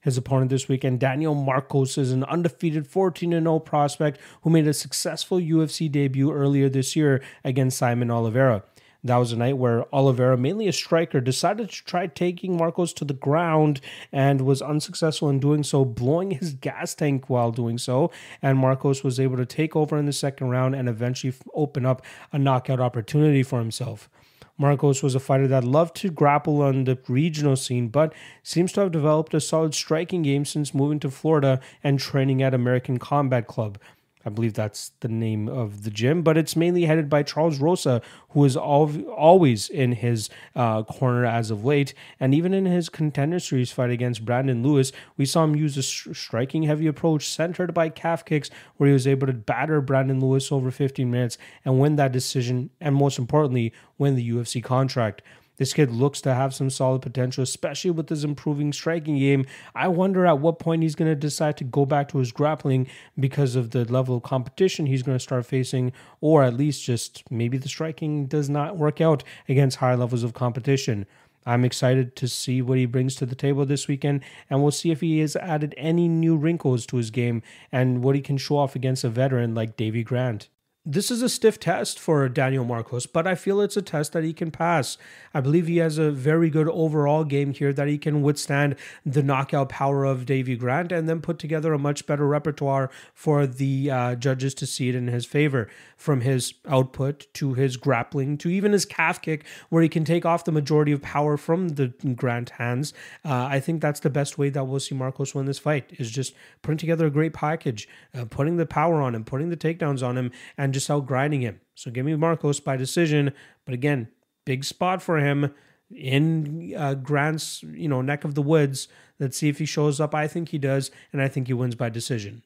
His 0.00 0.16
opponent 0.16 0.50
this 0.50 0.68
weekend, 0.68 1.00
Daniel 1.00 1.34
Marcos, 1.34 1.98
is 1.98 2.12
an 2.12 2.22
undefeated 2.24 2.86
14 2.86 3.32
0 3.32 3.58
prospect 3.58 4.20
who 4.42 4.50
made 4.50 4.68
a 4.68 4.72
successful 4.72 5.38
UFC 5.38 5.90
debut 5.90 6.32
earlier 6.32 6.68
this 6.68 6.94
year 6.94 7.22
against 7.44 7.76
Simon 7.76 8.10
Oliveira. 8.10 8.62
That 9.06 9.18
was 9.18 9.30
a 9.30 9.36
night 9.36 9.56
where 9.56 9.84
Oliveira, 9.94 10.36
mainly 10.36 10.66
a 10.66 10.72
striker, 10.72 11.20
decided 11.20 11.70
to 11.70 11.84
try 11.84 12.08
taking 12.08 12.56
Marcos 12.56 12.92
to 12.94 13.04
the 13.04 13.14
ground 13.14 13.80
and 14.10 14.40
was 14.40 14.60
unsuccessful 14.60 15.30
in 15.30 15.38
doing 15.38 15.62
so, 15.62 15.84
blowing 15.84 16.32
his 16.32 16.54
gas 16.54 16.92
tank 16.92 17.30
while 17.30 17.52
doing 17.52 17.78
so. 17.78 18.10
And 18.42 18.58
Marcos 18.58 19.04
was 19.04 19.20
able 19.20 19.36
to 19.36 19.46
take 19.46 19.76
over 19.76 19.96
in 19.96 20.06
the 20.06 20.12
second 20.12 20.48
round 20.48 20.74
and 20.74 20.88
eventually 20.88 21.32
open 21.54 21.86
up 21.86 22.02
a 22.32 22.38
knockout 22.38 22.80
opportunity 22.80 23.44
for 23.44 23.60
himself. 23.60 24.10
Marcos 24.58 25.02
was 25.02 25.14
a 25.14 25.20
fighter 25.20 25.46
that 25.46 25.64
loved 25.64 25.94
to 25.96 26.10
grapple 26.10 26.62
on 26.62 26.84
the 26.84 26.98
regional 27.08 27.56
scene, 27.56 27.88
but 27.88 28.12
seems 28.42 28.72
to 28.72 28.80
have 28.80 28.90
developed 28.90 29.34
a 29.34 29.40
solid 29.40 29.74
striking 29.74 30.22
game 30.22 30.44
since 30.44 30.74
moving 30.74 30.98
to 31.00 31.10
Florida 31.10 31.60
and 31.84 32.00
training 32.00 32.42
at 32.42 32.54
American 32.54 32.98
Combat 32.98 33.46
Club. 33.46 33.78
I 34.26 34.28
believe 34.28 34.54
that's 34.54 34.90
the 35.00 35.08
name 35.08 35.48
of 35.48 35.84
the 35.84 35.90
gym, 35.90 36.22
but 36.22 36.36
it's 36.36 36.56
mainly 36.56 36.84
headed 36.84 37.08
by 37.08 37.22
Charles 37.22 37.60
Rosa, 37.60 38.02
who 38.30 38.44
is 38.44 38.56
al- 38.56 39.02
always 39.08 39.68
in 39.68 39.92
his 39.92 40.28
uh, 40.56 40.82
corner 40.82 41.24
as 41.24 41.52
of 41.52 41.64
late. 41.64 41.94
And 42.18 42.34
even 42.34 42.52
in 42.52 42.66
his 42.66 42.88
contender 42.88 43.38
series 43.38 43.70
fight 43.70 43.90
against 43.90 44.24
Brandon 44.24 44.64
Lewis, 44.64 44.90
we 45.16 45.26
saw 45.26 45.44
him 45.44 45.54
use 45.54 45.76
a 45.76 45.82
striking 45.84 46.64
heavy 46.64 46.88
approach 46.88 47.28
centered 47.28 47.72
by 47.72 47.88
calf 47.88 48.24
kicks, 48.24 48.50
where 48.78 48.88
he 48.88 48.92
was 48.92 49.06
able 49.06 49.28
to 49.28 49.32
batter 49.32 49.80
Brandon 49.80 50.18
Lewis 50.18 50.50
over 50.50 50.72
15 50.72 51.08
minutes 51.08 51.38
and 51.64 51.78
win 51.78 51.94
that 51.94 52.10
decision, 52.10 52.70
and 52.80 52.96
most 52.96 53.20
importantly, 53.20 53.72
win 53.96 54.16
the 54.16 54.28
UFC 54.28 54.62
contract. 54.62 55.22
This 55.56 55.72
kid 55.72 55.90
looks 55.90 56.20
to 56.22 56.34
have 56.34 56.54
some 56.54 56.68
solid 56.68 57.02
potential, 57.02 57.42
especially 57.42 57.90
with 57.90 58.08
his 58.08 58.24
improving 58.24 58.72
striking 58.72 59.18
game. 59.18 59.46
I 59.74 59.88
wonder 59.88 60.26
at 60.26 60.38
what 60.38 60.58
point 60.58 60.82
he's 60.82 60.94
going 60.94 61.10
to 61.10 61.14
decide 61.14 61.56
to 61.58 61.64
go 61.64 61.86
back 61.86 62.08
to 62.08 62.18
his 62.18 62.32
grappling 62.32 62.88
because 63.18 63.56
of 63.56 63.70
the 63.70 63.84
level 63.84 64.16
of 64.16 64.22
competition 64.22 64.86
he's 64.86 65.02
going 65.02 65.16
to 65.16 65.22
start 65.22 65.46
facing, 65.46 65.92
or 66.20 66.42
at 66.42 66.54
least 66.54 66.84
just 66.84 67.30
maybe 67.30 67.56
the 67.56 67.68
striking 67.68 68.26
does 68.26 68.50
not 68.50 68.76
work 68.76 69.00
out 69.00 69.24
against 69.48 69.78
higher 69.78 69.96
levels 69.96 70.22
of 70.22 70.34
competition. 70.34 71.06
I'm 71.46 71.64
excited 71.64 72.16
to 72.16 72.28
see 72.28 72.60
what 72.60 72.76
he 72.76 72.86
brings 72.86 73.14
to 73.16 73.26
the 73.26 73.36
table 73.36 73.64
this 73.64 73.86
weekend, 73.86 74.22
and 74.50 74.60
we'll 74.60 74.72
see 74.72 74.90
if 74.90 75.00
he 75.00 75.20
has 75.20 75.36
added 75.36 75.74
any 75.78 76.08
new 76.08 76.36
wrinkles 76.36 76.84
to 76.86 76.96
his 76.96 77.10
game 77.10 77.40
and 77.70 78.02
what 78.02 78.16
he 78.16 78.20
can 78.20 78.36
show 78.36 78.58
off 78.58 78.74
against 78.74 79.04
a 79.04 79.08
veteran 79.08 79.54
like 79.54 79.76
Davy 79.76 80.02
Grant. 80.02 80.48
This 80.88 81.10
is 81.10 81.20
a 81.20 81.28
stiff 81.28 81.58
test 81.58 81.98
for 81.98 82.28
Daniel 82.28 82.64
Marcos, 82.64 83.06
but 83.06 83.26
I 83.26 83.34
feel 83.34 83.60
it's 83.60 83.76
a 83.76 83.82
test 83.82 84.12
that 84.12 84.22
he 84.22 84.32
can 84.32 84.52
pass. 84.52 84.96
I 85.34 85.40
believe 85.40 85.66
he 85.66 85.78
has 85.78 85.98
a 85.98 86.12
very 86.12 86.48
good 86.48 86.68
overall 86.68 87.24
game 87.24 87.52
here 87.52 87.72
that 87.72 87.88
he 87.88 87.98
can 87.98 88.22
withstand 88.22 88.76
the 89.04 89.24
knockout 89.24 89.68
power 89.68 90.04
of 90.04 90.26
Davy 90.26 90.54
Grant 90.54 90.92
and 90.92 91.08
then 91.08 91.20
put 91.20 91.40
together 91.40 91.72
a 91.72 91.78
much 91.78 92.06
better 92.06 92.24
repertoire 92.24 92.88
for 93.14 93.48
the 93.48 93.90
uh, 93.90 94.14
judges 94.14 94.54
to 94.54 94.64
see 94.64 94.88
it 94.88 94.94
in 94.94 95.08
his 95.08 95.26
favor. 95.26 95.68
From 95.96 96.20
his 96.20 96.54
output 96.68 97.26
to 97.34 97.54
his 97.54 97.76
grappling 97.76 98.38
to 98.38 98.48
even 98.50 98.72
his 98.72 98.84
calf 98.84 99.20
kick, 99.20 99.44
where 99.70 99.82
he 99.82 99.88
can 99.88 100.04
take 100.04 100.24
off 100.24 100.44
the 100.44 100.52
majority 100.52 100.92
of 100.92 101.02
power 101.02 101.36
from 101.36 101.70
the 101.70 101.88
Grant 102.14 102.50
hands. 102.50 102.92
Uh, 103.24 103.48
I 103.50 103.58
think 103.58 103.80
that's 103.80 104.00
the 104.00 104.10
best 104.10 104.38
way 104.38 104.50
that 104.50 104.64
we'll 104.64 104.78
see 104.78 104.94
Marcos 104.94 105.34
win 105.34 105.46
this 105.46 105.58
fight 105.58 105.90
is 105.98 106.10
just 106.10 106.34
putting 106.62 106.78
together 106.78 107.06
a 107.06 107.10
great 107.10 107.32
package, 107.32 107.88
uh, 108.14 108.26
putting 108.26 108.56
the 108.56 108.66
power 108.66 109.00
on 109.00 109.14
him, 109.14 109.24
putting 109.24 109.48
the 109.48 109.56
takedowns 109.56 110.06
on 110.06 110.18
him, 110.18 110.30
and 110.58 110.75
just 110.76 110.90
out 110.90 111.06
grinding 111.06 111.40
him. 111.40 111.60
So 111.74 111.90
give 111.90 112.04
me 112.04 112.14
Marcos 112.16 112.60
by 112.60 112.76
decision. 112.76 113.32
But 113.64 113.72
again, 113.72 114.08
big 114.44 114.62
spot 114.62 115.00
for 115.00 115.18
him 115.18 115.54
in 115.90 116.74
uh, 116.76 116.94
Grant's 116.94 117.62
you 117.62 117.88
know 117.88 118.02
neck 118.02 118.24
of 118.24 118.34
the 118.34 118.42
woods. 118.42 118.88
Let's 119.18 119.38
see 119.38 119.48
if 119.48 119.58
he 119.58 119.64
shows 119.64 120.00
up. 120.00 120.14
I 120.14 120.28
think 120.28 120.50
he 120.50 120.58
does, 120.58 120.90
and 121.12 121.22
I 121.22 121.28
think 121.28 121.46
he 121.46 121.54
wins 121.54 121.74
by 121.74 121.88
decision. 121.88 122.42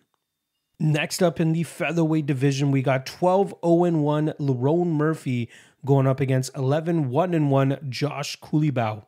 Next 0.78 1.22
up 1.22 1.40
in 1.40 1.52
the 1.52 1.64
featherweight 1.64 2.26
division, 2.26 2.70
we 2.70 2.82
got 2.82 3.04
12 3.04 3.54
0 3.64 3.98
1 3.98 4.34
Lerone 4.38 4.86
Murphy 4.86 5.50
going 5.84 6.06
up 6.06 6.20
against 6.20 6.56
11 6.56 7.10
1 7.10 7.50
1 7.50 7.78
Josh 7.88 8.38
Culibao. 8.40 9.06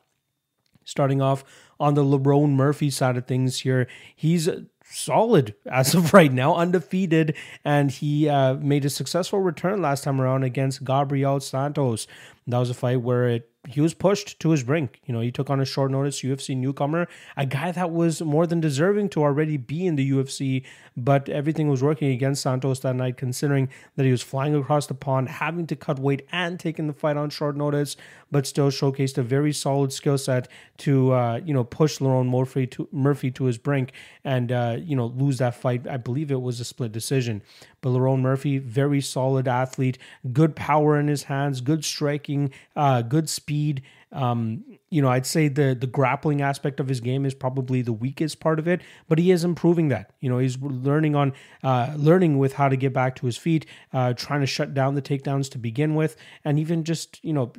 Starting 0.83 1.21
off 1.21 1.45
on 1.79 1.93
the 1.93 2.03
Lerone 2.03 2.51
Murphy 2.51 2.89
side 2.89 3.15
of 3.15 3.25
things 3.25 3.61
here, 3.61 3.87
he's 4.15 4.49
solid 4.93 5.55
as 5.65 5.93
of 5.95 6.13
right 6.13 6.31
now, 6.31 6.55
undefeated, 6.55 7.35
and 7.65 7.91
he 7.91 8.29
uh, 8.29 8.55
made 8.55 8.85
a 8.85 8.89
successful 8.89 9.39
return 9.39 9.81
last 9.81 10.03
time 10.03 10.21
around 10.21 10.43
against 10.43 10.83
Gabriel 10.85 11.39
Santos. 11.39 12.07
That 12.47 12.59
was 12.59 12.69
a 12.69 12.73
fight 12.73 13.01
where 13.01 13.27
it 13.27 13.49
he 13.69 13.79
was 13.79 13.93
pushed 13.93 14.39
to 14.41 14.49
his 14.49 14.63
brink. 14.63 14.99
You 15.05 15.13
know, 15.13 15.21
he 15.21 15.31
took 15.31 15.49
on 15.49 15.61
a 15.61 15.65
short 15.65 15.89
notice 15.89 16.21
UFC 16.21 16.55
newcomer, 16.55 17.07
a 17.37 17.45
guy 17.45 17.71
that 17.71 17.91
was 17.91 18.21
more 18.21 18.45
than 18.45 18.59
deserving 18.59 19.09
to 19.09 19.23
already 19.23 19.55
be 19.55 19.87
in 19.87 19.95
the 19.95 20.11
UFC, 20.11 20.63
but 20.97 21.29
everything 21.29 21.69
was 21.69 21.81
working 21.81 22.11
against 22.11 22.41
Santos 22.41 22.81
that 22.81 22.95
night, 22.95 23.15
considering 23.15 23.69
that 23.95 24.03
he 24.03 24.11
was 24.11 24.21
flying 24.21 24.53
across 24.53 24.87
the 24.87 24.93
pond, 24.93 25.29
having 25.29 25.65
to 25.67 25.77
cut 25.77 25.97
weight 25.97 26.27
and 26.31 26.59
taking 26.59 26.87
the 26.87 26.93
fight 26.93 27.15
on 27.15 27.29
short 27.29 27.55
notice, 27.55 27.95
but 28.31 28.45
still 28.45 28.69
showcased 28.69 29.17
a 29.17 29.23
very 29.23 29.53
solid 29.53 29.93
skill 29.93 30.17
set 30.17 30.49
to, 30.79 31.13
uh, 31.13 31.39
you 31.45 31.53
know, 31.53 31.63
push 31.63 31.99
Lerone 31.99 32.29
Murphy 32.29 32.67
to, 32.67 32.89
Murphy 32.91 33.31
to 33.31 33.45
his 33.45 33.57
brink 33.57 33.93
and, 34.25 34.51
uh, 34.51 34.75
you 34.77 34.95
know, 34.97 35.05
lose 35.05 35.37
that 35.37 35.55
fight. 35.55 35.87
I 35.87 35.95
believe 35.95 36.31
it 36.31 36.41
was 36.41 36.59
a 36.59 36.65
split 36.65 36.91
decision. 36.91 37.41
But 37.83 37.89
Lerone 37.89 38.21
Murphy, 38.21 38.57
very 38.57 39.01
solid 39.01 39.47
athlete, 39.47 39.99
good 40.31 40.55
power 40.55 40.99
in 40.99 41.07
his 41.07 41.23
hands, 41.23 41.61
good 41.61 41.85
striking, 41.85 42.51
uh, 42.75 43.03
good 43.03 43.29
speed. 43.29 43.83
Um, 44.11 44.63
you 44.89 45.01
know, 45.01 45.09
I'd 45.09 45.25
say 45.25 45.47
the 45.47 45.75
the 45.79 45.87
grappling 45.87 46.41
aspect 46.41 46.79
of 46.79 46.87
his 46.87 47.01
game 47.01 47.25
is 47.25 47.33
probably 47.33 47.81
the 47.81 47.93
weakest 47.93 48.39
part 48.39 48.57
of 48.57 48.67
it, 48.67 48.81
but 49.07 49.19
he 49.19 49.31
is 49.31 49.43
improving 49.43 49.89
that. 49.89 50.13
You 50.21 50.29
know, 50.29 50.37
he's 50.37 50.57
learning 50.59 51.15
on 51.15 51.33
uh, 51.63 51.93
learning 51.97 52.37
with 52.39 52.53
how 52.53 52.69
to 52.69 52.77
get 52.77 52.93
back 52.93 53.15
to 53.17 53.25
his 53.25 53.37
feet, 53.37 53.65
uh, 53.91 54.13
trying 54.13 54.41
to 54.41 54.47
shut 54.47 54.73
down 54.73 54.95
the 54.95 55.01
takedowns 55.01 55.49
to 55.51 55.57
begin 55.57 55.95
with, 55.95 56.15
and 56.45 56.57
even 56.59 56.83
just 56.83 57.23
you 57.23 57.33
know 57.33 57.51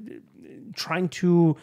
trying 0.74 1.08
to 1.08 1.56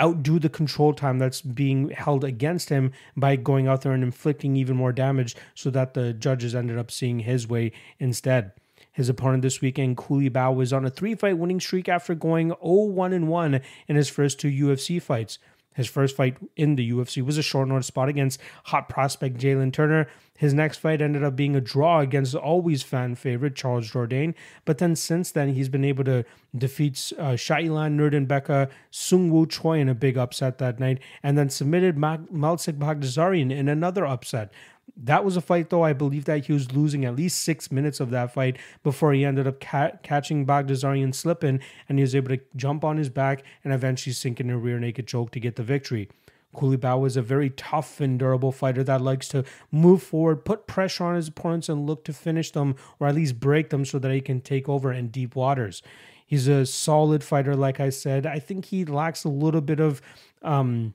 outdo 0.00 0.38
the 0.38 0.48
control 0.48 0.92
time 0.92 1.18
that's 1.18 1.40
being 1.40 1.90
held 1.90 2.24
against 2.24 2.68
him 2.68 2.92
by 3.16 3.36
going 3.36 3.66
out 3.66 3.82
there 3.82 3.92
and 3.92 4.02
inflicting 4.02 4.56
even 4.56 4.76
more 4.76 4.92
damage 4.92 5.36
so 5.54 5.70
that 5.70 5.94
the 5.94 6.12
judges 6.12 6.54
ended 6.54 6.78
up 6.78 6.90
seeing 6.90 7.20
his 7.20 7.48
way 7.48 7.72
instead. 7.98 8.52
His 8.92 9.08
opponent 9.08 9.42
this 9.42 9.60
weekend, 9.60 9.96
Culibao, 9.96 10.54
was 10.54 10.72
on 10.72 10.84
a 10.84 10.90
three 10.90 11.14
fight 11.14 11.38
winning 11.38 11.60
streak 11.60 11.88
after 11.88 12.14
going 12.14 12.48
0 12.48 12.58
1 12.62 13.26
1 13.26 13.60
in 13.86 13.96
his 13.96 14.08
first 14.08 14.40
two 14.40 14.50
UFC 14.50 15.00
fights. 15.00 15.38
His 15.78 15.86
first 15.86 16.16
fight 16.16 16.36
in 16.56 16.74
the 16.74 16.90
UFC 16.90 17.24
was 17.24 17.38
a 17.38 17.42
short 17.42 17.68
notice 17.68 17.86
spot 17.86 18.08
against 18.08 18.40
hot 18.64 18.88
prospect 18.88 19.36
Jalen 19.36 19.72
Turner. 19.72 20.08
His 20.36 20.52
next 20.52 20.78
fight 20.78 21.00
ended 21.00 21.22
up 21.22 21.36
being 21.36 21.54
a 21.54 21.60
draw 21.60 22.00
against 22.00 22.34
always 22.34 22.82
fan 22.82 23.14
favorite 23.14 23.54
Charles 23.54 23.88
Jourdain. 23.88 24.34
But 24.64 24.78
then 24.78 24.96
since 24.96 25.30
then, 25.30 25.54
he's 25.54 25.68
been 25.68 25.84
able 25.84 26.02
to 26.02 26.24
defeat 26.56 27.12
uh, 27.16 27.34
Shayilan 27.34 27.94
Nuerdanbieke, 27.94 28.70
Sung 28.90 29.30
Woo 29.30 29.46
Choi 29.46 29.78
in 29.78 29.88
a 29.88 29.94
big 29.94 30.18
upset 30.18 30.58
that 30.58 30.80
night, 30.80 30.98
and 31.22 31.38
then 31.38 31.48
submitted 31.48 31.94
Melsik 31.94 32.76
Baghdasaryan 32.76 33.52
in 33.52 33.68
another 33.68 34.04
upset. 34.04 34.52
That 35.00 35.24
was 35.24 35.36
a 35.36 35.40
fight, 35.40 35.70
though. 35.70 35.84
I 35.84 35.92
believe 35.92 36.24
that 36.24 36.46
he 36.46 36.52
was 36.52 36.72
losing 36.72 37.04
at 37.04 37.14
least 37.14 37.42
six 37.42 37.70
minutes 37.70 38.00
of 38.00 38.10
that 38.10 38.34
fight 38.34 38.58
before 38.82 39.12
he 39.12 39.24
ended 39.24 39.46
up 39.46 39.60
ca- 39.60 39.92
catching 40.02 40.44
Baghdasaryan 40.44 41.14
slipping, 41.14 41.60
and 41.88 41.98
he 41.98 42.02
was 42.02 42.16
able 42.16 42.30
to 42.30 42.40
jump 42.56 42.84
on 42.84 42.96
his 42.96 43.08
back 43.08 43.44
and 43.62 43.72
eventually 43.72 44.12
sink 44.12 44.40
in 44.40 44.50
a 44.50 44.58
rear 44.58 44.80
naked 44.80 45.06
choke 45.06 45.30
to 45.32 45.40
get 45.40 45.54
the 45.54 45.62
victory. 45.62 46.08
Culibao 46.54 47.06
is 47.06 47.16
a 47.16 47.22
very 47.22 47.50
tough 47.50 48.00
and 48.00 48.18
durable 48.18 48.50
fighter 48.50 48.82
that 48.82 49.00
likes 49.00 49.28
to 49.28 49.44
move 49.70 50.02
forward, 50.02 50.44
put 50.44 50.66
pressure 50.66 51.04
on 51.04 51.14
his 51.14 51.28
opponents, 51.28 51.68
and 51.68 51.86
look 51.86 52.04
to 52.04 52.12
finish 52.12 52.50
them 52.50 52.74
or 52.98 53.06
at 53.06 53.14
least 53.14 53.38
break 53.38 53.70
them 53.70 53.84
so 53.84 53.98
that 53.98 54.10
he 54.10 54.20
can 54.20 54.40
take 54.40 54.68
over 54.68 54.92
in 54.92 55.08
deep 55.08 55.36
waters. 55.36 55.82
He's 56.26 56.48
a 56.48 56.66
solid 56.66 57.22
fighter, 57.22 57.54
like 57.54 57.80
I 57.80 57.90
said. 57.90 58.26
I 58.26 58.38
think 58.38 58.66
he 58.66 58.84
lacks 58.84 59.24
a 59.24 59.28
little 59.28 59.60
bit 59.60 59.80
of 59.80 60.02
um, 60.42 60.94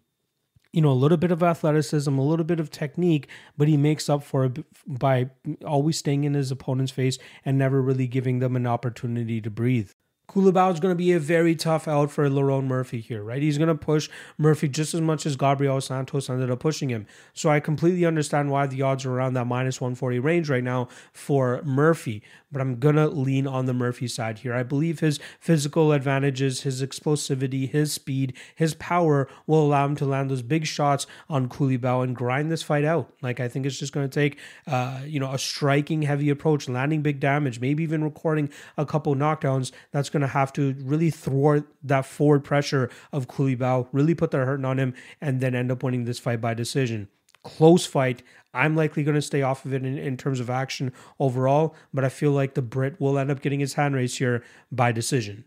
you 0.73 0.81
know, 0.81 0.91
a 0.91 0.93
little 0.93 1.17
bit 1.17 1.31
of 1.31 1.43
athleticism, 1.43 2.17
a 2.17 2.25
little 2.25 2.45
bit 2.45 2.59
of 2.59 2.71
technique, 2.71 3.29
but 3.57 3.67
he 3.67 3.77
makes 3.77 4.09
up 4.09 4.23
for 4.23 4.45
it 4.45 4.65
by 4.87 5.29
always 5.65 5.97
staying 5.97 6.23
in 6.25 6.33
his 6.33 6.51
opponent's 6.51 6.91
face 6.91 7.17
and 7.45 7.57
never 7.57 7.81
really 7.81 8.07
giving 8.07 8.39
them 8.39 8.55
an 8.55 8.67
opportunity 8.67 9.39
to 9.41 9.49
breathe. 9.51 9.91
Culibao 10.29 10.73
is 10.73 10.79
going 10.79 10.91
to 10.91 10.97
be 10.97 11.11
a 11.11 11.19
very 11.19 11.53
tough 11.55 11.87
out 11.87 12.09
for 12.09 12.27
Lerone 12.29 12.65
Murphy 12.65 13.01
here, 13.01 13.21
right? 13.21 13.41
He's 13.41 13.57
going 13.57 13.67
to 13.67 13.75
push 13.75 14.09
Murphy 14.37 14.67
just 14.67 14.93
as 14.93 15.01
much 15.01 15.25
as 15.25 15.35
Gabriel 15.35 15.81
Santos 15.81 16.29
ended 16.29 16.49
up 16.49 16.59
pushing 16.59 16.89
him. 16.89 17.05
So 17.33 17.49
I 17.49 17.59
completely 17.59 18.05
understand 18.05 18.49
why 18.49 18.67
the 18.67 18.81
odds 18.81 19.05
are 19.05 19.13
around 19.13 19.33
that 19.33 19.45
minus 19.45 19.81
140 19.81 20.19
range 20.19 20.49
right 20.49 20.63
now 20.63 20.87
for 21.11 21.61
Murphy 21.63 22.23
but 22.53 22.61
I'm 22.61 22.79
going 22.79 22.95
to 22.95 23.07
lean 23.07 23.47
on 23.47 23.65
the 23.65 23.73
Murphy 23.73 24.07
side 24.07 24.39
here. 24.39 24.53
I 24.53 24.61
believe 24.63 24.99
his 24.99 25.19
physical 25.39 25.91
advantages, 25.91 26.61
his 26.61 26.81
explosivity, 26.83 27.67
his 27.67 27.91
speed, 27.91 28.33
his 28.55 28.75
power 28.75 29.27
will 29.47 29.65
allow 29.65 29.85
him 29.85 29.95
to 29.97 30.05
land 30.05 30.29
those 30.29 30.43
big 30.43 30.67
shots 30.67 31.07
on 31.27 31.49
Culibao 31.49 32.03
and 32.03 32.15
grind 32.15 32.51
this 32.51 32.61
fight 32.61 32.85
out. 32.85 33.11
Like, 33.21 33.39
I 33.39 33.47
think 33.47 33.65
it's 33.65 33.79
just 33.79 33.91
going 33.91 34.07
to 34.07 34.13
take, 34.13 34.37
uh, 34.67 35.01
you 35.05 35.19
know, 35.19 35.33
a 35.33 35.39
striking 35.39 36.03
heavy 36.03 36.29
approach, 36.29 36.69
landing 36.69 37.01
big 37.01 37.19
damage, 37.19 37.59
maybe 37.59 37.81
even 37.81 38.03
recording 38.03 38.49
a 38.77 38.85
couple 38.85 39.15
knockdowns. 39.15 39.71
That's 39.91 40.09
going 40.13 40.21
to 40.21 40.27
have 40.27 40.53
to 40.53 40.73
really 40.79 41.09
thwart 41.09 41.67
that 41.83 42.05
forward 42.05 42.45
pressure 42.45 42.89
of 43.11 43.27
Culibao, 43.27 43.89
really 43.91 44.15
put 44.15 44.31
their 44.31 44.45
hurting 44.45 44.65
on 44.65 44.79
him, 44.79 44.93
and 45.19 45.41
then 45.41 45.53
end 45.53 45.71
up 45.71 45.83
winning 45.83 46.05
this 46.05 46.19
fight 46.19 46.39
by 46.39 46.53
decision 46.53 47.09
close 47.43 47.85
fight. 47.85 48.23
I'm 48.53 48.75
likely 48.75 49.03
going 49.03 49.15
to 49.15 49.21
stay 49.21 49.41
off 49.41 49.65
of 49.65 49.73
it 49.73 49.85
in, 49.85 49.97
in 49.97 50.17
terms 50.17 50.39
of 50.39 50.49
action 50.49 50.91
overall, 51.19 51.75
but 51.93 52.03
I 52.03 52.09
feel 52.09 52.31
like 52.31 52.53
the 52.53 52.61
Brit 52.61 52.99
will 52.99 53.17
end 53.17 53.31
up 53.31 53.41
getting 53.41 53.59
his 53.59 53.73
hand 53.73 53.95
raised 53.95 54.17
here 54.17 54.43
by 54.71 54.91
decision. 54.91 55.45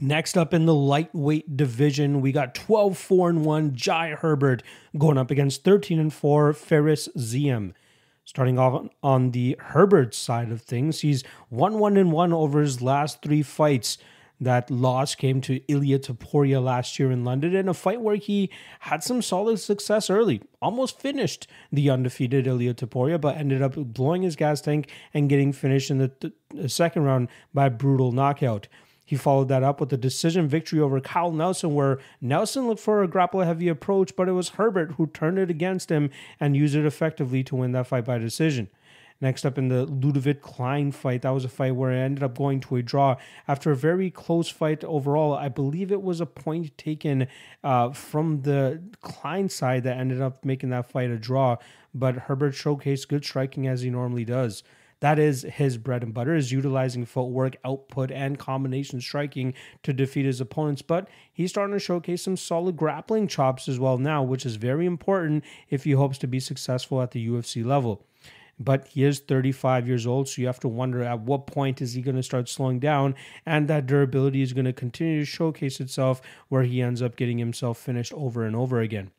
Next 0.00 0.36
up 0.36 0.52
in 0.52 0.66
the 0.66 0.74
lightweight 0.74 1.56
division, 1.56 2.20
we 2.20 2.32
got 2.32 2.54
12 2.54 2.98
4 2.98 3.30
and 3.30 3.44
1 3.44 3.74
Jai 3.74 4.10
Herbert 4.10 4.62
going 4.98 5.18
up 5.18 5.30
against 5.30 5.64
13 5.64 5.98
and 5.98 6.12
4 6.12 6.52
Fares 6.52 7.08
Ziam. 7.16 7.72
Starting 8.24 8.58
off 8.58 8.86
on 9.02 9.32
the 9.32 9.54
Herbert 9.60 10.14
side 10.14 10.50
of 10.50 10.62
things, 10.62 11.00
he's 11.00 11.22
1 11.50 11.78
1 11.78 11.96
and 11.98 12.10
1 12.10 12.32
over 12.32 12.62
his 12.62 12.80
last 12.80 13.20
three 13.22 13.42
fights. 13.42 13.98
That 14.40 14.70
loss 14.70 15.14
came 15.14 15.40
to 15.42 15.60
Ilia 15.70 15.98
Topuria 15.98 16.62
last 16.62 16.98
year 16.98 17.12
in 17.12 17.24
London 17.24 17.54
in 17.54 17.68
a 17.68 17.74
fight 17.74 18.00
where 18.00 18.16
he 18.16 18.50
had 18.80 19.04
some 19.04 19.22
solid 19.22 19.60
success 19.60 20.10
early. 20.10 20.42
Almost 20.60 20.98
finished 20.98 21.46
the 21.70 21.88
undefeated 21.88 22.46
Ilia 22.46 22.74
Topuria, 22.74 23.20
but 23.20 23.36
ended 23.36 23.62
up 23.62 23.74
blowing 23.76 24.22
his 24.22 24.36
gas 24.36 24.60
tank 24.60 24.90
and 25.12 25.28
getting 25.28 25.52
finished 25.52 25.90
in 25.90 25.98
the, 25.98 26.08
th- 26.08 26.70
second 26.70 27.04
round 27.04 27.28
by 27.52 27.68
brutal 27.68 28.10
knockout. 28.10 28.66
He 29.14 29.18
followed 29.18 29.46
that 29.46 29.62
up 29.62 29.78
with 29.78 29.92
a 29.92 29.96
decision 29.96 30.48
victory 30.48 30.80
over 30.80 31.00
Kyle 31.00 31.30
Nelson, 31.30 31.72
where 31.72 32.00
Nelson 32.20 32.66
looked 32.66 32.80
for 32.80 33.00
a 33.00 33.06
grapple 33.06 33.42
heavy 33.42 33.68
approach, 33.68 34.16
but 34.16 34.28
it 34.28 34.32
was 34.32 34.48
Herbert 34.48 34.94
who 34.94 35.06
turned 35.06 35.38
it 35.38 35.50
against 35.50 35.88
him 35.88 36.10
and 36.40 36.56
used 36.56 36.74
it 36.74 36.84
effectively 36.84 37.44
to 37.44 37.54
win 37.54 37.70
that 37.70 37.86
fight 37.86 38.06
by 38.06 38.18
decision. 38.18 38.66
Next 39.20 39.46
up 39.46 39.56
in 39.56 39.68
the 39.68 39.86
Ludovic 39.86 40.42
Klein 40.42 40.90
fight, 40.90 41.22
that 41.22 41.30
was 41.30 41.44
a 41.44 41.48
fight 41.48 41.76
where 41.76 41.92
it 41.92 41.98
ended 41.98 42.24
up 42.24 42.36
going 42.36 42.58
to 42.62 42.74
a 42.74 42.82
draw 42.82 43.14
after 43.46 43.70
a 43.70 43.76
very 43.76 44.10
close 44.10 44.48
fight 44.48 44.82
overall. 44.82 45.34
I 45.34 45.48
believe 45.48 45.92
it 45.92 46.02
was 46.02 46.20
a 46.20 46.26
point 46.26 46.76
taken 46.76 47.28
uh, 47.62 47.92
from 47.92 48.42
the 48.42 48.82
Klein 49.00 49.48
side 49.48 49.84
that 49.84 49.96
ended 49.96 50.20
up 50.20 50.44
making 50.44 50.70
that 50.70 50.90
fight 50.90 51.10
a 51.10 51.18
draw, 51.18 51.58
but 51.94 52.16
Herbert 52.16 52.54
showcased 52.54 53.06
good 53.06 53.24
striking 53.24 53.68
as 53.68 53.82
he 53.82 53.90
normally 53.90 54.24
does. 54.24 54.64
That 55.04 55.18
is 55.18 55.42
his 55.42 55.76
bread 55.76 56.02
and 56.02 56.14
butter 56.14 56.34
is 56.34 56.50
utilizing 56.50 57.04
footwork, 57.04 57.56
output, 57.62 58.10
and 58.10 58.38
combination 58.38 59.02
striking 59.02 59.52
to 59.82 59.92
defeat 59.92 60.24
his 60.24 60.40
opponents. 60.40 60.80
But 60.80 61.08
he's 61.30 61.50
starting 61.50 61.74
to 61.74 61.78
showcase 61.78 62.22
some 62.22 62.38
solid 62.38 62.78
grappling 62.78 63.28
chops 63.28 63.68
as 63.68 63.78
well 63.78 63.98
now, 63.98 64.22
which 64.22 64.46
is 64.46 64.56
very 64.56 64.86
important 64.86 65.44
if 65.68 65.84
he 65.84 65.90
hopes 65.90 66.16
to 66.16 66.26
be 66.26 66.40
successful 66.40 67.02
at 67.02 67.10
the 67.10 67.28
UFC 67.28 67.62
level. 67.62 68.02
But 68.58 68.88
he 68.88 69.04
is 69.04 69.18
35 69.18 69.86
years 69.86 70.06
old, 70.06 70.26
so 70.26 70.40
you 70.40 70.46
have 70.46 70.60
to 70.60 70.68
wonder 70.68 71.02
at 71.02 71.20
what 71.20 71.46
point 71.46 71.82
is 71.82 71.92
he 71.92 72.00
going 72.00 72.16
to 72.16 72.22
start 72.22 72.48
slowing 72.48 72.78
down, 72.78 73.14
and 73.44 73.68
that 73.68 73.86
durability 73.86 74.40
is 74.40 74.54
going 74.54 74.64
to 74.64 74.72
continue 74.72 75.20
to 75.20 75.26
showcase 75.26 75.80
itself 75.80 76.22
where 76.48 76.62
he 76.62 76.80
ends 76.80 77.02
up 77.02 77.16
getting 77.16 77.36
himself 77.36 77.76
finished 77.76 78.14
over 78.14 78.46
and 78.46 78.56
over 78.56 78.80
again. 78.80 79.10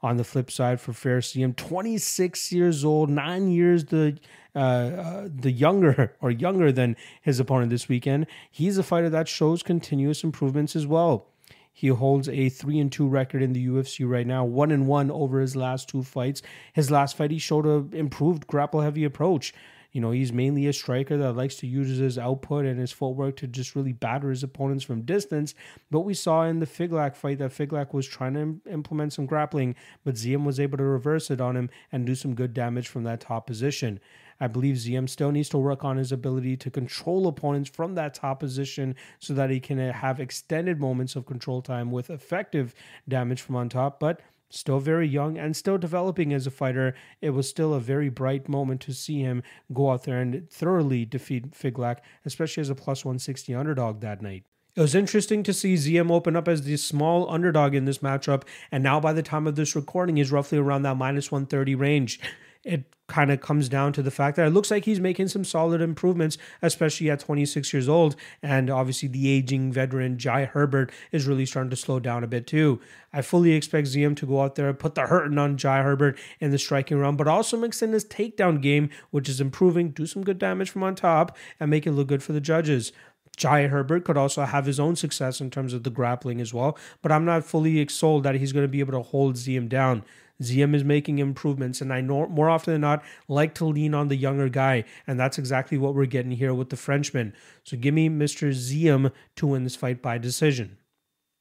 On 0.00 0.16
the 0.16 0.22
flip 0.22 0.48
side, 0.50 0.80
for 0.80 0.92
Ziam, 0.92 1.56
26 1.56 2.52
years 2.52 2.84
old, 2.84 3.10
nine 3.10 3.50
years 3.50 3.86
the 3.86 4.16
uh, 4.54 4.58
uh, 4.58 5.28
the 5.32 5.50
younger 5.50 6.16
or 6.20 6.30
younger 6.30 6.72
than 6.72 6.96
his 7.20 7.38
opponent 7.40 7.70
this 7.70 7.88
weekend. 7.88 8.26
He's 8.50 8.78
a 8.78 8.82
fighter 8.82 9.10
that 9.10 9.28
shows 9.28 9.62
continuous 9.62 10.24
improvements 10.24 10.74
as 10.74 10.86
well. 10.86 11.26
He 11.72 11.88
holds 11.88 12.28
a 12.28 12.48
three 12.48 12.80
and 12.80 12.90
two 12.90 13.06
record 13.06 13.40
in 13.40 13.52
the 13.52 13.64
UFC 13.68 14.08
right 14.08 14.26
now, 14.26 14.44
one 14.44 14.72
and 14.72 14.88
one 14.88 15.12
over 15.12 15.40
his 15.40 15.54
last 15.54 15.88
two 15.88 16.02
fights. 16.02 16.42
His 16.72 16.90
last 16.90 17.16
fight, 17.16 17.30
he 17.30 17.38
showed 17.38 17.66
a 17.66 17.96
improved 17.96 18.48
grapple 18.48 18.80
heavy 18.80 19.04
approach. 19.04 19.54
You 19.92 20.02
know, 20.02 20.10
he's 20.10 20.32
mainly 20.32 20.66
a 20.66 20.72
striker 20.72 21.16
that 21.16 21.32
likes 21.32 21.56
to 21.56 21.66
use 21.66 21.96
his 21.98 22.18
output 22.18 22.66
and 22.66 22.78
his 22.78 22.92
footwork 22.92 23.36
to 23.36 23.46
just 23.46 23.74
really 23.74 23.92
batter 23.92 24.30
his 24.30 24.42
opponents 24.42 24.84
from 24.84 25.02
distance. 25.02 25.54
But 25.90 26.00
we 26.00 26.14
saw 26.14 26.44
in 26.44 26.60
the 26.60 26.66
Figlak 26.66 27.16
fight 27.16 27.38
that 27.38 27.52
Figlak 27.52 27.94
was 27.94 28.06
trying 28.06 28.34
to 28.34 28.70
implement 28.70 29.14
some 29.14 29.26
grappling, 29.26 29.74
but 30.04 30.16
Ziam 30.16 30.44
was 30.44 30.60
able 30.60 30.76
to 30.78 30.84
reverse 30.84 31.30
it 31.30 31.40
on 31.40 31.56
him 31.56 31.70
and 31.90 32.06
do 32.06 32.14
some 32.14 32.34
good 32.34 32.52
damage 32.52 32.88
from 32.88 33.04
that 33.04 33.20
top 33.20 33.46
position. 33.46 33.98
I 34.40 34.46
believe 34.46 34.76
Ziam 34.76 35.08
still 35.08 35.32
needs 35.32 35.48
to 35.48 35.58
work 35.58 35.84
on 35.84 35.96
his 35.96 36.12
ability 36.12 36.56
to 36.58 36.70
control 36.70 37.26
opponents 37.26 37.70
from 37.70 37.94
that 37.94 38.14
top 38.14 38.40
position 38.40 38.94
so 39.18 39.34
that 39.34 39.50
he 39.50 39.58
can 39.58 39.78
have 39.78 40.20
extended 40.20 40.78
moments 40.78 41.16
of 41.16 41.26
control 41.26 41.60
time 41.60 41.90
with 41.90 42.10
effective 42.10 42.74
damage 43.08 43.40
from 43.40 43.56
on 43.56 43.68
top. 43.68 43.98
But 43.98 44.20
still 44.50 44.80
very 44.80 45.06
young 45.06 45.38
and 45.38 45.56
still 45.56 45.78
developing 45.78 46.32
as 46.32 46.46
a 46.46 46.50
fighter, 46.50 46.94
it 47.20 47.30
was 47.30 47.48
still 47.48 47.74
a 47.74 47.80
very 47.80 48.08
bright 48.08 48.48
moment 48.48 48.80
to 48.82 48.92
see 48.92 49.20
him 49.20 49.42
go 49.72 49.90
out 49.90 50.04
there 50.04 50.20
and 50.20 50.50
thoroughly 50.50 51.04
defeat 51.04 51.52
Figlak, 51.52 51.98
especially 52.24 52.60
as 52.60 52.70
a 52.70 52.74
plus 52.74 53.04
160 53.04 53.54
underdog 53.54 54.00
that 54.00 54.22
night. 54.22 54.44
It 54.76 54.80
was 54.80 54.94
interesting 54.94 55.42
to 55.42 55.52
see 55.52 55.74
Ziam 55.74 56.10
open 56.10 56.36
up 56.36 56.46
as 56.46 56.62
the 56.62 56.76
small 56.76 57.28
underdog 57.30 57.74
in 57.74 57.84
this 57.84 57.98
matchup, 57.98 58.44
and 58.70 58.82
now 58.82 59.00
by 59.00 59.12
the 59.12 59.22
time 59.24 59.46
of 59.46 59.56
this 59.56 59.74
recording, 59.74 60.16
he's 60.16 60.30
roughly 60.30 60.58
around 60.58 60.82
that 60.82 60.96
minus 60.96 61.32
130 61.32 61.74
range 61.74 62.20
it 62.64 62.84
kind 63.06 63.30
of 63.30 63.40
comes 63.40 63.68
down 63.68 63.92
to 63.94 64.02
the 64.02 64.10
fact 64.10 64.36
that 64.36 64.46
it 64.46 64.50
looks 64.50 64.70
like 64.70 64.84
he's 64.84 65.00
making 65.00 65.28
some 65.28 65.44
solid 65.44 65.80
improvements, 65.80 66.36
especially 66.60 67.10
at 67.10 67.20
26 67.20 67.72
years 67.72 67.88
old. 67.88 68.14
And 68.42 68.68
obviously, 68.68 69.08
the 69.08 69.30
aging 69.30 69.72
veteran 69.72 70.18
Jai 70.18 70.44
Herbert 70.44 70.92
is 71.10 71.26
really 71.26 71.46
starting 71.46 71.70
to 71.70 71.76
slow 71.76 72.00
down 72.00 72.22
a 72.22 72.26
bit 72.26 72.46
too. 72.46 72.80
I 73.12 73.22
fully 73.22 73.52
expect 73.52 73.88
Ziam 73.88 74.14
to 74.16 74.26
go 74.26 74.42
out 74.42 74.56
there, 74.56 74.72
put 74.74 74.94
the 74.94 75.06
hurting 75.06 75.38
on 75.38 75.56
Jai 75.56 75.82
Herbert 75.82 76.18
in 76.40 76.50
the 76.50 76.58
striking 76.58 76.98
round, 76.98 77.16
but 77.16 77.28
also 77.28 77.56
mix 77.56 77.80
in 77.80 77.92
his 77.92 78.04
takedown 78.04 78.60
game, 78.60 78.90
which 79.10 79.28
is 79.28 79.40
improving, 79.40 79.90
do 79.90 80.04
some 80.04 80.22
good 80.22 80.38
damage 80.38 80.70
from 80.70 80.82
on 80.82 80.94
top, 80.94 81.36
and 81.58 81.70
make 81.70 81.86
it 81.86 81.92
look 81.92 82.08
good 82.08 82.22
for 82.22 82.32
the 82.32 82.40
judges. 82.40 82.92
Jai 83.36 83.68
Herbert 83.68 84.04
could 84.04 84.16
also 84.16 84.42
have 84.42 84.66
his 84.66 84.80
own 84.80 84.96
success 84.96 85.40
in 85.40 85.50
terms 85.50 85.72
of 85.72 85.84
the 85.84 85.90
grappling 85.90 86.40
as 86.40 86.52
well, 86.52 86.76
but 87.02 87.12
I'm 87.12 87.24
not 87.24 87.44
fully 87.44 87.86
sold 87.88 88.24
that 88.24 88.34
he's 88.34 88.52
going 88.52 88.64
to 88.64 88.68
be 88.68 88.80
able 88.80 88.92
to 88.92 89.02
hold 89.02 89.36
Ziam 89.36 89.68
down. 89.68 90.04
Ziam 90.42 90.74
is 90.74 90.84
making 90.84 91.18
improvements, 91.18 91.80
and 91.80 91.92
I 91.92 92.00
know 92.00 92.26
more 92.28 92.48
often 92.48 92.72
than 92.74 92.80
not 92.80 93.02
like 93.26 93.54
to 93.54 93.64
lean 93.64 93.94
on 93.94 94.08
the 94.08 94.16
younger 94.16 94.48
guy, 94.48 94.84
and 95.06 95.18
that's 95.18 95.38
exactly 95.38 95.78
what 95.78 95.94
we're 95.94 96.06
getting 96.06 96.32
here 96.32 96.54
with 96.54 96.70
the 96.70 96.76
Frenchman. 96.76 97.32
So 97.64 97.76
give 97.76 97.94
me 97.94 98.08
Mr. 98.08 98.50
Ziam 98.50 99.12
to 99.36 99.46
win 99.46 99.64
this 99.64 99.76
fight 99.76 100.00
by 100.00 100.18
decision. 100.18 100.78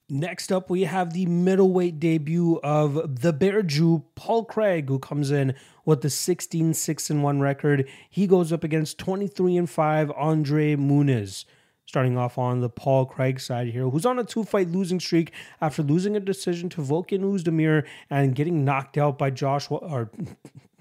Next 0.09 0.53
up, 0.53 0.69
we 0.69 0.85
have 0.85 1.11
the 1.11 1.25
middleweight 1.25 1.99
debut 1.99 2.61
of 2.63 3.21
the 3.21 3.33
Bear 3.33 3.61
Jew, 3.61 4.05
Paul 4.15 4.45
Craig, 4.45 4.87
who 4.87 4.99
comes 4.99 5.31
in 5.31 5.53
with 5.83 6.01
the 6.01 6.09
16 6.09 6.73
6 6.73 7.09
1 7.09 7.39
record. 7.41 7.89
He 8.09 8.25
goes 8.25 8.53
up 8.53 8.63
against 8.63 8.97
23 8.99 9.57
and 9.57 9.69
5 9.69 10.11
Andre 10.11 10.77
Muniz. 10.77 11.43
Starting 11.87 12.17
off 12.17 12.37
on 12.37 12.59
the 12.59 12.67
Paul 12.67 13.05
Craig 13.05 13.39
side 13.39 13.67
here, 13.67 13.89
who's 13.89 14.05
on 14.05 14.19
a 14.19 14.23
two 14.25 14.43
fight 14.43 14.67
losing 14.67 14.99
streak 14.99 15.31
after 15.61 15.81
losing 15.81 16.17
a 16.17 16.19
decision 16.19 16.67
to 16.67 16.81
Volkan 16.81 17.21
Oezdemir 17.21 17.85
and 18.09 18.35
getting 18.35 18.65
knocked 18.65 18.97
out 18.97 19.17
by 19.17 19.29
Joshua 19.29 19.77
or 19.77 20.11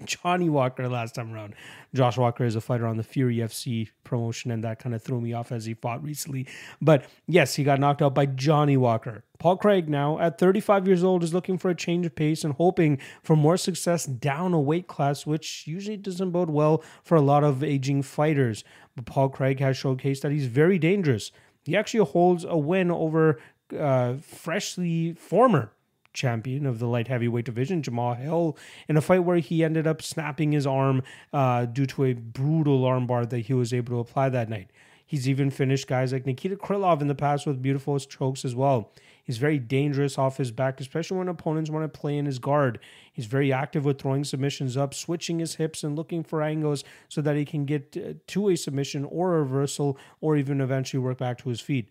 Johnny 0.05 0.49
Walker 0.49 0.87
last 0.87 1.15
time 1.15 1.33
around. 1.33 1.55
Josh 1.93 2.17
Walker 2.17 2.43
is 2.43 2.55
a 2.55 2.61
fighter 2.61 2.85
on 2.85 2.97
the 2.97 3.03
Fury 3.03 3.37
FC 3.37 3.89
promotion, 4.03 4.51
and 4.51 4.63
that 4.63 4.79
kind 4.79 4.93
of 4.93 5.01
threw 5.01 5.19
me 5.19 5.33
off 5.33 5.51
as 5.51 5.65
he 5.65 5.73
fought 5.73 6.03
recently. 6.03 6.45
But 6.81 7.05
yes, 7.27 7.55
he 7.55 7.63
got 7.63 7.79
knocked 7.79 8.01
out 8.01 8.13
by 8.13 8.27
Johnny 8.27 8.77
Walker. 8.77 9.23
Paul 9.39 9.57
Craig, 9.57 9.89
now 9.89 10.19
at 10.19 10.37
35 10.37 10.87
years 10.87 11.03
old, 11.03 11.23
is 11.23 11.33
looking 11.33 11.57
for 11.57 11.69
a 11.69 11.75
change 11.75 12.05
of 12.05 12.15
pace 12.15 12.43
and 12.43 12.53
hoping 12.53 12.99
for 13.23 13.35
more 13.35 13.57
success 13.57 14.05
down 14.05 14.53
a 14.53 14.59
weight 14.59 14.87
class, 14.87 15.25
which 15.25 15.65
usually 15.65 15.97
doesn't 15.97 16.31
bode 16.31 16.49
well 16.49 16.83
for 17.03 17.15
a 17.15 17.21
lot 17.21 17.43
of 17.43 17.63
aging 17.63 18.03
fighters. 18.03 18.63
But 18.95 19.05
Paul 19.05 19.29
Craig 19.29 19.59
has 19.59 19.77
showcased 19.77 20.21
that 20.21 20.31
he's 20.31 20.47
very 20.47 20.77
dangerous. 20.77 21.31
He 21.63 21.75
actually 21.75 22.05
holds 22.05 22.43
a 22.43 22.57
win 22.57 22.91
over 22.91 23.39
uh, 23.77 24.15
freshly 24.21 25.13
former 25.13 25.71
champion 26.17 26.65
of 26.65 26.79
the 26.79 26.87
light 26.87 27.07
heavyweight 27.07 27.45
division, 27.45 27.83
Jamal 27.83 28.15
Hill, 28.15 28.57
in 28.89 28.97
a 28.97 29.01
fight 29.01 29.23
where 29.23 29.37
he 29.37 29.63
ended 29.63 29.85
up 29.85 30.01
snapping 30.01 30.51
his 30.51 30.65
arm 30.65 31.03
uh, 31.31 31.65
due 31.65 31.85
to 31.85 32.05
a 32.05 32.13
brutal 32.13 32.81
armbar 32.81 33.29
that 33.29 33.39
he 33.39 33.53
was 33.53 33.71
able 33.71 33.93
to 33.93 33.99
apply 33.99 34.29
that 34.29 34.49
night. 34.49 34.71
He's 35.05 35.29
even 35.29 35.51
finished 35.51 35.87
guys 35.87 36.11
like 36.11 36.25
Nikita 36.25 36.57
Krylov 36.57 36.99
in 36.99 37.07
the 37.07 37.15
past 37.15 37.47
with 37.47 37.61
beautiful 37.61 37.97
chokes 37.97 38.43
as 38.43 38.55
well. 38.55 38.91
He's 39.23 39.37
very 39.37 39.59
dangerous 39.59 40.17
off 40.17 40.37
his 40.37 40.51
back, 40.51 40.81
especially 40.81 41.17
when 41.17 41.29
opponents 41.29 41.69
want 41.69 41.83
to 41.91 41.99
play 41.99 42.17
in 42.17 42.25
his 42.25 42.39
guard. 42.39 42.79
He's 43.13 43.25
very 43.25 43.53
active 43.53 43.85
with 43.85 44.01
throwing 44.01 44.23
submissions 44.23 44.75
up, 44.75 44.93
switching 44.93 45.39
his 45.39 45.55
hips, 45.55 45.83
and 45.83 45.95
looking 45.95 46.23
for 46.23 46.41
angles 46.41 46.83
so 47.07 47.21
that 47.21 47.35
he 47.37 47.45
can 47.45 47.65
get 47.65 47.95
uh, 47.95 48.13
to 48.27 48.49
a 48.49 48.57
submission 48.57 49.05
or 49.05 49.35
a 49.35 49.43
reversal 49.43 49.97
or 50.19 50.35
even 50.35 50.59
eventually 50.59 51.01
work 51.01 51.19
back 51.19 51.37
to 51.39 51.49
his 51.49 51.61
feet 51.61 51.89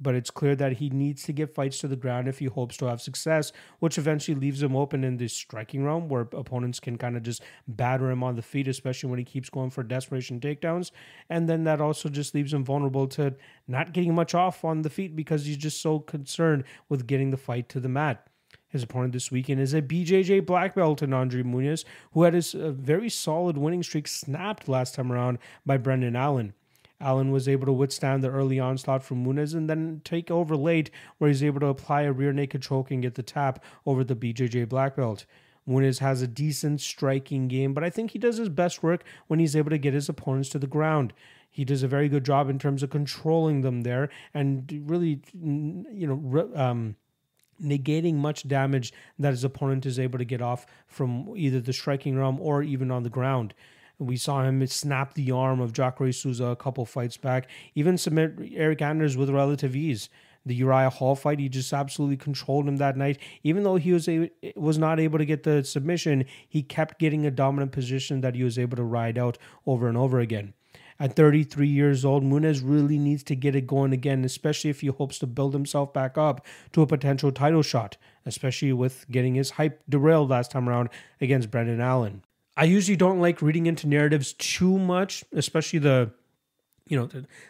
but 0.00 0.14
it's 0.14 0.30
clear 0.30 0.54
that 0.56 0.74
he 0.74 0.90
needs 0.90 1.22
to 1.24 1.32
get 1.32 1.54
fights 1.54 1.78
to 1.78 1.88
the 1.88 1.96
ground 1.96 2.28
if 2.28 2.38
he 2.38 2.46
hopes 2.46 2.76
to 2.76 2.86
have 2.86 3.00
success, 3.00 3.52
which 3.78 3.98
eventually 3.98 4.38
leaves 4.38 4.62
him 4.62 4.76
open 4.76 5.04
in 5.04 5.16
the 5.16 5.28
striking 5.28 5.84
realm 5.84 6.08
where 6.08 6.28
opponents 6.32 6.80
can 6.80 6.96
kind 6.96 7.16
of 7.16 7.22
just 7.22 7.42
batter 7.66 8.10
him 8.10 8.22
on 8.22 8.36
the 8.36 8.42
feet, 8.42 8.68
especially 8.68 9.10
when 9.10 9.18
he 9.18 9.24
keeps 9.24 9.50
going 9.50 9.70
for 9.70 9.82
desperation 9.82 10.40
takedowns. 10.40 10.90
And 11.28 11.48
then 11.48 11.64
that 11.64 11.80
also 11.80 12.08
just 12.08 12.34
leaves 12.34 12.52
him 12.52 12.64
vulnerable 12.64 13.08
to 13.08 13.34
not 13.66 13.92
getting 13.92 14.14
much 14.14 14.34
off 14.34 14.64
on 14.64 14.82
the 14.82 14.90
feet 14.90 15.16
because 15.16 15.46
he's 15.46 15.56
just 15.56 15.80
so 15.80 15.98
concerned 15.98 16.64
with 16.88 17.06
getting 17.06 17.30
the 17.30 17.36
fight 17.36 17.68
to 17.70 17.80
the 17.80 17.88
mat. 17.88 18.28
His 18.68 18.82
opponent 18.82 19.14
this 19.14 19.30
weekend 19.30 19.60
is 19.60 19.72
a 19.72 19.80
BJJ 19.80 20.44
black 20.44 20.74
belt 20.74 21.02
in 21.02 21.14
Andre 21.14 21.42
Muniz, 21.42 21.84
who 22.12 22.24
had 22.24 22.34
his 22.34 22.54
uh, 22.54 22.70
very 22.70 23.08
solid 23.08 23.56
winning 23.56 23.82
streak 23.82 24.06
snapped 24.06 24.68
last 24.68 24.94
time 24.94 25.10
around 25.10 25.38
by 25.64 25.78
Brendan 25.78 26.16
Allen. 26.16 26.52
Allen 27.00 27.30
was 27.30 27.48
able 27.48 27.66
to 27.66 27.72
withstand 27.72 28.22
the 28.24 28.30
early 28.30 28.58
onslaught 28.58 29.04
from 29.04 29.24
Muniz 29.24 29.54
and 29.54 29.70
then 29.70 30.00
take 30.04 30.30
over 30.30 30.56
late, 30.56 30.90
where 31.18 31.28
he's 31.28 31.44
able 31.44 31.60
to 31.60 31.66
apply 31.66 32.02
a 32.02 32.12
rear 32.12 32.32
naked 32.32 32.62
choke 32.62 32.90
and 32.90 33.02
get 33.02 33.14
the 33.14 33.22
tap 33.22 33.62
over 33.86 34.02
the 34.02 34.16
BJJ 34.16 34.68
black 34.68 34.96
belt. 34.96 35.24
Muniz 35.68 35.98
has 35.98 36.22
a 36.22 36.26
decent 36.26 36.80
striking 36.80 37.46
game, 37.46 37.74
but 37.74 37.84
I 37.84 37.90
think 37.90 38.12
he 38.12 38.18
does 38.18 38.38
his 38.38 38.48
best 38.48 38.82
work 38.82 39.04
when 39.26 39.38
he's 39.38 39.54
able 39.54 39.70
to 39.70 39.78
get 39.78 39.94
his 39.94 40.08
opponents 40.08 40.48
to 40.50 40.58
the 40.58 40.66
ground. 40.66 41.12
He 41.50 41.64
does 41.64 41.82
a 41.82 41.88
very 41.88 42.08
good 42.08 42.24
job 42.24 42.48
in 42.48 42.58
terms 42.58 42.82
of 42.82 42.90
controlling 42.90 43.60
them 43.60 43.82
there 43.82 44.08
and 44.32 44.82
really, 44.86 45.20
you 45.34 46.06
know, 46.06 46.50
um, 46.54 46.96
negating 47.62 48.14
much 48.14 48.46
damage 48.46 48.92
that 49.18 49.30
his 49.30 49.44
opponent 49.44 49.84
is 49.84 49.98
able 49.98 50.18
to 50.18 50.24
get 50.24 50.40
off 50.40 50.66
from 50.86 51.32
either 51.36 51.60
the 51.60 51.72
striking 51.72 52.16
realm 52.16 52.40
or 52.40 52.62
even 52.62 52.90
on 52.90 53.02
the 53.02 53.10
ground. 53.10 53.54
We 53.98 54.16
saw 54.16 54.44
him 54.44 54.64
snap 54.66 55.14
the 55.14 55.32
arm 55.32 55.60
of 55.60 55.72
Jacare 55.72 56.12
Souza 56.12 56.46
a 56.46 56.56
couple 56.56 56.84
fights 56.86 57.16
back, 57.16 57.48
even 57.74 57.98
submit 57.98 58.34
Eric 58.54 58.80
Anders 58.80 59.16
with 59.16 59.30
relative 59.30 59.74
ease. 59.74 60.08
The 60.46 60.54
Uriah 60.54 60.88
Hall 60.88 61.16
fight, 61.16 61.40
he 61.40 61.48
just 61.48 61.72
absolutely 61.72 62.16
controlled 62.16 62.68
him 62.68 62.76
that 62.76 62.96
night. 62.96 63.18
Even 63.42 63.64
though 63.64 63.76
he 63.76 63.92
was 63.92 64.08
a, 64.08 64.30
was 64.56 64.78
not 64.78 65.00
able 65.00 65.18
to 65.18 65.24
get 65.24 65.42
the 65.42 65.64
submission, 65.64 66.24
he 66.48 66.62
kept 66.62 66.98
getting 66.98 67.26
a 67.26 67.30
dominant 67.30 67.72
position 67.72 68.20
that 68.22 68.34
he 68.34 68.44
was 68.44 68.58
able 68.58 68.76
to 68.76 68.84
ride 68.84 69.18
out 69.18 69.36
over 69.66 69.88
and 69.88 69.98
over 69.98 70.20
again. 70.20 70.54
At 71.00 71.14
33 71.14 71.68
years 71.68 72.04
old, 72.04 72.24
Muniz 72.24 72.60
really 72.64 72.98
needs 72.98 73.22
to 73.24 73.36
get 73.36 73.54
it 73.54 73.66
going 73.66 73.92
again, 73.92 74.24
especially 74.24 74.70
if 74.70 74.80
he 74.80 74.88
hopes 74.88 75.18
to 75.20 75.26
build 75.26 75.52
himself 75.52 75.92
back 75.92 76.18
up 76.18 76.44
to 76.72 76.82
a 76.82 76.86
potential 76.86 77.30
title 77.30 77.62
shot, 77.62 77.96
especially 78.26 78.72
with 78.72 79.06
getting 79.10 79.36
his 79.36 79.50
hype 79.50 79.80
derailed 79.88 80.30
last 80.30 80.50
time 80.50 80.68
around 80.68 80.88
against 81.20 81.50
Brendan 81.50 81.80
Allen. 81.80 82.22
I 82.58 82.64
usually 82.64 82.96
don't 82.96 83.20
like 83.20 83.40
reading 83.40 83.66
into 83.66 83.86
narratives 83.86 84.32
too 84.32 84.80
much, 84.80 85.24
especially 85.32 85.78
the 85.78 86.10
you 86.88 86.98
know, 86.98 87.08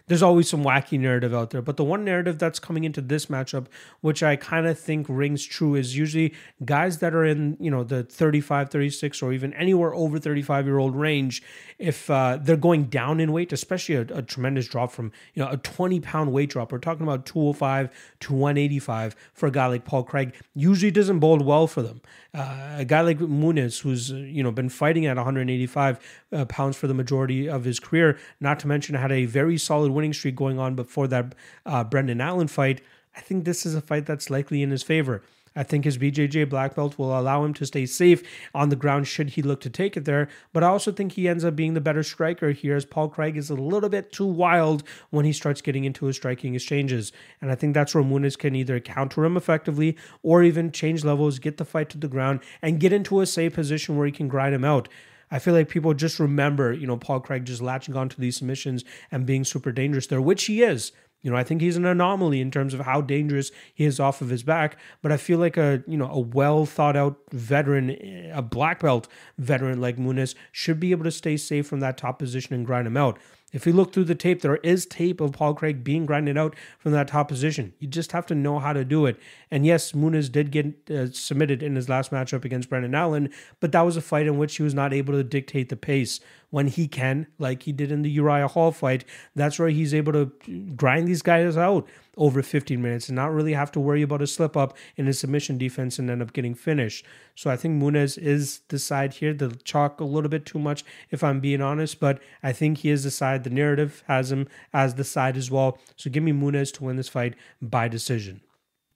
there's 0.08 0.22
always 0.22 0.48
some 0.48 0.64
wacky 0.64 0.98
narrative 0.98 1.32
out 1.32 1.50
there. 1.50 1.62
But 1.62 1.76
the 1.76 1.84
one 1.84 2.04
narrative 2.04 2.38
that's 2.38 2.58
coming 2.58 2.84
into 2.84 3.00
this 3.00 3.26
matchup, 3.26 3.66
which 4.00 4.22
I 4.22 4.36
kind 4.36 4.66
of 4.66 4.78
think 4.78 5.06
rings 5.08 5.44
true, 5.44 5.74
is 5.74 5.96
usually 5.96 6.34
guys 6.64 6.98
that 6.98 7.14
are 7.14 7.24
in, 7.24 7.56
you 7.60 7.70
know, 7.70 7.84
the 7.84 8.02
35, 8.02 8.70
36, 8.70 9.22
or 9.22 9.32
even 9.32 9.52
anywhere 9.54 9.94
over 9.94 10.18
35 10.18 10.66
year 10.66 10.78
old 10.78 10.96
range, 10.96 11.42
if 11.78 12.10
uh, 12.10 12.38
they're 12.40 12.56
going 12.56 12.84
down 12.84 13.20
in 13.20 13.32
weight, 13.32 13.52
especially 13.52 13.94
a, 13.94 14.02
a, 14.12 14.22
tremendous 14.22 14.66
drop 14.66 14.90
from, 14.90 15.12
you 15.34 15.42
know, 15.42 15.48
a 15.50 15.56
20 15.56 16.00
pound 16.00 16.32
weight 16.32 16.50
drop. 16.50 16.72
We're 16.72 16.78
talking 16.78 17.04
about 17.04 17.24
205 17.24 17.90
to 18.20 18.32
185 18.32 19.14
for 19.32 19.46
a 19.46 19.50
guy 19.50 19.66
like 19.66 19.84
Paul 19.84 20.02
Craig, 20.02 20.34
usually 20.54 20.90
doesn't 20.90 21.20
bode 21.20 21.42
well 21.42 21.66
for 21.66 21.82
them. 21.82 22.00
Uh, 22.34 22.76
a 22.78 22.84
guy 22.84 23.00
like 23.00 23.18
Muniz, 23.18 23.80
who's, 23.80 24.10
you 24.10 24.42
know, 24.42 24.50
been 24.50 24.68
fighting 24.68 25.06
at 25.06 25.16
185 25.16 25.98
uh, 26.32 26.44
pounds 26.46 26.76
for 26.76 26.86
the 26.86 26.94
majority 26.94 27.48
of 27.48 27.64
his 27.64 27.80
career, 27.80 28.18
not 28.40 28.58
to 28.60 28.66
mention 28.66 28.94
had 28.94 29.12
a 29.12 29.24
very 29.28 29.58
solid 29.58 29.92
winning 29.92 30.12
streak 30.12 30.36
going 30.36 30.58
on 30.58 30.74
before 30.74 31.06
that 31.08 31.34
uh, 31.66 31.84
Brendan 31.84 32.20
Allen 32.20 32.48
fight. 32.48 32.80
I 33.16 33.20
think 33.20 33.44
this 33.44 33.66
is 33.66 33.74
a 33.74 33.80
fight 33.80 34.06
that's 34.06 34.30
likely 34.30 34.62
in 34.62 34.70
his 34.70 34.82
favor. 34.82 35.22
I 35.58 35.64
think 35.64 35.84
his 35.84 35.98
BJJ 35.98 36.48
black 36.48 36.76
belt 36.76 36.98
will 36.98 37.18
allow 37.18 37.44
him 37.44 37.52
to 37.54 37.66
stay 37.66 37.84
safe 37.84 38.22
on 38.54 38.68
the 38.68 38.76
ground 38.76 39.08
should 39.08 39.30
he 39.30 39.42
look 39.42 39.60
to 39.62 39.70
take 39.70 39.96
it 39.96 40.04
there. 40.04 40.28
But 40.52 40.62
I 40.62 40.68
also 40.68 40.92
think 40.92 41.12
he 41.12 41.26
ends 41.26 41.44
up 41.44 41.56
being 41.56 41.74
the 41.74 41.80
better 41.80 42.04
striker 42.04 42.52
here, 42.52 42.76
as 42.76 42.84
Paul 42.84 43.08
Craig 43.08 43.36
is 43.36 43.50
a 43.50 43.54
little 43.54 43.88
bit 43.88 44.12
too 44.12 44.24
wild 44.24 44.84
when 45.10 45.24
he 45.24 45.32
starts 45.32 45.60
getting 45.60 45.84
into 45.84 46.06
his 46.06 46.14
striking 46.14 46.54
exchanges. 46.54 47.10
And 47.40 47.50
I 47.50 47.56
think 47.56 47.74
that's 47.74 47.92
where 47.92 48.04
Muniz 48.04 48.38
can 48.38 48.54
either 48.54 48.78
counter 48.78 49.24
him 49.24 49.36
effectively 49.36 49.96
or 50.22 50.44
even 50.44 50.70
change 50.70 51.04
levels, 51.04 51.40
get 51.40 51.56
the 51.56 51.64
fight 51.64 51.90
to 51.90 51.98
the 51.98 52.06
ground, 52.06 52.38
and 52.62 52.78
get 52.78 52.92
into 52.92 53.20
a 53.20 53.26
safe 53.26 53.54
position 53.54 53.96
where 53.96 54.06
he 54.06 54.12
can 54.12 54.28
grind 54.28 54.54
him 54.54 54.64
out. 54.64 54.88
I 55.30 55.38
feel 55.38 55.54
like 55.54 55.68
people 55.68 55.94
just 55.94 56.18
remember, 56.18 56.72
you 56.72 56.86
know, 56.86 56.96
Paul 56.96 57.20
Craig 57.20 57.44
just 57.44 57.62
latching 57.62 57.96
onto 57.96 58.20
these 58.20 58.38
submissions 58.38 58.84
and 59.10 59.26
being 59.26 59.44
super 59.44 59.72
dangerous 59.72 60.06
there, 60.06 60.20
which 60.20 60.44
he 60.44 60.62
is. 60.62 60.92
You 61.22 61.32
know, 61.32 61.36
I 61.36 61.42
think 61.42 61.60
he's 61.60 61.76
an 61.76 61.84
anomaly 61.84 62.40
in 62.40 62.50
terms 62.50 62.74
of 62.74 62.80
how 62.80 63.00
dangerous 63.00 63.50
he 63.74 63.84
is 63.84 63.98
off 63.98 64.22
of 64.22 64.28
his 64.28 64.44
back. 64.44 64.78
But 65.02 65.10
I 65.10 65.16
feel 65.16 65.38
like 65.38 65.56
a 65.56 65.82
you 65.86 65.96
know 65.96 66.10
a 66.10 66.20
well 66.20 66.64
thought 66.64 66.96
out 66.96 67.18
veteran, 67.32 67.90
eh, 67.90 68.30
a 68.32 68.40
black 68.40 68.80
belt 68.80 69.08
veteran 69.36 69.80
like 69.80 69.96
Muniz 69.96 70.34
should 70.52 70.78
be 70.78 70.92
able 70.92 71.04
to 71.04 71.10
stay 71.10 71.36
safe 71.36 71.66
from 71.66 71.80
that 71.80 71.98
top 71.98 72.18
position 72.20 72.54
and 72.54 72.64
grind 72.64 72.86
him 72.86 72.96
out. 72.96 73.18
If 73.50 73.66
you 73.66 73.72
look 73.72 73.92
through 73.92 74.04
the 74.04 74.14
tape, 74.14 74.42
there 74.42 74.56
is 74.56 74.84
tape 74.84 75.22
of 75.22 75.32
Paul 75.32 75.54
Craig 75.54 75.82
being 75.82 76.04
grinded 76.04 76.36
out 76.36 76.54
from 76.78 76.92
that 76.92 77.08
top 77.08 77.28
position. 77.28 77.72
You 77.78 77.88
just 77.88 78.12
have 78.12 78.26
to 78.26 78.34
know 78.34 78.58
how 78.58 78.74
to 78.74 78.84
do 78.84 79.06
it. 79.06 79.18
And 79.50 79.64
yes, 79.64 79.92
Muniz 79.92 80.30
did 80.30 80.50
get 80.50 80.90
uh, 80.90 81.10
submitted 81.12 81.62
in 81.62 81.74
his 81.74 81.88
last 81.88 82.10
matchup 82.10 82.44
against 82.44 82.68
Brendan 82.68 82.94
Allen, 82.94 83.30
but 83.60 83.72
that 83.72 83.82
was 83.82 83.96
a 83.96 84.02
fight 84.02 84.26
in 84.26 84.36
which 84.36 84.56
he 84.56 84.62
was 84.62 84.74
not 84.74 84.92
able 84.92 85.14
to 85.14 85.24
dictate 85.24 85.70
the 85.70 85.76
pace 85.76 86.20
when 86.50 86.68
he 86.68 86.88
can, 86.88 87.26
like 87.38 87.64
he 87.64 87.72
did 87.72 87.92
in 87.92 88.02
the 88.02 88.10
Uriah 88.10 88.48
Hall 88.48 88.72
fight. 88.72 89.04
That's 89.34 89.58
where 89.58 89.68
he's 89.68 89.92
able 89.92 90.12
to 90.12 90.32
grind 90.76 91.06
these 91.06 91.22
guys 91.22 91.56
out 91.56 91.86
over 92.16 92.42
15 92.42 92.80
minutes 92.80 93.08
and 93.08 93.16
not 93.16 93.32
really 93.32 93.52
have 93.52 93.70
to 93.72 93.80
worry 93.80 94.02
about 94.02 94.22
a 94.22 94.26
slip 94.26 94.56
up 94.56 94.76
in 94.96 95.06
his 95.06 95.18
submission 95.18 95.58
defense 95.58 95.98
and 95.98 96.10
end 96.10 96.22
up 96.22 96.32
getting 96.32 96.54
finished. 96.54 97.04
So 97.34 97.50
I 97.50 97.56
think 97.56 97.80
Muniz 97.80 98.18
is 98.18 98.60
the 98.68 98.78
side 98.78 99.14
here. 99.14 99.32
The 99.32 99.50
chalk 99.64 100.00
a 100.00 100.04
little 100.04 100.30
bit 100.30 100.46
too 100.46 100.58
much, 100.58 100.84
if 101.10 101.22
I'm 101.22 101.40
being 101.40 101.60
honest, 101.60 102.00
but 102.00 102.20
I 102.42 102.52
think 102.52 102.78
he 102.78 102.90
is 102.90 103.04
the 103.04 103.10
side. 103.10 103.44
The 103.44 103.50
narrative 103.50 104.02
has 104.08 104.32
him 104.32 104.48
as 104.72 104.94
the 104.94 105.04
side 105.04 105.36
as 105.36 105.50
well. 105.50 105.78
So 105.96 106.10
give 106.10 106.22
me 106.22 106.32
Muniz 106.32 106.72
to 106.74 106.84
win 106.84 106.96
this 106.96 107.08
fight 107.08 107.34
by 107.62 107.88
decision. 107.88 108.40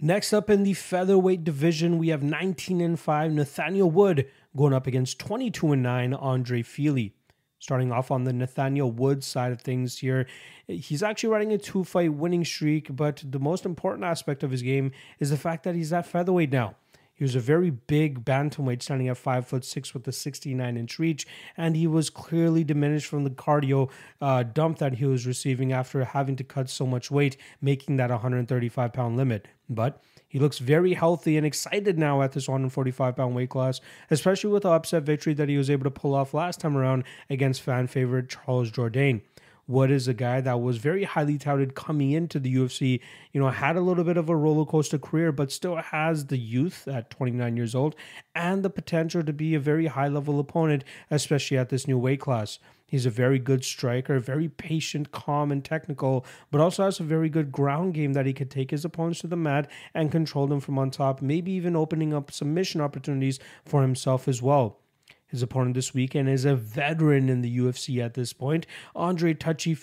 Next 0.00 0.32
up 0.32 0.50
in 0.50 0.64
the 0.64 0.74
featherweight 0.74 1.44
division, 1.44 1.96
we 1.96 2.08
have 2.08 2.24
19 2.24 2.80
and 2.80 2.98
5 2.98 3.30
Nathaniel 3.30 3.88
Wood 3.88 4.26
going 4.56 4.72
up 4.72 4.88
against 4.88 5.20
22 5.20 5.72
and 5.72 5.82
9 5.84 6.12
Andre 6.14 6.62
Fili. 6.62 7.14
Starting 7.62 7.92
off 7.92 8.10
on 8.10 8.24
the 8.24 8.32
Nathaniel 8.32 8.90
Woods 8.90 9.24
side 9.24 9.52
of 9.52 9.60
things 9.60 9.98
here, 9.98 10.26
he's 10.66 11.00
actually 11.00 11.28
riding 11.28 11.52
a 11.52 11.58
two 11.58 11.84
fight 11.84 12.12
winning 12.12 12.44
streak, 12.44 12.88
but 12.96 13.22
the 13.24 13.38
most 13.38 13.64
important 13.64 14.02
aspect 14.02 14.42
of 14.42 14.50
his 14.50 14.62
game 14.62 14.90
is 15.20 15.30
the 15.30 15.36
fact 15.36 15.62
that 15.62 15.76
he's 15.76 15.92
at 15.92 16.04
featherweight 16.04 16.50
now. 16.50 16.74
He 17.14 17.22
was 17.22 17.36
a 17.36 17.40
very 17.40 17.70
big 17.70 18.24
bantamweight, 18.24 18.82
standing 18.82 19.08
at 19.08 19.16
five 19.16 19.46
foot 19.46 19.64
six 19.64 19.94
with 19.94 20.08
a 20.08 20.12
69 20.12 20.76
inch 20.76 20.98
reach, 20.98 21.24
and 21.56 21.76
he 21.76 21.86
was 21.86 22.10
clearly 22.10 22.64
diminished 22.64 23.06
from 23.06 23.22
the 23.22 23.30
cardio 23.30 23.92
uh, 24.20 24.42
dump 24.42 24.78
that 24.78 24.94
he 24.94 25.04
was 25.04 25.24
receiving 25.24 25.72
after 25.72 26.02
having 26.02 26.34
to 26.34 26.42
cut 26.42 26.68
so 26.68 26.84
much 26.84 27.12
weight, 27.12 27.36
making 27.60 27.96
that 27.98 28.10
135 28.10 28.92
pound 28.92 29.16
limit. 29.16 29.46
But 29.70 30.02
he 30.32 30.38
looks 30.38 30.60
very 30.60 30.94
healthy 30.94 31.36
and 31.36 31.44
excited 31.44 31.98
now 31.98 32.22
at 32.22 32.32
this 32.32 32.48
145 32.48 33.16
pound 33.16 33.34
weight 33.34 33.50
class, 33.50 33.82
especially 34.10 34.48
with 34.48 34.62
the 34.62 34.70
upset 34.70 35.02
victory 35.02 35.34
that 35.34 35.50
he 35.50 35.58
was 35.58 35.68
able 35.68 35.84
to 35.84 35.90
pull 35.90 36.14
off 36.14 36.32
last 36.32 36.58
time 36.58 36.74
around 36.74 37.04
against 37.28 37.60
fan 37.60 37.86
favorite 37.86 38.30
Charles 38.30 38.70
Jourdain. 38.70 39.20
What 39.66 39.90
is 39.90 40.08
a 40.08 40.14
guy 40.14 40.40
that 40.40 40.62
was 40.62 40.78
very 40.78 41.04
highly 41.04 41.36
touted 41.36 41.74
coming 41.74 42.12
into 42.12 42.40
the 42.40 42.54
UFC. 42.54 43.00
You 43.32 43.42
know, 43.42 43.50
had 43.50 43.76
a 43.76 43.82
little 43.82 44.04
bit 44.04 44.16
of 44.16 44.30
a 44.30 44.34
roller 44.34 44.64
coaster 44.64 44.96
career, 44.96 45.32
but 45.32 45.52
still 45.52 45.76
has 45.76 46.28
the 46.28 46.38
youth 46.38 46.88
at 46.88 47.10
29 47.10 47.54
years 47.54 47.74
old 47.74 47.94
and 48.34 48.62
the 48.62 48.70
potential 48.70 49.22
to 49.22 49.34
be 49.34 49.54
a 49.54 49.60
very 49.60 49.88
high 49.88 50.08
level 50.08 50.40
opponent, 50.40 50.82
especially 51.10 51.58
at 51.58 51.68
this 51.68 51.86
new 51.86 51.98
weight 51.98 52.20
class. 52.20 52.58
He's 52.92 53.06
a 53.06 53.10
very 53.10 53.38
good 53.38 53.64
striker, 53.64 54.20
very 54.20 54.50
patient, 54.50 55.12
calm, 55.12 55.50
and 55.50 55.64
technical, 55.64 56.26
but 56.50 56.60
also 56.60 56.84
has 56.84 57.00
a 57.00 57.04
very 57.04 57.30
good 57.30 57.50
ground 57.50 57.94
game 57.94 58.12
that 58.12 58.26
he 58.26 58.34
could 58.34 58.50
take 58.50 58.70
his 58.70 58.84
opponents 58.84 59.20
to 59.20 59.26
the 59.26 59.34
mat 59.34 59.70
and 59.94 60.12
control 60.12 60.46
them 60.46 60.60
from 60.60 60.78
on 60.78 60.90
top, 60.90 61.22
maybe 61.22 61.52
even 61.52 61.74
opening 61.74 62.12
up 62.12 62.30
submission 62.30 62.82
opportunities 62.82 63.40
for 63.64 63.80
himself 63.80 64.28
as 64.28 64.42
well. 64.42 64.78
His 65.26 65.40
opponent 65.40 65.74
this 65.74 65.94
weekend 65.94 66.28
is 66.28 66.44
a 66.44 66.54
veteran 66.54 67.30
in 67.30 67.40
the 67.40 67.58
UFC 67.58 68.04
at 68.04 68.12
this 68.12 68.34
point. 68.34 68.66
Andre 68.94 69.32
Touchy 69.32 69.74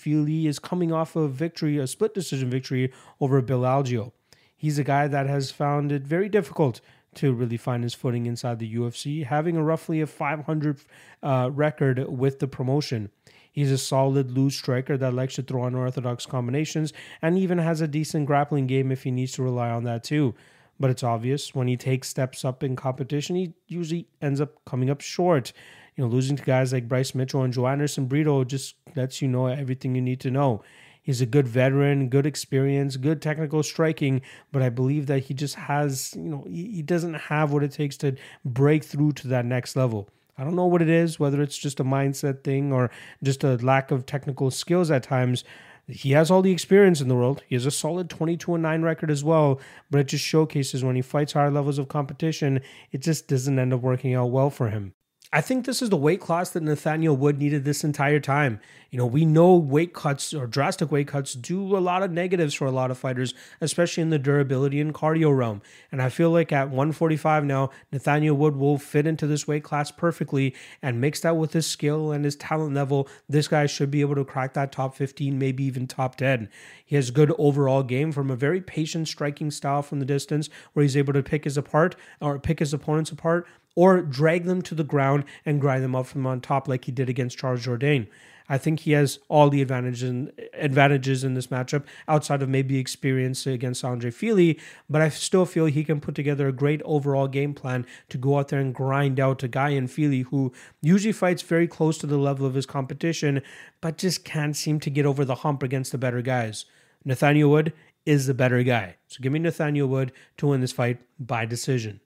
is 0.48 0.60
coming 0.60 0.92
off 0.92 1.16
a 1.16 1.28
victory, 1.28 1.80
a 1.80 1.88
split 1.88 2.14
decision 2.14 2.52
victory 2.52 2.94
over 3.20 3.42
Bill 3.42 3.62
Algeo. 3.62 4.12
He's 4.56 4.78
a 4.78 4.84
guy 4.84 5.08
that 5.08 5.26
has 5.26 5.50
found 5.50 5.92
it 5.92 6.04
very 6.04 6.30
difficult 6.30 6.80
to 7.16 7.34
really 7.34 7.58
find 7.58 7.84
his 7.84 7.94
footing 7.94 8.26
inside 8.26 8.60
the 8.60 8.76
UFC, 8.76 9.26
having 9.26 9.58
a 9.58 9.64
roughly 9.64 10.02
a 10.02 10.08
500 10.08 10.80
uh, 11.24 11.50
record 11.52 12.08
with 12.08 12.40
the 12.40 12.48
promotion. 12.48 13.10
He's 13.52 13.72
a 13.72 13.78
solid 13.78 14.32
loose 14.32 14.56
striker 14.56 14.96
that 14.98 15.14
likes 15.14 15.36
to 15.36 15.42
throw 15.42 15.66
unorthodox 15.66 16.26
combinations 16.26 16.94
and 17.22 17.38
even 17.38 17.58
has 17.58 17.82
a 17.82 17.88
decent 17.88 18.28
grappling 18.28 18.68
game 18.68 18.92
if 18.92 19.04
he 19.04 19.12
needs 19.12 19.34
to 19.34 19.44
rely 19.44 19.70
on 19.70 19.84
that 19.86 20.04
too. 20.04 20.36
But 20.80 20.92
it's 20.92 21.04
obvious 21.04 21.54
when 21.54 21.68
he 21.68 21.76
takes 21.76 22.08
steps 22.08 22.46
up 22.46 22.64
in 22.64 22.76
competition, 22.76 23.36
he 23.36 23.54
usually 23.68 24.08
ends 24.22 24.40
up 24.40 24.64
coming 24.66 24.90
up 24.90 25.02
short. 25.02 25.52
You 25.96 26.06
know, 26.06 26.10
losing 26.10 26.38
to 26.38 26.44
guys 26.44 26.72
like 26.72 26.88
Bryce 26.88 27.14
Mitchell 27.14 27.44
and 27.44 27.54
Joanderson 27.54 28.08
Brito 28.08 28.46
just 28.46 28.76
lets 28.96 29.22
you 29.22 29.28
know 29.28 29.48
everything 29.48 29.96
you 29.96 30.02
need 30.02 30.22
to 30.22 30.32
know. 30.32 30.64
He's 31.02 31.22
a 31.22 31.26
good 31.26 31.48
veteran, 31.48 32.10
good 32.10 32.26
experience, 32.26 32.98
good 32.98 33.22
technical 33.22 33.64
striking, 33.64 34.22
but 34.52 34.62
I 34.62 34.70
believe 34.70 35.08
that 35.08 35.24
he 35.24 35.34
just 35.34 35.56
has, 35.56 36.14
you 36.16 36.30
know, 36.30 36.46
he, 36.48 36.82
doesn't 36.82 37.16
have 37.16 37.52
what 37.52 37.64
it 37.64 37.72
takes 37.72 37.98
to 37.98 38.16
break 38.46 38.84
through 38.84 39.14
to 39.14 39.28
that 39.30 39.46
next 39.46 39.76
level. 39.76 40.10
I 40.38 40.44
don't 40.44 40.56
know 40.56 40.68
what 40.68 40.82
it 40.82 40.90
is, 40.90 41.20
whether 41.20 41.42
it's 41.42 41.58
just 41.58 41.80
a 41.80 41.84
mindset 41.84 42.44
thing 42.44 42.72
or 42.72 42.92
just 43.24 43.44
a 43.44 43.56
lack 43.58 43.92
of 43.92 44.06
technical 44.06 44.52
skills 44.52 44.92
at 44.92 45.04
times. 45.04 45.44
He 45.88 46.12
has 46.12 46.30
all 46.30 46.42
the 46.42 46.52
experience 46.52 47.02
in 47.02 47.08
the 47.08 47.16
world. 47.16 47.44
He 47.48 47.56
has 47.56 47.66
a 47.66 47.72
solid 47.72 48.10
22 48.10 48.54
and 48.54 48.64
9 48.64 48.82
record 48.84 49.10
as 49.10 49.24
well, 49.24 49.60
but 49.90 50.00
it 50.00 50.08
just 50.08 50.24
showcases 50.24 50.84
when 50.84 50.96
he 50.96 51.02
fights 51.02 51.34
higher 51.34 51.50
levels 51.50 51.80
of 51.80 51.88
competition, 51.88 52.62
it 52.92 53.02
just 53.02 53.28
doesn't 53.28 53.58
end 53.58 53.74
up 53.74 53.82
working 53.82 54.14
out 54.14 54.28
well 54.28 54.50
for 54.50 54.70
him. 54.70 54.94
I 55.32 55.42
think 55.42 55.66
this 55.66 55.84
is 55.84 55.92
the 55.92 55.96
weight 55.96 56.20
class 56.20 56.50
that 56.50 56.64
Nathaniel 56.64 57.16
Wood 57.16 57.38
needed 57.38 57.64
this 57.64 57.84
entire 57.84 58.20
time. 58.20 58.60
You 58.90 58.98
know, 58.98 59.06
we 59.06 59.26
know 59.26 59.56
weight 59.56 59.94
cuts 59.94 60.34
or 60.34 60.48
drastic 60.48 60.92
weight 60.92 61.08
cuts 61.08 61.34
do 61.34 61.78
a 61.78 61.80
lot 61.80 62.02
of 62.02 62.10
negatives 62.10 62.56
for 62.56 62.66
a 62.66 62.72
lot 62.72 62.90
of 62.90 62.98
fighters, 62.98 63.36
especially 63.62 64.02
in 64.02 64.10
the 64.10 64.18
durability 64.18 64.82
and 64.82 64.92
cardio 64.92 65.38
realm. 65.38 65.62
And 65.92 66.02
I 66.02 66.10
feel 66.10 66.32
like 66.32 66.52
at 66.52 66.70
145 66.70 67.46
now, 67.46 67.70
Nathaniel 67.92 68.36
Wood 68.38 68.56
will 68.56 68.80
fit 68.80 69.06
into 69.06 69.28
this 69.28 69.48
weight 69.48 69.64
class 69.64 69.92
perfectly 69.92 70.56
and 70.82 71.00
mix 71.00 71.20
that 71.20 71.38
with 71.38 71.54
his 71.54 71.68
skill 71.68 72.12
and 72.12 72.26
his 72.26 72.36
talent 72.36 72.74
level. 72.74 73.08
This 73.28 73.48
guy 73.48 73.68
should 73.68 73.92
be 73.92 74.02
able 74.02 74.16
to 74.16 74.26
crack 74.26 74.56
that 74.56 74.72
top 74.72 74.96
15, 74.96 75.38
maybe 75.38 75.64
even 75.64 75.86
top 75.86 76.16
10. 76.16 76.50
He 76.84 76.96
has 76.96 77.12
good 77.12 77.32
overall 77.38 77.84
game 77.84 78.12
from 78.12 78.32
a 78.32 78.36
very 78.36 78.62
patient 78.62 79.08
striking 79.08 79.52
style 79.52 79.84
from 79.84 80.00
the 80.00 80.06
distance 80.06 80.50
where 80.74 80.82
he's 80.82 80.98
able 80.98 81.14
to 81.14 81.22
pick 81.22 81.44
his 81.44 81.56
apart 81.56 81.96
or 82.20 82.40
pick 82.40 82.58
his 82.58 82.74
opponents 82.74 83.12
apart 83.12 83.46
or 83.80 84.02
drag 84.02 84.44
them 84.44 84.62
to 84.62 84.76
the 84.76 84.84
ground 84.84 85.24
and 85.46 85.62
grind 85.62 85.82
them 85.82 85.96
up 85.96 86.06
from 86.06 86.28
on 86.28 86.42
top 86.42 86.68
like 86.68 86.84
he 86.84 86.92
did 86.92 87.08
against 87.08 87.38
Charles 87.38 87.66
Jourdain. 87.66 88.10
I 88.50 88.58
think 88.58 88.82
he 88.82 88.92
has 88.92 89.20
all 89.30 89.50
the 89.50 89.62
advantages 89.62 90.04
in, 90.04 90.34
advantages 90.54 91.24
in 91.24 91.34
this 91.34 91.48
matchup 91.48 91.86
outside 92.06 92.42
of 92.42 92.50
maybe 92.50 92.78
experience 92.78 93.48
against 93.48 93.86
Andre 93.86 94.12
Fili, 94.12 94.60
but 94.90 95.02
I 95.02 95.08
still 95.08 95.46
feel 95.46 95.68
he 95.68 95.86
can 95.86 96.02
put 96.02 96.14
together 96.14 96.50
a 96.50 96.52
great 96.52 96.82
overall 96.84 97.30
game 97.30 97.54
plan 97.54 97.86
to 98.10 98.18
go 98.18 98.38
out 98.38 98.50
there 98.50 98.60
and 98.60 98.76
grind 98.76 99.18
out 99.18 99.44
a 99.44 99.48
guy 99.48 99.70
in 99.70 99.88
Fili 99.88 100.24
who 100.24 100.52
usually 100.82 101.14
fights 101.14 101.42
very 101.42 101.66
close 101.66 101.98
to 102.00 102.08
the 102.08 102.18
level 102.18 102.46
of 102.46 102.56
his 102.56 102.66
competition, 102.66 103.42
but 103.80 103.98
just 103.98 104.26
can't 104.26 104.58
seem 104.58 104.82
to 104.82 104.90
get 104.90 105.06
over 105.06 105.24
the 105.24 105.36
hump 105.36 105.64
against 105.64 105.94
the 105.94 105.98
better 105.98 106.22
guys. 106.22 106.66
Nathaniel 107.06 107.50
Wood 107.50 107.72
is 108.06 108.28
the 108.28 108.34
better 108.34 108.62
guy. 108.62 108.98
So 109.08 109.20
give 109.22 109.32
me 109.32 109.40
Nathaniel 109.40 109.88
Wood 109.88 110.12
to 110.36 110.48
win 110.48 110.60
this 110.60 110.74
fight 110.74 110.98
by 111.18 111.46
decision. 111.46 112.02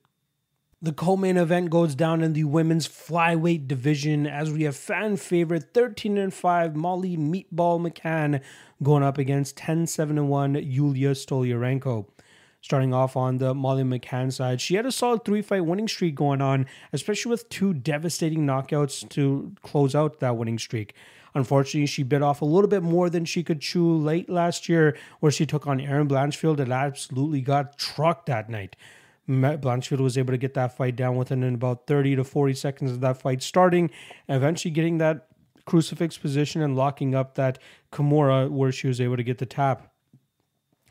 The 0.83 0.91
co 0.91 1.15
main 1.15 1.37
event 1.37 1.69
goes 1.69 1.95
down 1.95 2.21
in 2.21 2.33
the 2.33 2.43
women's 2.43 2.89
flyweight 2.89 3.69
division 3.69 4.27
as 4.27 4.51
we 4.51 4.63
have 4.63 4.75
fan 4.75 5.15
favorite 5.15 5.73
13 5.73 6.17
and 6.17 6.33
5 6.33 6.75
Molly 6.75 7.15
Meatball 7.15 7.79
McCann 7.79 8.41
going 8.83 9.01
up 9.01 9.17
against 9.17 9.55
10 9.55 9.87
7 9.87 10.27
1 10.27 10.55
Yulia 10.55 11.11
Stoliarenko. 11.11 12.05
Starting 12.59 12.93
off 12.93 13.15
on 13.15 13.37
the 13.37 13.53
Molly 13.53 13.83
McCann 13.83 14.33
side, 14.33 14.59
she 14.59 14.75
had 14.75 14.85
a 14.85 14.91
solid 14.91 15.23
three 15.23 15.41
fight 15.41 15.65
winning 15.65 15.87
streak 15.87 16.15
going 16.15 16.41
on, 16.41 16.65
especially 16.91 17.29
with 17.29 17.47
two 17.47 17.73
devastating 17.73 18.45
knockouts 18.45 19.07
to 19.07 19.55
close 19.61 19.95
out 19.95 20.19
that 20.19 20.35
winning 20.35 20.59
streak. 20.59 20.95
Unfortunately, 21.33 21.85
she 21.85 22.03
bit 22.03 22.21
off 22.21 22.41
a 22.41 22.45
little 22.45 22.69
bit 22.69 22.83
more 22.83 23.09
than 23.09 23.23
she 23.23 23.41
could 23.41 23.61
chew 23.61 23.95
late 23.95 24.29
last 24.29 24.67
year, 24.67 24.97
where 25.21 25.31
she 25.31 25.45
took 25.45 25.65
on 25.65 25.79
Erin 25.79 26.09
Blanchfield 26.09 26.59
and 26.59 26.73
absolutely 26.73 27.39
got 27.39 27.77
trucked 27.77 28.25
that 28.25 28.49
night. 28.49 28.75
Blanchfield 29.27 29.99
was 29.99 30.17
able 30.17 30.33
to 30.33 30.37
get 30.37 30.53
that 30.55 30.75
fight 30.75 30.95
down 30.95 31.15
within 31.15 31.43
about 31.43 31.87
30 31.87 32.17
to 32.17 32.23
40 32.23 32.53
seconds 32.53 32.91
of 32.91 33.01
that 33.01 33.21
fight 33.21 33.41
starting, 33.41 33.89
eventually 34.27 34.71
getting 34.71 34.97
that 34.97 35.27
crucifix 35.65 36.17
position 36.17 36.61
and 36.61 36.75
locking 36.75 37.15
up 37.15 37.35
that 37.35 37.57
Kimura 37.91 38.49
where 38.49 38.71
she 38.71 38.87
was 38.87 38.99
able 38.99 39.15
to 39.15 39.23
get 39.23 39.37
the 39.37 39.45
tap. 39.45 39.89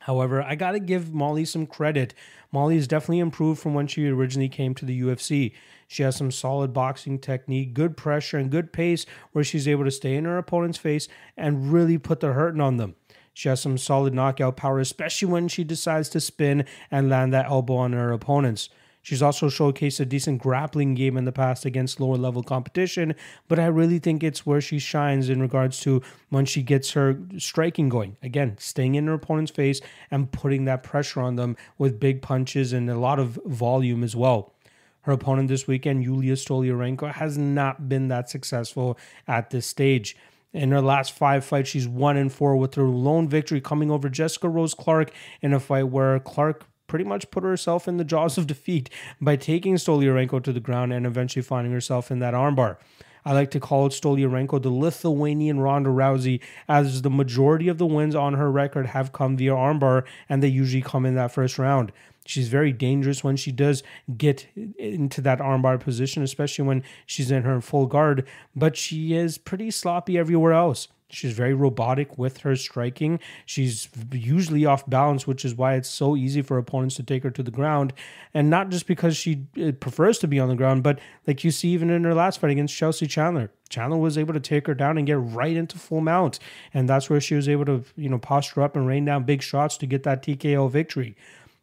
However, 0.01 0.43
I 0.43 0.57
got 0.57 0.73
to 0.73 0.81
give 0.81 1.15
Molly 1.15 1.45
some 1.45 1.67
credit. 1.67 2.13
Molly 2.51 2.75
has 2.75 2.89
definitely 2.89 3.21
improved 3.21 3.61
from 3.61 3.75
when 3.75 3.87
she 3.87 4.09
originally 4.09 4.49
came 4.49 4.75
to 4.75 4.85
the 4.85 5.01
UFC. 5.01 5.53
She 5.87 6.03
has 6.03 6.17
some 6.17 6.33
solid 6.33 6.73
boxing 6.73 7.21
technique, 7.21 7.73
good 7.73 7.97
pressure, 7.97 8.37
and 8.37 8.51
good 8.51 8.73
pace 8.73 9.07
where 9.31 9.45
she's 9.45 9.69
able 9.69 9.85
to 9.85 9.93
stay 9.93 10.17
in 10.17 10.25
her 10.25 10.39
opponent's 10.39 10.79
face 10.79 11.07
and 11.37 11.73
really 11.73 11.99
put 11.99 12.19
the 12.19 12.33
hurting 12.33 12.61
on 12.61 12.79
them. 12.79 12.97
She 13.35 13.49
has 13.49 13.61
some 13.61 13.79
solid 13.79 14.15
knockout 14.15 14.57
power, 14.57 14.79
especially 14.79 15.29
when 15.29 15.49
she 15.49 15.65
decides 15.65 16.09
to 16.11 16.21
spin 16.21 16.65
and 16.91 17.09
land 17.09 17.33
that 17.33 17.47
elbow 17.47 17.77
on 17.77 17.93
her 17.93 18.13
opponents. 18.13 18.69
She's 19.05 19.23
also 19.23 19.49
showcased 19.49 19.99
a 19.99 20.05
decent 20.05 20.41
grappling 20.41 20.95
game 20.95 21.17
in 21.17 21.25
the 21.25 21.33
past 21.33 21.65
against 21.65 21.99
lower 21.99 22.17
level 22.17 22.45
competition, 22.45 23.17
but 23.49 23.59
I 23.59 23.67
really 23.67 23.99
think 23.99 24.23
it's 24.23 24.47
where 24.47 24.61
she 24.61 24.79
shines 24.79 25.29
in 25.29 25.41
regards 25.41 25.81
to 25.81 26.03
when 26.31 26.45
she 26.45 26.63
gets 26.63 26.93
her 26.93 27.19
striking 27.37 27.89
going. 27.89 28.17
Again, 28.23 28.57
staying 28.59 28.95
in 28.95 29.09
her 29.09 29.15
opponent's 29.15 29.51
face 29.51 29.81
and 30.13 30.31
putting 30.31 30.67
that 30.67 30.85
pressure 30.85 31.21
on 31.21 31.35
them 31.35 31.57
with 31.79 31.99
big 31.99 32.23
punches 32.23 32.73
and 32.73 32.89
a 32.89 32.97
lot 32.97 33.19
of 33.19 33.41
volume 33.45 34.05
as 34.05 34.15
well. 34.15 34.53
Her 35.01 35.13
opponent 35.13 35.49
this 35.49 35.67
weekend, 35.67 36.05
Yulia 36.05 36.35
Stoliarenko, 36.35 37.15
has 37.15 37.37
not 37.37 37.89
been 37.89 38.07
that 38.07 38.31
successful 38.31 38.97
at 39.27 39.51
this 39.51 39.67
stage. 39.67 40.17
In 40.53 40.71
her 40.71 40.83
last 40.83 41.13
five 41.13 41.45
fights, 41.45 41.71
she's 41.71 41.89
one 41.89 42.17
and 42.17 42.31
four 42.31 42.57
with 42.57 42.75
her 42.75 42.85
lone 42.85 43.27
victory 43.29 43.61
coming 43.61 43.91
over 43.91 44.09
Jessica 44.09 44.49
Rose 44.49 44.75
Clark 44.75 45.11
in 45.41 45.53
a 45.55 45.61
fight 45.61 45.85
where 45.85 46.19
Clark 46.21 46.67
pretty 46.87 47.05
much 47.07 47.31
put 47.31 47.43
herself 47.43 47.89
in 47.89 47.97
the 47.97 48.05
jaws 48.05 48.37
of 48.37 48.47
defeat 48.49 48.91
by 49.21 49.37
taking 49.37 49.77
Stoliarenko 49.77 50.43
to 50.43 50.53
the 50.53 50.61
ground 50.61 50.93
and 50.93 51.07
eventually 51.07 51.43
finding 51.43 51.73
herself 51.73 52.11
in 52.11 52.19
that 52.19 52.35
armbar. 52.35 52.77
I 53.25 53.33
like 53.33 53.51
to 53.53 53.61
call 53.61 53.87
it 53.87 53.91
Stoliarenko 53.91 54.61
the 54.61 54.71
Lithuanian 54.71 55.61
Ronda 55.61 55.91
Rousey, 55.91 56.41
as 56.69 57.03
the 57.03 57.11
majority 57.11 57.69
of 57.69 57.79
the 57.79 57.87
wins 57.87 58.15
on 58.15 58.35
her 58.35 58.51
record 58.51 58.87
have 58.87 59.13
come 59.13 59.37
via 59.37 59.53
armbar, 59.53 60.05
and 60.29 60.43
they 60.43 60.49
usually 60.49 60.83
come 60.83 61.07
in 61.07 61.15
that 61.15 61.33
first 61.33 61.59
round. 61.59 61.93
She's 62.25 62.49
very 62.49 62.73
dangerous 62.73 63.25
when 63.25 63.37
she 63.37 63.51
does 63.53 63.83
get 64.17 64.47
into 64.79 65.21
that 65.23 65.41
armbar 65.41 65.81
position, 65.81 66.23
especially 66.23 66.65
when 66.65 66.85
she's 67.07 67.31
in 67.31 67.43
her 67.43 67.61
full 67.61 67.87
guard, 67.87 68.27
but 68.55 68.77
she 68.77 69.15
is 69.15 69.39
pretty 69.39 69.71
sloppy 69.71 70.17
everywhere 70.17 70.53
else. 70.53 70.89
She's 71.13 71.33
very 71.35 71.53
robotic 71.53 72.17
with 72.17 72.39
her 72.39 72.57
striking. 72.57 73.21
She's 73.45 73.89
usually 74.11 74.65
off 74.65 74.89
balance, 74.89 75.27
which 75.27 75.45
is 75.45 75.55
why 75.55 75.75
it's 75.75 75.89
so 75.89 76.17
easy 76.17 76.41
for 76.41 76.57
opponents 76.57 76.97
to 76.97 77.03
take 77.03 77.23
her 77.23 77.31
to 77.31 77.43
the 77.43 77.51
ground. 77.51 77.93
And 78.33 78.49
not 78.49 78.71
just 78.71 78.87
because 78.87 79.15
she 79.15 79.47
uh, 79.63 79.73
prefers 79.73 80.19
to 80.21 80.27
be 80.27 80.41
on 80.41 80.49
the 80.49 80.55
ground, 80.55 80.83
but 80.83 80.99
like 81.27 81.45
you 81.45 81.51
see 81.51 81.69
even 81.69 81.91
in 81.91 82.05
her 82.05 82.15
last 82.15 82.41
fight 82.41 82.51
against 82.51 82.75
Chelsea 82.75 83.07
Chandler. 83.07 83.51
Chandler 83.69 83.99
was 83.99 84.17
able 84.17 84.33
to 84.33 84.41
take 84.41 84.67
her 84.67 84.75
down 84.75 84.97
and 84.97 85.07
get 85.07 85.19
right 85.19 85.55
into 85.55 85.79
full 85.79 86.01
mount. 86.01 86.39
And 86.73 86.89
that's 86.89 87.11
where 87.11 87.21
she 87.21 87.35
was 87.35 87.49
able 87.49 87.67
to, 87.67 87.85
you 87.95 88.09
know, 88.09 88.19
posture 88.19 88.63
up 88.63 88.75
and 88.75 88.87
rain 88.87 89.05
down 89.05 89.25
big 89.25 89.43
shots 89.43 89.77
to 89.79 89.87
get 89.87 90.05
that 90.05 90.23
TKO 90.23 90.71
victory. 90.71 91.15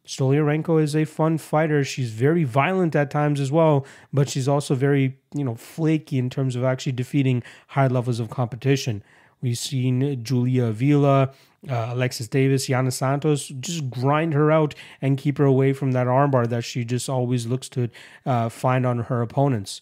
Stoliarenko 0.06 0.82
is 0.82 0.96
a 0.96 1.04
fun 1.04 1.38
fighter. 1.38 1.84
She's 1.84 2.10
very 2.10 2.44
violent 2.44 2.96
at 2.96 3.10
times 3.10 3.38
as 3.38 3.52
well, 3.52 3.86
but 4.12 4.28
she's 4.28 4.48
also 4.48 4.74
very, 4.74 5.18
you 5.34 5.44
know, 5.44 5.54
flaky 5.54 6.18
in 6.18 6.30
terms 6.30 6.56
of 6.56 6.64
actually 6.64 6.92
defeating 6.92 7.42
high 7.68 7.86
levels 7.86 8.18
of 8.18 8.30
competition. 8.30 9.02
We've 9.42 9.58
seen 9.58 10.22
Julia 10.22 10.64
Avila, 10.64 11.30
uh, 11.68 11.88
Alexis 11.90 12.28
Davis, 12.28 12.68
Yana 12.68 12.92
Santos 12.92 13.48
just 13.48 13.90
grind 13.90 14.34
her 14.34 14.50
out 14.50 14.74
and 15.00 15.16
keep 15.16 15.38
her 15.38 15.44
away 15.44 15.72
from 15.72 15.92
that 15.92 16.06
armbar 16.06 16.48
that 16.48 16.64
she 16.64 16.84
just 16.84 17.08
always 17.08 17.46
looks 17.46 17.68
to 17.70 17.88
uh, 18.26 18.48
find 18.48 18.86
on 18.86 19.00
her 19.00 19.22
opponents. 19.22 19.80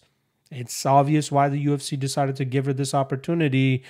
It's 0.51 0.85
obvious 0.85 1.31
why 1.31 1.49
the 1.49 1.63
UFC 1.63 1.97
decided 1.99 2.35
to 2.37 2.45
give 2.45 2.65
her 2.65 2.73
this 2.73 2.93
opportunity, 2.93 3.83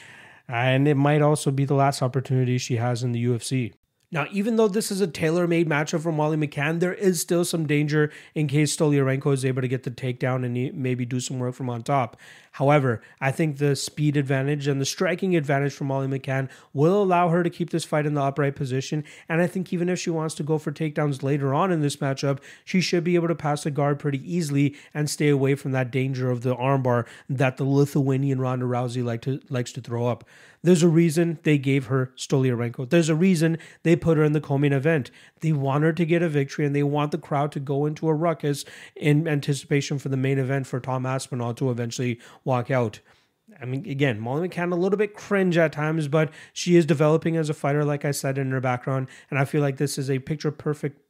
and 0.48 0.88
it 0.88 0.96
might 0.96 1.22
also 1.22 1.52
be 1.52 1.66
the 1.66 1.74
last 1.76 2.02
opportunity 2.02 2.58
she 2.58 2.76
has 2.76 3.02
in 3.02 3.12
the 3.12 3.24
UFC. 3.26 3.74
Now, 4.12 4.26
even 4.32 4.56
though 4.56 4.68
this 4.68 4.90
is 4.90 5.02
a 5.02 5.08
tailor 5.08 5.46
made 5.46 5.70
matchup 5.70 6.02
for 6.02 6.12
Molly 6.12 6.36
McCann, 6.36 6.80
there 6.80 6.94
is 6.94 7.22
still 7.22 7.46
some 7.46 7.68
danger 7.68 8.12
in 8.34 8.48
case 8.48 8.76
Stoliarenko 8.76 9.32
is 9.34 9.46
able 9.46 9.62
to 9.62 9.68
get 9.68 9.84
the 9.84 9.92
takedown 9.92 10.44
and 10.44 10.74
maybe 10.76 11.06
do 11.06 11.20
some 11.20 11.38
work 11.38 11.54
from 11.54 11.70
on 11.70 11.84
top. 11.84 12.18
However, 12.54 13.02
I 13.22 13.32
think 13.32 13.58
the 13.58 13.76
speed 13.76 14.18
advantage 14.18 14.68
and 14.68 14.82
the 14.82 14.86
striking 14.86 15.36
advantage 15.36 15.74
for 15.74 15.84
Molly 15.84 16.08
McCann 16.08 16.50
will 16.74 17.02
allow 17.02 17.30
her 17.30 17.44
to 17.44 17.50
keep 17.50 17.70
this 17.70 17.86
fight 17.86 18.06
in 18.06 18.14
the 18.14 18.22
upright 18.22 18.56
position. 18.56 19.04
And 19.28 19.42
I 19.42 19.48
think 19.48 19.72
even 19.72 19.90
if 19.90 20.00
she 20.00 20.10
wants 20.10 20.36
to 20.36 20.44
go 20.44 20.58
for 20.58 20.72
takedowns 20.72 21.24
later 21.24 21.54
on 21.54 21.72
in 21.72 21.82
this 21.82 21.98
matchup, 21.98 22.40
she 22.66 22.82
should 22.82 23.04
be 23.04 23.16
able 23.16 23.28
to 23.28 23.36
pass 23.36 23.64
the 23.64 23.72
guard 23.72 24.00
pretty 24.00 24.22
easily 24.30 24.76
and 24.94 25.10
stay 25.10 25.30
away 25.30 25.56
from 25.56 25.72
that 25.72 25.92
danger 25.92 26.30
of 26.30 26.42
the 26.42 26.56
armbar 26.56 27.06
that 27.30 27.58
the 27.58 27.64
Lithuanian 27.64 28.42
Ronda 28.42 28.66
Rousey 28.66 29.04
like 29.04 29.22
to, 29.22 29.40
likes 29.50 29.72
to 29.74 29.82
throw 29.82 30.08
up. 30.08 30.24
There's 30.62 30.84
a 30.84 30.90
reason 30.90 31.40
they 31.44 31.58
gave 31.58 31.86
her 31.86 32.12
Stoliarenko. 32.18 32.90
There's 32.90 33.08
a 33.08 33.16
reason 33.16 33.58
they 33.84 33.96
put 33.96 34.18
her 34.18 34.24
in 34.24 34.34
the 34.34 34.42
co-main 34.42 34.74
event. 34.74 35.10
They 35.40 35.54
want 35.54 35.86
her 35.86 35.94
to 35.94 36.06
get 36.06 36.22
a 36.22 36.28
victory 36.28 36.66
and 36.66 36.76
they 36.76 36.84
want 36.84 37.12
the 37.12 37.18
crowd 37.18 37.54
to 37.54 37.62
go 37.62 37.86
into 37.86 38.10
a 38.10 38.14
ruckus 38.14 38.66
in 38.96 39.26
anticipation 39.26 40.00
for 40.00 40.10
the 40.10 40.18
main 40.18 40.38
event 40.38 40.68
for 40.68 40.82
Tom 40.82 41.06
Aspinall 41.06 41.54
to 41.56 41.72
eventually 41.72 42.20
walk 42.44 42.72
out. 42.72 43.00
I 43.62 43.66
mean, 43.66 43.90
again, 43.90 44.20
Molly 44.20 44.48
McCann 44.48 44.72
a 44.72 44.76
little 44.76 44.98
bit 44.98 45.16
cringe 45.16 45.58
at 45.58 45.72
times, 45.72 46.08
but 46.08 46.32
she 46.54 46.76
is 46.76 46.86
developing 46.86 47.36
as 47.36 47.50
a 47.50 47.54
fighter, 47.54 47.84
like 47.84 48.06
I 48.06 48.12
said 48.12 48.38
in 48.38 48.52
her 48.52 48.62
background, 48.62 49.08
and 49.30 49.40
I 49.40 49.46
feel 49.46 49.62
like 49.62 49.78
this 49.78 49.98
is 49.98 50.10
a 50.10 50.20
picture 50.20 50.52
perfect 50.52 51.02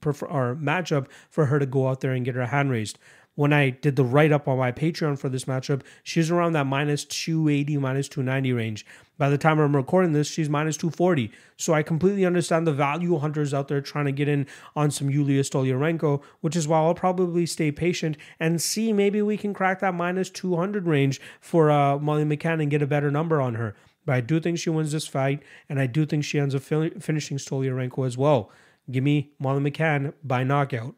prefer, 0.00 0.26
or 0.26 0.56
matchup 0.56 1.06
for 1.30 1.46
her 1.46 1.58
to 1.58 1.66
go 1.66 1.88
out 1.88 2.00
there 2.00 2.12
and 2.12 2.24
get 2.24 2.34
her 2.34 2.46
hand 2.46 2.70
raised 2.70 2.98
when 3.36 3.52
I 3.52 3.70
did 3.70 3.96
the 3.96 4.04
write 4.04 4.32
up 4.32 4.48
on 4.48 4.58
my 4.58 4.72
Patreon 4.72 5.18
for 5.18 5.28
this 5.28 5.44
matchup, 5.44 5.82
she's 6.02 6.30
around 6.30 6.54
that 6.54 6.66
minus 6.66 7.04
280, 7.04 7.76
minus 7.76 8.08
290 8.08 8.52
range. 8.52 8.86
By 9.18 9.30
the 9.30 9.38
time 9.38 9.58
I'm 9.58 9.76
recording 9.76 10.12
this, 10.12 10.26
she's 10.26 10.48
minus 10.48 10.76
240. 10.76 11.30
So 11.56 11.72
I 11.72 11.82
completely 11.82 12.26
understand 12.26 12.66
the 12.66 12.72
value 12.72 13.16
hunters 13.18 13.54
out 13.54 13.68
there 13.68 13.80
trying 13.80 14.06
to 14.06 14.12
get 14.12 14.28
in 14.28 14.46
on 14.74 14.90
some 14.90 15.10
Yulia 15.10 15.42
Stoliarenko, 15.42 16.22
which 16.40 16.56
is 16.56 16.66
why 16.66 16.78
I'll 16.78 16.94
probably 16.94 17.46
stay 17.46 17.70
patient 17.70 18.16
and 18.40 18.60
see 18.60 18.92
maybe 18.92 19.22
we 19.22 19.36
can 19.36 19.54
crack 19.54 19.80
that 19.80 19.94
minus 19.94 20.28
200 20.30 20.86
range 20.86 21.20
for 21.40 21.70
uh, 21.70 21.98
Molly 21.98 22.24
McCann 22.24 22.60
and 22.60 22.70
get 22.70 22.82
a 22.82 22.86
better 22.86 23.10
number 23.10 23.40
on 23.40 23.54
her. 23.54 23.74
But 24.04 24.14
I 24.14 24.20
do 24.20 24.40
think 24.40 24.58
she 24.58 24.70
wins 24.70 24.92
this 24.92 25.06
fight, 25.06 25.42
and 25.68 25.80
I 25.80 25.86
do 25.86 26.06
think 26.06 26.24
she 26.24 26.38
ends 26.38 26.54
up 26.54 26.62
finishing 26.62 27.38
Stoliarenko 27.38 28.06
as 28.06 28.16
well. 28.16 28.50
Give 28.90 29.02
me 29.02 29.32
Molly 29.38 29.68
McCann 29.68 30.14
by 30.22 30.44
knockout. 30.44 30.94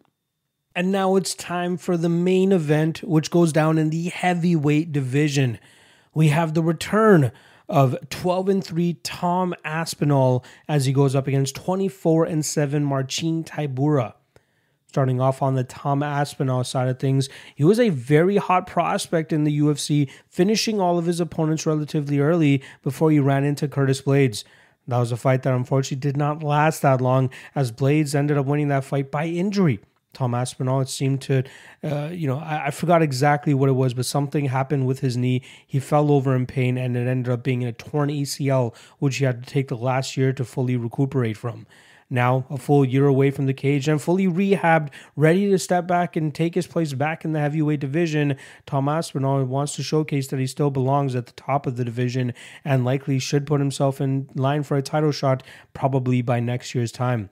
And 0.79 0.93
now 0.93 1.17
it's 1.17 1.35
time 1.35 1.77
for 1.77 1.97
the 1.97 2.09
main 2.09 2.53
event, 2.53 3.03
which 3.03 3.33
goes 3.33 3.53
down 3.53 3.79
in 3.79 3.91
the 3.91 4.11
heavyweight 4.11 4.93
division. 4.93 5.59
We 6.15 6.29
have 6.29 6.55
the 6.55 6.63
return 6.63 7.33
of 7.69 7.97
12 8.11 8.49
and 8.49 8.65
3 8.65 8.95
Tom 9.03 9.57
Aspinall 9.65 10.45
as 10.69 10.87
he 10.87 10.93
goes 10.93 11.17
up 11.17 11.27
against 11.27 11.57
24 11.57 12.27
and 12.27 12.47
7 12.47 12.85
Marcin 12.85 13.43
Tybura. 13.43 14.15
Starting 14.87 15.21
off 15.21 15.43
on 15.43 15.57
the 15.57 15.65
Tom 15.65 16.01
Aspinall 16.01 16.63
side 16.63 16.87
of 16.87 17.01
things, 17.01 17.29
he 17.57 17.65
was 17.65 17.81
a 17.81 17.89
very 17.89 18.37
hot 18.37 18.69
prospect 18.69 19.33
in 19.33 19.43
the 19.43 19.59
UFC, 19.59 20.09
finishing 20.29 20.81
all 20.81 20.97
of 20.97 21.07
his 21.07 21.19
opponents 21.19 21.67
relatively 21.67 22.21
early 22.21 22.63
before 22.85 23.11
he 23.11 23.19
ran 23.19 23.43
into 23.43 23.67
Curtis 23.67 24.03
Blaydes. 24.03 24.45
That 24.87 24.99
was 24.99 25.11
a 25.11 25.17
fight 25.17 25.43
that 25.43 25.55
unfortunately 25.55 26.09
did 26.09 26.17
not 26.17 26.45
last 26.45 26.83
that 26.83 27.01
long, 27.01 27.31
as 27.57 27.73
Blaydes 27.73 28.15
ended 28.15 28.39
up 28.39 28.47
winning 28.47 28.69
that 28.69 28.85
fight 28.85 29.11
by 29.11 29.27
injury. 29.27 29.81
Tom 30.13 30.35
Aspinall. 30.35 30.81
It 30.81 30.89
seemed 30.89 31.21
to, 31.23 31.45
uh, 31.85 32.09
you 32.13 32.27
know, 32.27 32.39
I, 32.39 32.67
I, 32.67 32.71
forgot 32.71 33.03
exactly 33.03 33.55
what 33.55 33.69
it 33.69 33.73
was, 33.73 33.95
but 33.95 34.07
something 34.07 34.47
happened 34.47 34.87
with 34.87 35.01
his 35.01 35.17
knee. 35.17 35.43
He 35.67 35.79
fell 35.79 36.11
over 36.11 36.35
in 36.35 36.47
pain, 36.47 36.79
and 36.79 36.97
it 36.97 37.07
ended 37.07 37.33
up 37.33 37.43
being 37.43 37.65
a 37.65 37.73
torn 37.73 38.09
ACL, 38.09 38.75
which 38.99 39.17
he 39.17 39.25
had 39.25 39.45
to 39.45 39.51
take 39.51 39.69
the 39.69 39.77
last 39.77 40.17
year 40.17 40.33
to 40.33 40.45
fully 40.45 40.77
recuperate 40.77 41.37
from. 41.37 41.67
Now, 42.11 42.47
a 42.49 42.57
full 42.57 42.87
year 42.87 43.07
away 43.07 43.31
from 43.31 43.47
the 43.47 43.53
cage 43.53 43.87
and 43.87 44.01
fully 44.01 44.27
rehabbed, 44.27 44.89
ready 45.15 45.51
to 45.51 45.59
step 45.59 45.87
back 45.87 46.17
and 46.17 46.35
take 46.35 46.55
his 46.55 46.67
place 46.67 46.95
back 46.95 47.23
in 47.23 47.33
the 47.33 47.41
heavyweight 47.41 47.81
division, 47.81 48.37
Tom 48.65 48.89
Aspinall 48.89 49.45
wants 49.45 49.77
to 49.77 49.83
showcase 49.83 50.29
that 50.29 50.39
he 50.39 50.47
still 50.47 50.71
belongs 50.71 51.15
at 51.15 51.27
the 51.27 51.33
top 51.33 51.67
of 51.67 51.77
the 51.77 51.85
division 51.85 52.33
and 52.65 52.85
likely 52.85 53.19
should 53.19 53.47
put 53.47 53.61
himself 53.61 54.01
in 54.01 54.29
line 54.35 54.63
for 54.63 54.79
a 54.79 54.83
title 54.83 55.13
shot 55.13 55.43
probably 55.75 56.23
by 56.23 56.41
next 56.41 56.75
year's 56.75 56.93
time. 56.93 57.29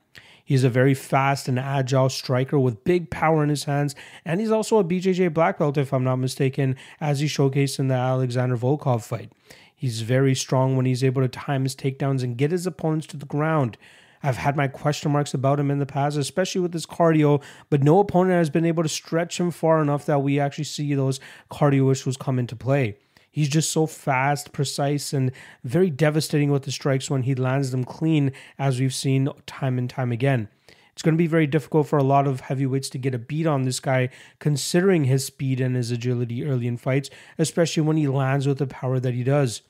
He's 0.47 0.62
a 0.62 0.70
very 0.70 0.94
fast 0.94 1.49
and 1.49 1.59
agile 1.59 2.09
striker 2.09 2.57
with 2.57 2.84
big 2.84 3.11
power 3.11 3.42
in 3.42 3.49
his 3.49 3.64
hands, 3.64 3.97
and 4.24 4.40
he's 4.40 4.53
also 4.53 4.78
a 4.78 4.84
BJJ 4.84 5.34
black 5.34 5.59
belt, 5.59 5.76
if 5.76 5.92
I'm 5.92 6.05
not 6.05 6.16
mistaken, 6.16 6.76
as 7.01 7.18
he 7.18 7.26
showcased 7.26 7.80
in 7.80 7.88
the 7.88 7.94
Alexander 7.94 8.57
Volkov 8.57 9.03
fight. 9.03 9.32
He's 9.74 10.03
very 10.03 10.36
strong 10.36 10.76
when 10.76 10.86
he's 10.86 11.03
able 11.03 11.20
to 11.22 11.28
time 11.28 11.64
his 11.64 11.74
takedowns 11.74 12.22
and 12.22 12.38
get 12.38 12.53
his 12.53 12.64
opponents 12.64 13.09
to 13.09 13.16
the 13.16 13.26
ground. 13.26 13.76
I've 14.22 14.36
had 14.36 14.57
my 14.57 14.68
question 14.68 15.11
marks 15.11 15.34
about 15.34 15.59
him 15.59 15.68
in 15.68 15.80
the 15.80 15.84
past, 15.84 16.16
especially 16.16 16.61
with 16.61 16.72
his 16.72 16.86
cardio, 16.86 17.42
but 17.68 17.82
no 17.82 17.99
opponent 17.99 18.38
has 18.38 18.49
been 18.49 18.64
able 18.64 18.84
to 18.84 18.88
stretch 18.88 19.40
him 19.40 19.51
far 19.51 19.82
enough 19.82 20.07
that 20.07 20.22
we 20.22 20.38
actually 20.38 20.64
see 20.64 20.94
those 20.94 21.18
cardio 21.51 21.90
issues 21.90 22.16
come 22.16 22.38
into 22.38 22.55
play. 22.55 22.97
He's 23.37 23.51
just 23.51 23.70
so 23.70 23.87
fast, 23.87 24.55
precise, 24.55 25.12
and 25.12 25.30
very 25.62 25.91
devastating 25.91 26.51
with 26.51 26.62
the 26.62 26.72
strikes 26.72 27.11
when 27.11 27.24
he 27.24 27.34
lands 27.34 27.70
them 27.70 27.84
clean, 27.84 28.32
as 28.59 28.80
we've 28.80 28.95
seen 28.95 29.28
time 29.45 29.76
and 29.76 29.91
time 29.91 30.11
again. 30.11 30.49
It's 30.95 31.03
going 31.03 31.12
to 31.12 31.18
be 31.18 31.26
very 31.26 31.47
difficult 31.47 31.87
for 31.87 31.99
a 31.99 32.03
lot 32.03 32.26
of 32.26 32.41
heavyweights 32.41 32.89
to 32.89 32.99
get 32.99 33.14
a 33.14 33.18
beat 33.18 33.47
on 33.47 33.64
this 33.64 33.78
guy, 33.78 34.09
considering 34.39 35.05
his 35.05 35.26
speed 35.26 35.61
and 35.61 35.76
his 35.76 35.91
agility 35.91 36.47
early 36.47 36.66
in 36.66 36.78
fights, 36.78 37.11
especially 37.37 37.82
when 37.82 37.99
he 37.99 38.09
lands 38.09 38.49
with 38.49 38.57
the 38.57 38.66
power 38.66 38.99
that 38.99 39.12
he 39.12 39.22
does. 39.22 39.61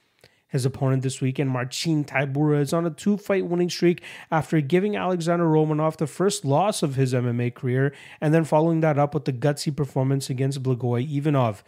His 0.46 0.64
opponent 0.64 1.02
this 1.02 1.20
weekend, 1.20 1.50
Marcin 1.50 2.04
Tybura, 2.04 2.60
is 2.60 2.72
on 2.72 2.86
a 2.86 2.90
two 2.90 3.16
fight 3.16 3.46
winning 3.46 3.68
streak 3.68 4.00
after 4.30 4.60
giving 4.60 4.94
Alexander 4.94 5.46
Romanov 5.46 5.96
the 5.96 6.06
first 6.06 6.44
loss 6.44 6.84
of 6.84 6.94
his 6.94 7.12
MMA 7.12 7.52
career 7.52 7.92
and 8.20 8.32
then 8.32 8.44
following 8.44 8.78
that 8.82 8.96
up 8.96 9.12
with 9.12 9.24
the 9.24 9.32
gutsy 9.32 9.74
performance 9.74 10.30
against 10.30 10.62
Blagoy 10.62 11.04
Ivanov. 11.18 11.64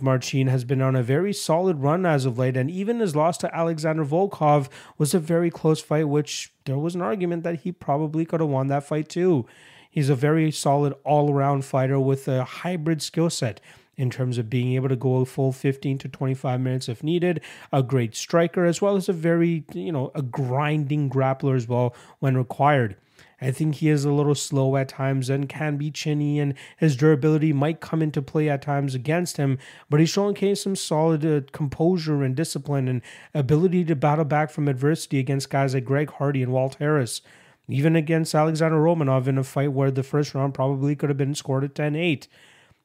Marcin 0.00 0.46
has 0.46 0.64
been 0.64 0.80
on 0.80 0.96
a 0.96 1.02
very 1.02 1.32
solid 1.32 1.80
run 1.80 2.06
as 2.06 2.24
of 2.24 2.38
late, 2.38 2.56
and 2.56 2.70
even 2.70 3.00
his 3.00 3.14
loss 3.14 3.36
to 3.38 3.54
Alexander 3.54 4.04
Volkov 4.04 4.68
was 4.96 5.12
a 5.12 5.18
very 5.18 5.50
close 5.50 5.80
fight, 5.80 6.08
which 6.08 6.52
there 6.64 6.78
was 6.78 6.94
an 6.94 7.02
argument 7.02 7.42
that 7.42 7.60
he 7.60 7.72
probably 7.72 8.24
could 8.24 8.40
have 8.40 8.48
won 8.48 8.68
that 8.68 8.84
fight 8.84 9.08
too. 9.08 9.46
He's 9.90 10.08
a 10.08 10.14
very 10.14 10.50
solid 10.50 10.94
all 11.04 11.30
around 11.30 11.64
fighter 11.64 12.00
with 12.00 12.26
a 12.28 12.44
hybrid 12.44 13.02
skill 13.02 13.30
set 13.30 13.60
in 13.96 14.10
terms 14.10 14.38
of 14.38 14.50
being 14.50 14.72
able 14.72 14.88
to 14.88 14.96
go 14.96 15.16
a 15.16 15.26
full 15.26 15.52
15 15.52 15.98
to 15.98 16.08
25 16.08 16.60
minutes 16.60 16.88
if 16.88 17.04
needed, 17.04 17.40
a 17.72 17.82
great 17.82 18.16
striker, 18.16 18.64
as 18.64 18.82
well 18.82 18.96
as 18.96 19.08
a 19.08 19.12
very, 19.12 19.64
you 19.72 19.92
know, 19.92 20.10
a 20.14 20.22
grinding 20.22 21.08
grappler 21.08 21.54
as 21.54 21.68
well 21.68 21.94
when 22.18 22.36
required. 22.36 22.96
I 23.44 23.50
think 23.50 23.74
he 23.74 23.90
is 23.90 24.06
a 24.06 24.12
little 24.12 24.34
slow 24.34 24.74
at 24.76 24.88
times 24.88 25.28
and 25.28 25.46
can 25.46 25.76
be 25.76 25.90
chinny, 25.90 26.40
and 26.40 26.54
his 26.78 26.96
durability 26.96 27.52
might 27.52 27.80
come 27.80 28.00
into 28.00 28.22
play 28.22 28.48
at 28.48 28.62
times 28.62 28.94
against 28.94 29.36
him. 29.36 29.58
But 29.90 30.00
he's 30.00 30.08
showing 30.08 30.54
some 30.54 30.74
solid 30.74 31.26
uh, 31.26 31.42
composure 31.52 32.22
and 32.22 32.34
discipline 32.34 32.88
and 32.88 33.02
ability 33.34 33.84
to 33.84 33.96
battle 33.96 34.24
back 34.24 34.50
from 34.50 34.66
adversity 34.66 35.18
against 35.18 35.50
guys 35.50 35.74
like 35.74 35.84
Greg 35.84 36.10
Hardy 36.12 36.42
and 36.42 36.52
Walt 36.52 36.76
Harris. 36.76 37.20
Even 37.68 37.96
against 37.96 38.34
Alexander 38.34 38.78
Romanov 38.78 39.26
in 39.26 39.36
a 39.36 39.44
fight 39.44 39.72
where 39.72 39.90
the 39.90 40.02
first 40.02 40.34
round 40.34 40.54
probably 40.54 40.96
could 40.96 41.10
have 41.10 41.18
been 41.18 41.34
scored 41.34 41.64
at 41.64 41.74
10 41.74 41.96
8. 41.96 42.28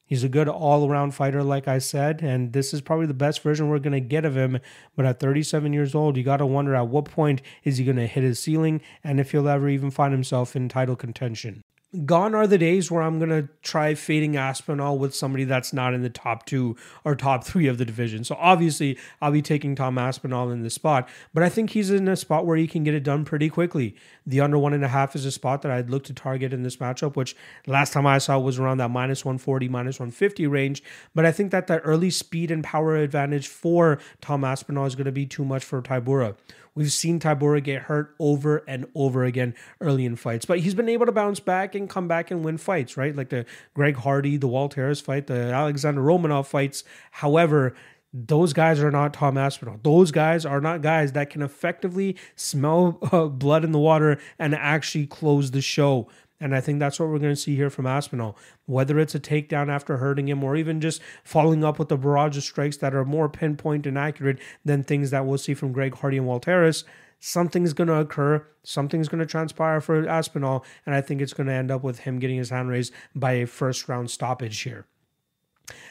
He's 0.10 0.24
a 0.24 0.30
good 0.30 0.50
all 0.50 0.90
around 0.90 1.12
fighter, 1.12 1.44
like 1.44 1.68
I 1.68 1.78
said, 1.78 2.24
and 2.24 2.52
this 2.52 2.74
is 2.74 2.82
probably 2.82 3.06
the 3.06 3.14
best 3.14 3.44
version 3.44 3.70
we're 3.70 3.78
going 3.78 3.94
to 3.94 4.00
get 4.00 4.26
of 4.26 4.36
him. 4.36 4.58
But 4.96 5.06
at 5.06 5.20
37 5.20 5.72
years 5.72 5.94
old, 5.94 6.18
you 6.18 6.24
got 6.24 6.38
to 6.38 6.48
wonder 6.48 6.74
at 6.74 6.88
what 6.88 7.06
point 7.06 7.44
is 7.64 7.78
he 7.78 7.86
going 7.86 7.98
to 7.98 8.08
hit 8.08 8.24
his 8.24 8.40
ceiling 8.40 8.82
and 9.04 9.20
if 9.20 9.30
he'll 9.32 9.48
ever 9.48 9.70
even 9.70 9.92
find 9.92 10.12
himself 10.12 10.56
in 10.56 10.68
title 10.68 10.96
contention 10.96 11.62
gone 12.06 12.36
are 12.36 12.46
the 12.46 12.58
days 12.60 12.92
where 12.92 13.02
I'm 13.02 13.18
going 13.18 13.32
to 13.32 13.50
try 13.64 13.96
fading 13.96 14.38
Aspinall 14.38 15.00
with 15.00 15.16
somebody 15.16 15.44
that's 15.44 15.74
not 15.74 15.96
in 15.96 16.04
the 16.04 16.10
top 16.10 16.46
two 16.46 16.76
or 17.04 17.16
top 17.16 17.44
three 17.44 17.66
of 17.66 17.80
the 17.80 17.86
division. 17.86 18.24
So 18.24 18.36
obviously, 18.40 18.98
I'll 19.22 19.32
be 19.32 19.42
taking 19.42 19.76
Tom 19.76 19.98
Aspinall 19.98 20.52
in 20.52 20.62
this 20.62 20.76
spot, 20.76 21.10
but 21.34 21.42
I 21.42 21.50
think 21.50 21.72
he's 21.72 21.90
in 21.90 22.08
a 22.08 22.16
spot 22.16 22.46
where 22.46 22.58
he 22.58 22.68
can 22.68 22.84
get 22.84 22.94
it 22.94 23.04
done 23.04 23.26
pretty 23.26 23.50
quickly. 23.50 23.96
The 24.26 24.40
under 24.40 24.60
one 24.60 24.74
and 24.74 24.86
a 24.86 24.90
half 24.90 25.16
is 25.16 25.26
a 25.26 25.32
spot 25.32 25.64
that 25.64 25.72
I'd 25.72 25.90
look 25.90 26.04
to 26.06 26.14
target 26.14 26.54
in 26.54 26.62
this 26.62 26.78
matchup, 26.78 27.16
which 27.16 27.36
last 27.66 27.94
time 27.94 28.06
I 28.06 28.20
saw 28.20 28.38
was 28.38 28.60
around 28.60 28.78
that 28.78 28.92
minus 28.92 29.26
140, 29.26 29.68
minus 29.70 30.00
150 30.00 30.46
range. 30.46 30.84
But 31.16 31.26
I 31.26 31.32
think 31.32 31.50
that 31.52 31.66
that 31.68 31.82
early 31.84 32.12
speed 32.12 32.52
and 32.52 32.64
power 32.64 32.98
advantage 32.98 33.48
for 33.48 33.98
Tom 34.22 34.44
Aspinall 34.44 34.86
is 34.86 34.96
going 34.96 35.06
to 35.06 35.12
be 35.12 35.26
too 35.26 35.44
much 35.44 35.64
for 35.64 35.82
Tybura. 35.82 36.36
We've 36.80 36.94
seen 36.94 37.20
Tybura 37.20 37.62
get 37.62 37.82
hurt 37.82 38.16
over 38.20 38.64
and 38.66 38.86
over 38.96 39.26
again 39.26 39.54
early 39.82 40.06
in 40.06 40.16
fights, 40.16 40.46
but 40.46 40.60
he's 40.60 40.74
been 40.74 40.88
able 40.88 41.08
to 41.08 41.12
bounce 41.12 41.42
back 41.42 41.76
and 41.76 41.90
come 41.90 42.08
back 42.08 42.32
and 42.32 42.42
win 42.42 42.58
fights, 42.58 42.96
right? 42.96 43.14
Like 43.14 43.28
the 43.28 43.46
Greg 43.74 43.98
Hardy, 43.98 44.38
the 44.38 44.48
Walt 44.48 44.76
Harris 44.76 45.02
fight, 45.02 45.28
the 45.28 45.52
Alexander 45.52 46.00
Romanov 46.00 46.46
fights. 46.46 46.86
However, 47.12 47.76
those 48.14 48.54
guys 48.54 48.80
are 48.80 48.92
not 48.92 49.14
Tom 49.14 49.38
Aspinall. 49.38 49.82
Those 49.84 50.12
guys 50.12 50.46
are 50.46 50.62
not 50.62 50.82
guys 50.82 51.12
that 51.12 51.30
can 51.30 51.42
effectively 51.42 52.16
smell 52.38 52.98
uh, 53.12 53.26
blood 53.26 53.66
in 53.66 53.74
the 53.74 53.78
water 53.78 54.18
and 54.40 54.56
actually 54.56 55.06
close 55.06 55.52
the 55.52 55.62
show. 55.62 56.08
And 56.40 56.56
I 56.56 56.62
think 56.62 56.80
that's 56.80 57.00
what 57.00 57.10
we're 57.10 57.20
going 57.20 57.34
to 57.34 57.42
see 57.42 57.56
here 57.56 57.70
from 57.70 57.86
Aspinall. 57.86 58.38
Whether 58.66 58.98
it's 59.00 59.16
a 59.16 59.20
takedown 59.20 59.70
after 59.70 59.98
hurting 59.98 60.30
him 60.30 60.44
or 60.44 60.56
even 60.56 60.80
just 60.80 61.02
following 61.24 61.64
up 61.64 61.80
with 61.80 61.92
a 61.92 61.98
barrage 61.98 62.38
of 62.38 62.44
strikes 62.44 62.78
that 62.78 62.96
are 62.96 63.06
more 63.06 63.28
pinpoint 63.28 63.86
and 63.86 63.98
accurate 63.98 64.40
than 64.64 64.84
things 64.84 65.12
that 65.12 65.26
we'll 65.26 65.38
see 65.38 65.54
from 65.54 65.74
Greg 65.74 65.96
Hardy 65.96 66.18
and 66.18 66.28
Walt 66.28 66.46
Harris, 66.46 66.86
something's 67.20 67.74
going 67.74 67.90
to 67.90 67.96
occur. 67.96 68.46
Something's 68.64 69.10
going 69.10 69.20
to 69.20 69.26
transpire 69.26 69.82
for 69.82 70.08
Aspinall. 70.08 70.66
And 70.86 70.96
I 70.96 71.02
think 71.02 71.22
it's 71.22 71.34
going 71.34 71.48
to 71.48 71.54
end 71.54 71.72
up 71.72 71.84
with 71.84 72.00
him 72.00 72.20
getting 72.20 72.38
his 72.38 72.52
hand 72.52 72.70
raised 72.70 72.94
by 73.14 73.34
a 73.34 73.46
first 73.46 73.90
round 73.90 74.10
stoppage 74.10 74.62
here. 74.62 74.86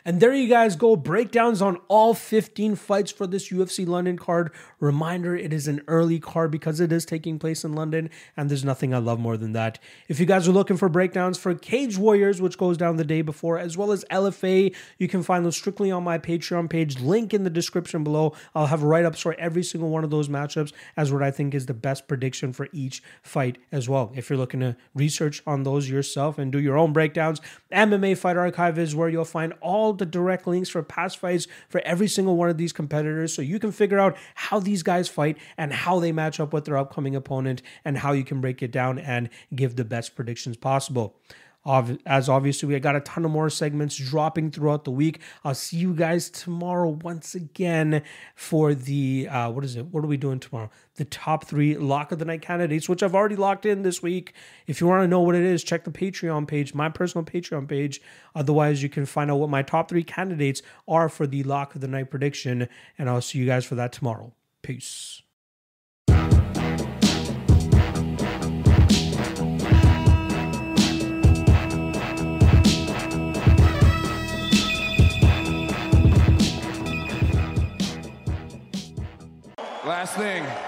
And 0.04 0.20
there 0.20 0.32
you 0.32 0.48
guys 0.48 0.76
go. 0.76 0.96
Breakdowns 0.96 1.62
on 1.62 1.78
all 1.88 2.14
15 2.14 2.76
fights 2.76 3.12
for 3.12 3.26
this 3.26 3.50
UFC 3.50 3.86
London 3.86 4.18
card. 4.18 4.52
Reminder 4.80 5.36
it 5.36 5.52
is 5.52 5.68
an 5.68 5.82
early 5.86 6.18
card 6.18 6.50
because 6.50 6.80
it 6.80 6.92
is 6.92 7.04
taking 7.04 7.38
place 7.38 7.64
in 7.64 7.74
London, 7.74 8.10
and 8.36 8.50
there's 8.50 8.64
nothing 8.64 8.94
I 8.94 8.98
love 8.98 9.20
more 9.20 9.36
than 9.36 9.52
that. 9.52 9.78
If 10.08 10.18
you 10.18 10.26
guys 10.26 10.48
are 10.48 10.52
looking 10.52 10.76
for 10.76 10.88
breakdowns 10.88 11.38
for 11.38 11.54
Cage 11.54 11.98
Warriors, 11.98 12.40
which 12.40 12.58
goes 12.58 12.76
down 12.76 12.96
the 12.96 13.04
day 13.04 13.22
before, 13.22 13.58
as 13.58 13.76
well 13.76 13.92
as 13.92 14.04
LFA, 14.10 14.74
you 14.98 15.08
can 15.08 15.22
find 15.22 15.44
those 15.44 15.56
strictly 15.56 15.90
on 15.90 16.04
my 16.04 16.18
Patreon 16.18 16.70
page. 16.70 17.00
Link 17.00 17.34
in 17.34 17.44
the 17.44 17.50
description 17.50 18.04
below. 18.04 18.34
I'll 18.54 18.66
have 18.66 18.82
write 18.82 19.04
ups 19.04 19.20
for 19.20 19.34
every 19.38 19.62
single 19.62 19.90
one 19.90 20.04
of 20.04 20.10
those 20.10 20.28
matchups 20.28 20.72
as 20.96 21.12
what 21.12 21.22
I 21.22 21.30
think 21.30 21.54
is 21.54 21.66
the 21.66 21.74
best 21.74 22.08
prediction 22.08 22.52
for 22.52 22.68
each 22.72 23.02
fight 23.22 23.58
as 23.70 23.88
well. 23.88 24.12
If 24.14 24.30
you're 24.30 24.38
looking 24.38 24.60
to 24.60 24.76
research 24.94 25.42
on 25.46 25.62
those 25.62 25.88
yourself 25.88 26.38
and 26.38 26.50
do 26.50 26.58
your 26.58 26.76
own 26.76 26.92
breakdowns, 26.92 27.40
MMA 27.72 28.16
Fight 28.16 28.36
Archive 28.36 28.78
is 28.78 28.94
where 28.94 29.08
you'll 29.08 29.24
find 29.24 29.52
all 29.60 29.92
the 29.92 30.06
direct 30.06 30.46
links 30.46 30.70
for 30.70 30.82
past 30.82 31.18
fights 31.18 31.46
for 31.68 31.80
every 31.82 32.08
single 32.08 32.36
one 32.36 32.48
of 32.48 32.56
these 32.56 32.72
competitors 32.72 33.34
so 33.34 33.42
you 33.42 33.58
can 33.58 33.72
figure 33.72 33.98
out 33.98 34.16
how 34.34 34.58
these 34.58 34.82
guys 34.82 35.08
fight 35.08 35.36
and 35.56 35.72
how 35.72 36.00
they 36.00 36.12
match 36.12 36.40
up 36.40 36.52
with 36.52 36.64
their 36.64 36.78
upcoming 36.78 37.14
opponent 37.14 37.60
and 37.84 37.98
how 37.98 38.12
you 38.12 38.24
can 38.24 38.40
break 38.40 38.62
it 38.62 38.70
down 38.70 38.98
and 38.98 39.28
give 39.54 39.76
the 39.76 39.84
best 39.84 40.16
predictions 40.16 40.56
possible 40.56 41.14
as 41.66 42.28
obviously 42.28 42.68
we 42.68 42.78
got 42.80 42.96
a 42.96 43.00
ton 43.00 43.24
of 43.24 43.30
more 43.30 43.50
segments 43.50 43.96
dropping 43.96 44.50
throughout 44.50 44.84
the 44.84 44.90
week. 44.90 45.20
I'll 45.44 45.54
see 45.54 45.76
you 45.76 45.92
guys 45.92 46.30
tomorrow 46.30 46.88
once 46.88 47.34
again 47.34 48.02
for 48.34 48.74
the 48.74 49.28
uh, 49.30 49.50
what 49.50 49.64
is 49.64 49.76
it? 49.76 49.86
What 49.86 50.04
are 50.04 50.08
we 50.08 50.16
doing 50.16 50.40
tomorrow? 50.40 50.70
The 50.94 51.04
top 51.04 51.44
three 51.44 51.76
lock 51.76 52.10
of 52.12 52.18
the 52.18 52.24
night 52.24 52.42
candidates, 52.42 52.88
which 52.88 53.02
I've 53.02 53.14
already 53.14 53.36
locked 53.36 53.66
in 53.66 53.82
this 53.82 54.02
week. 54.02 54.32
If 54.66 54.80
you 54.80 54.86
want 54.86 55.02
to 55.02 55.08
know 55.08 55.20
what 55.20 55.34
it 55.34 55.42
is, 55.44 55.62
check 55.62 55.84
the 55.84 55.90
Patreon 55.90 56.48
page, 56.48 56.74
my 56.74 56.88
personal 56.88 57.24
Patreon 57.24 57.68
page. 57.68 58.00
Otherwise, 58.34 58.82
you 58.82 58.88
can 58.88 59.04
find 59.06 59.30
out 59.30 59.36
what 59.36 59.50
my 59.50 59.62
top 59.62 59.88
three 59.88 60.04
candidates 60.04 60.62
are 60.86 61.08
for 61.08 61.26
the 61.26 61.42
lock 61.42 61.74
of 61.74 61.80
the 61.80 61.88
night 61.88 62.10
prediction, 62.10 62.68
and 62.96 63.10
I'll 63.10 63.20
see 63.20 63.38
you 63.38 63.46
guys 63.46 63.64
for 63.64 63.74
that 63.74 63.92
tomorrow. 63.92 64.32
Peace. 64.62 65.22
last 79.98 80.14
thing. 80.14 80.67